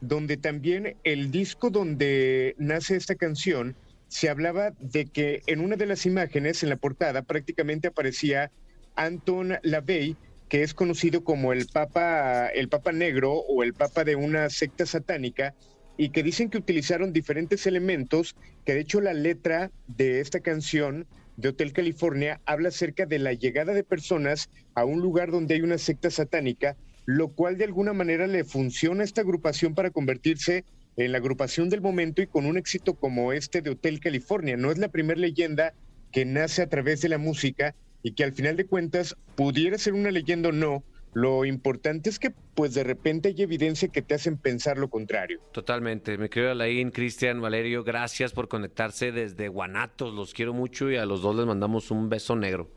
donde 0.00 0.36
también 0.36 0.96
el 1.04 1.30
disco 1.30 1.70
donde 1.70 2.54
nace 2.58 2.96
esta 2.96 3.14
canción, 3.14 3.76
se 4.08 4.28
hablaba 4.28 4.72
de 4.78 5.06
que 5.06 5.42
en 5.46 5.60
una 5.60 5.76
de 5.76 5.86
las 5.86 6.06
imágenes, 6.06 6.62
en 6.62 6.68
la 6.68 6.76
portada, 6.76 7.22
prácticamente 7.22 7.88
aparecía 7.88 8.50
Anton 8.94 9.58
LaVey, 9.62 10.16
que 10.48 10.62
es 10.62 10.74
conocido 10.74 11.24
como 11.24 11.52
el 11.52 11.66
Papa, 11.66 12.48
el 12.48 12.68
Papa 12.68 12.92
Negro 12.92 13.32
o 13.32 13.62
el 13.62 13.74
Papa 13.74 14.04
de 14.04 14.14
una 14.14 14.48
secta 14.50 14.86
satánica, 14.86 15.54
y 15.96 16.10
que 16.10 16.22
dicen 16.22 16.50
que 16.50 16.58
utilizaron 16.58 17.12
diferentes 17.12 17.66
elementos, 17.66 18.36
que 18.64 18.74
de 18.74 18.80
hecho 18.80 19.00
la 19.00 19.14
letra 19.14 19.70
de 19.86 20.20
esta 20.20 20.40
canción 20.40 21.06
de 21.36 21.48
Hotel 21.50 21.72
California 21.72 22.40
habla 22.46 22.68
acerca 22.68 23.06
de 23.06 23.18
la 23.18 23.32
llegada 23.32 23.74
de 23.74 23.84
personas 23.84 24.50
a 24.74 24.84
un 24.84 25.00
lugar 25.00 25.30
donde 25.30 25.54
hay 25.54 25.60
una 25.60 25.78
secta 25.78 26.10
satánica, 26.10 26.76
lo 27.04 27.28
cual 27.28 27.58
de 27.58 27.64
alguna 27.64 27.92
manera 27.92 28.26
le 28.26 28.44
funciona 28.44 29.02
a 29.02 29.04
esta 29.04 29.20
agrupación 29.20 29.74
para 29.74 29.90
convertirse 29.90 30.64
en 30.96 31.12
la 31.12 31.18
agrupación 31.18 31.68
del 31.68 31.82
momento 31.82 32.22
y 32.22 32.26
con 32.26 32.46
un 32.46 32.56
éxito 32.56 32.94
como 32.94 33.32
este 33.32 33.60
de 33.60 33.70
Hotel 33.70 34.00
California. 34.00 34.56
No 34.56 34.70
es 34.70 34.78
la 34.78 34.88
primera 34.88 35.20
leyenda 35.20 35.74
que 36.10 36.24
nace 36.24 36.62
a 36.62 36.68
través 36.68 37.02
de 37.02 37.10
la 37.10 37.18
música 37.18 37.74
y 38.02 38.12
que 38.12 38.24
al 38.24 38.32
final 38.32 38.56
de 38.56 38.66
cuentas 38.66 39.16
pudiera 39.34 39.76
ser 39.78 39.92
una 39.92 40.10
leyenda 40.10 40.48
o 40.48 40.52
no. 40.52 40.82
Lo 41.16 41.46
importante 41.46 42.10
es 42.10 42.18
que 42.18 42.30
pues 42.30 42.74
de 42.74 42.84
repente 42.84 43.30
hay 43.30 43.40
evidencia 43.40 43.88
que 43.88 44.02
te 44.02 44.14
hacen 44.14 44.36
pensar 44.36 44.76
lo 44.76 44.90
contrario. 44.90 45.40
Totalmente. 45.50 46.18
Me 46.18 46.28
querido 46.28 46.52
Alain, 46.52 46.90
Cristian, 46.90 47.40
Valerio, 47.40 47.84
gracias 47.84 48.34
por 48.34 48.48
conectarse 48.48 49.12
desde 49.12 49.48
Guanatos. 49.48 50.12
Los 50.12 50.34
quiero 50.34 50.52
mucho 50.52 50.90
y 50.90 50.96
a 50.96 51.06
los 51.06 51.22
dos 51.22 51.34
les 51.34 51.46
mandamos 51.46 51.90
un 51.90 52.10
beso 52.10 52.36
negro. 52.36 52.68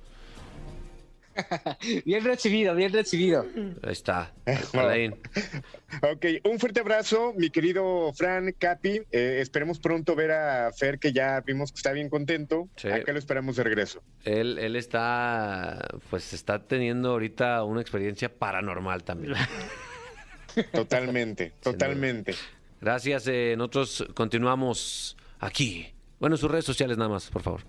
Bien 2.05 2.23
recibido, 2.23 2.75
bien 2.75 2.91
recibido. 2.93 3.45
Ahí 3.83 3.91
está. 3.91 4.33
Alain. 4.73 5.15
Ok, 6.01 6.25
un 6.45 6.59
fuerte 6.59 6.81
abrazo, 6.81 7.33
mi 7.35 7.49
querido 7.49 8.11
Fran, 8.13 8.53
Capi. 8.57 9.01
Eh, 9.11 9.39
esperemos 9.41 9.79
pronto 9.79 10.15
ver 10.15 10.31
a 10.31 10.71
Fer, 10.71 10.99
que 10.99 11.11
ya 11.13 11.41
vimos 11.41 11.71
que 11.71 11.77
está 11.77 11.91
bien 11.91 12.09
contento. 12.09 12.69
Sí. 12.75 12.87
Acá 12.89 13.11
lo 13.11 13.19
esperamos 13.19 13.55
de 13.55 13.63
regreso. 13.63 14.01
Él, 14.23 14.57
él 14.59 14.75
está, 14.75 15.87
pues 16.09 16.33
está 16.33 16.67
teniendo 16.67 17.11
ahorita 17.11 17.63
una 17.63 17.81
experiencia 17.81 18.29
paranormal 18.33 19.03
también. 19.03 19.33
Totalmente, 20.73 21.53
totalmente. 21.61 22.33
Gracias. 22.81 23.27
eh, 23.27 23.55
nosotros 23.57 24.05
continuamos 24.13 25.15
aquí. 25.39 25.93
Bueno, 26.19 26.37
sus 26.37 26.49
redes 26.49 26.65
sociales 26.65 26.97
nada 26.97 27.09
más, 27.09 27.29
por 27.29 27.41
favor. 27.43 27.61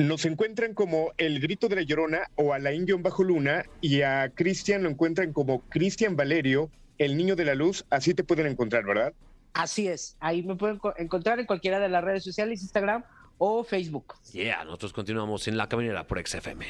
Nos 0.00 0.24
encuentran 0.24 0.72
como 0.72 1.12
El 1.18 1.40
Grito 1.40 1.68
de 1.68 1.76
la 1.76 1.82
Llorona 1.82 2.30
o 2.36 2.54
Alain 2.54 2.86
bajo 3.02 3.22
Luna 3.22 3.66
y 3.82 4.00
a 4.00 4.30
Cristian 4.34 4.82
lo 4.82 4.88
encuentran 4.88 5.34
como 5.34 5.60
Cristian 5.68 6.16
Valerio, 6.16 6.70
el 6.96 7.18
niño 7.18 7.36
de 7.36 7.44
la 7.44 7.54
luz. 7.54 7.84
Así 7.90 8.14
te 8.14 8.24
pueden 8.24 8.46
encontrar, 8.46 8.84
¿verdad? 8.86 9.12
Así 9.52 9.88
es. 9.88 10.16
Ahí 10.18 10.42
me 10.42 10.56
pueden 10.56 10.78
co- 10.78 10.94
encontrar 10.96 11.38
en 11.38 11.44
cualquiera 11.44 11.78
de 11.78 11.90
las 11.90 12.02
redes 12.02 12.24
sociales, 12.24 12.62
Instagram 12.62 13.04
o 13.36 13.62
Facebook. 13.62 14.14
Yeah, 14.32 14.64
nosotros 14.64 14.94
continuamos 14.94 15.46
en 15.48 15.58
La 15.58 15.68
Caminera 15.68 16.06
por 16.06 16.18
XFM. 16.26 16.64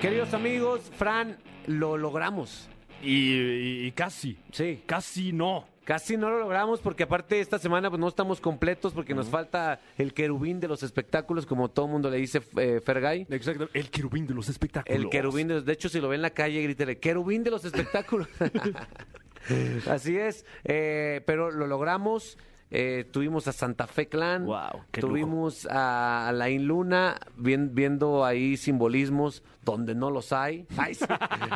Queridos 0.00 0.32
amigos, 0.32 0.80
Fran, 0.96 1.36
lo 1.66 1.98
logramos. 1.98 2.70
Y 3.02 3.90
casi, 3.92 4.38
Sí. 4.50 4.82
casi 4.86 5.34
no. 5.34 5.66
Casi 5.90 6.16
no 6.16 6.30
lo 6.30 6.38
logramos 6.38 6.78
porque 6.78 7.02
aparte 7.02 7.40
esta 7.40 7.58
semana 7.58 7.90
pues 7.90 7.98
no 7.98 8.06
estamos 8.06 8.40
completos 8.40 8.92
porque 8.92 9.12
nos 9.12 9.26
falta 9.26 9.80
el 9.98 10.14
querubín 10.14 10.60
de 10.60 10.68
los 10.68 10.84
espectáculos, 10.84 11.46
como 11.46 11.68
todo 11.68 11.88
mundo 11.88 12.08
le 12.08 12.18
dice 12.18 12.40
eh, 12.58 12.80
Fergay. 12.80 13.26
Exacto, 13.28 13.68
el 13.72 13.90
querubín 13.90 14.24
de 14.24 14.34
los 14.34 14.48
espectáculos. 14.48 14.96
El 14.96 15.10
querubín 15.10 15.48
de 15.48 15.54
los... 15.54 15.64
De 15.64 15.72
hecho, 15.72 15.88
si 15.88 16.00
lo 16.00 16.08
ve 16.08 16.14
en 16.14 16.22
la 16.22 16.30
calle, 16.30 16.62
grítele, 16.62 17.00
querubín 17.00 17.42
de 17.42 17.50
los 17.50 17.64
espectáculos. 17.64 18.28
Así 19.90 20.16
es, 20.16 20.46
eh, 20.62 21.22
pero 21.26 21.50
lo 21.50 21.66
logramos. 21.66 22.38
Eh, 22.70 23.04
tuvimos 23.10 23.48
a 23.48 23.52
Santa 23.52 23.86
Fe 23.86 24.06
Clan, 24.08 24.46
qué 24.92 25.00
tuvimos 25.00 25.66
a 25.66 26.28
Alain 26.28 26.64
Luna 26.66 27.16
vien- 27.36 27.74
viendo 27.74 28.24
ahí 28.24 28.56
simbolismos 28.56 29.42
donde 29.64 29.94
no 29.94 30.10
los 30.10 30.32
hay. 30.32 30.66
Ay, 30.76 30.94
sí. 30.94 31.04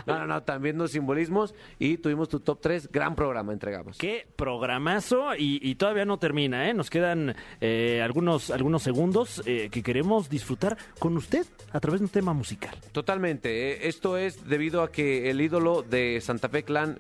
No, 0.07 0.19
no, 0.19 0.27
no, 0.27 0.43
también 0.43 0.63
viendo 0.75 0.89
simbolismos 0.89 1.55
y 1.79 1.99
tuvimos 1.99 2.29
tu 2.29 2.41
top 2.41 2.61
3, 2.61 2.91
gran 2.91 3.15
programa 3.15 3.53
entregamos. 3.53 3.97
Qué 3.99 4.27
programazo 4.37 5.35
y, 5.37 5.59
y 5.63 5.75
todavía 5.77 6.05
no 6.05 6.19
termina, 6.19 6.69
¿eh? 6.69 6.75
Nos 6.75 6.91
quedan 6.91 7.35
eh, 7.61 8.01
algunos, 8.03 8.51
algunos 8.51 8.83
segundos 8.83 9.43
eh, 9.47 9.69
que 9.71 9.83
queremos 9.83 10.29
disfrutar 10.29 10.77
con 10.99 11.17
usted 11.17 11.47
a 11.73 11.81
través 11.81 12.01
de 12.01 12.07
un 12.07 12.11
tema 12.11 12.33
musical. 12.33 12.77
Totalmente. 12.93 13.73
eh, 13.73 13.89
Esto 13.89 14.17
es 14.17 14.49
debido 14.49 14.83
a 14.83 14.91
que 14.91 15.31
el 15.31 15.41
ídolo 15.41 15.83
de 15.83 16.21
Santa 16.21 16.49
Fe 16.49 16.63
Clan 16.65 16.99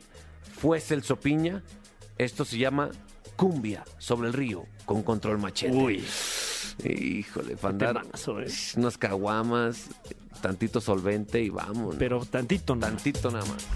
fue 0.56 0.80
Celso 0.80 1.16
Piña. 1.16 1.62
Esto 2.16 2.44
se 2.44 2.58
llama 2.58 2.90
Cumbia 3.36 3.84
sobre 3.98 4.28
el 4.28 4.34
río 4.34 4.66
con 4.84 5.02
control 5.02 5.38
machete. 5.38 5.76
Uy. 5.76 6.04
Híjole, 6.84 7.56
pandar 7.56 8.02
temazo, 8.02 8.40
eh. 8.40 8.48
unas 8.76 8.98
caguamas, 8.98 9.88
tantito 10.40 10.80
solvente 10.80 11.40
y 11.40 11.50
vamos. 11.50 11.96
Pero 11.98 12.24
tantito, 12.24 12.74
no. 12.74 12.80
tantito 12.80 13.30
nada 13.30 13.44
más. 13.46 13.66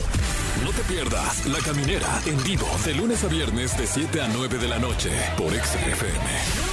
No 0.64 0.70
te 0.72 0.82
pierdas 0.92 1.46
La 1.46 1.58
Caminera 1.60 2.20
en 2.26 2.42
vivo 2.42 2.66
de 2.84 2.94
lunes 2.94 3.22
a 3.22 3.28
viernes 3.28 3.78
de 3.78 3.86
7 3.86 4.20
a 4.20 4.28
9 4.28 4.58
de 4.58 4.68
la 4.68 4.78
noche 4.78 5.10
por 5.36 5.52
XFM. 5.52 6.67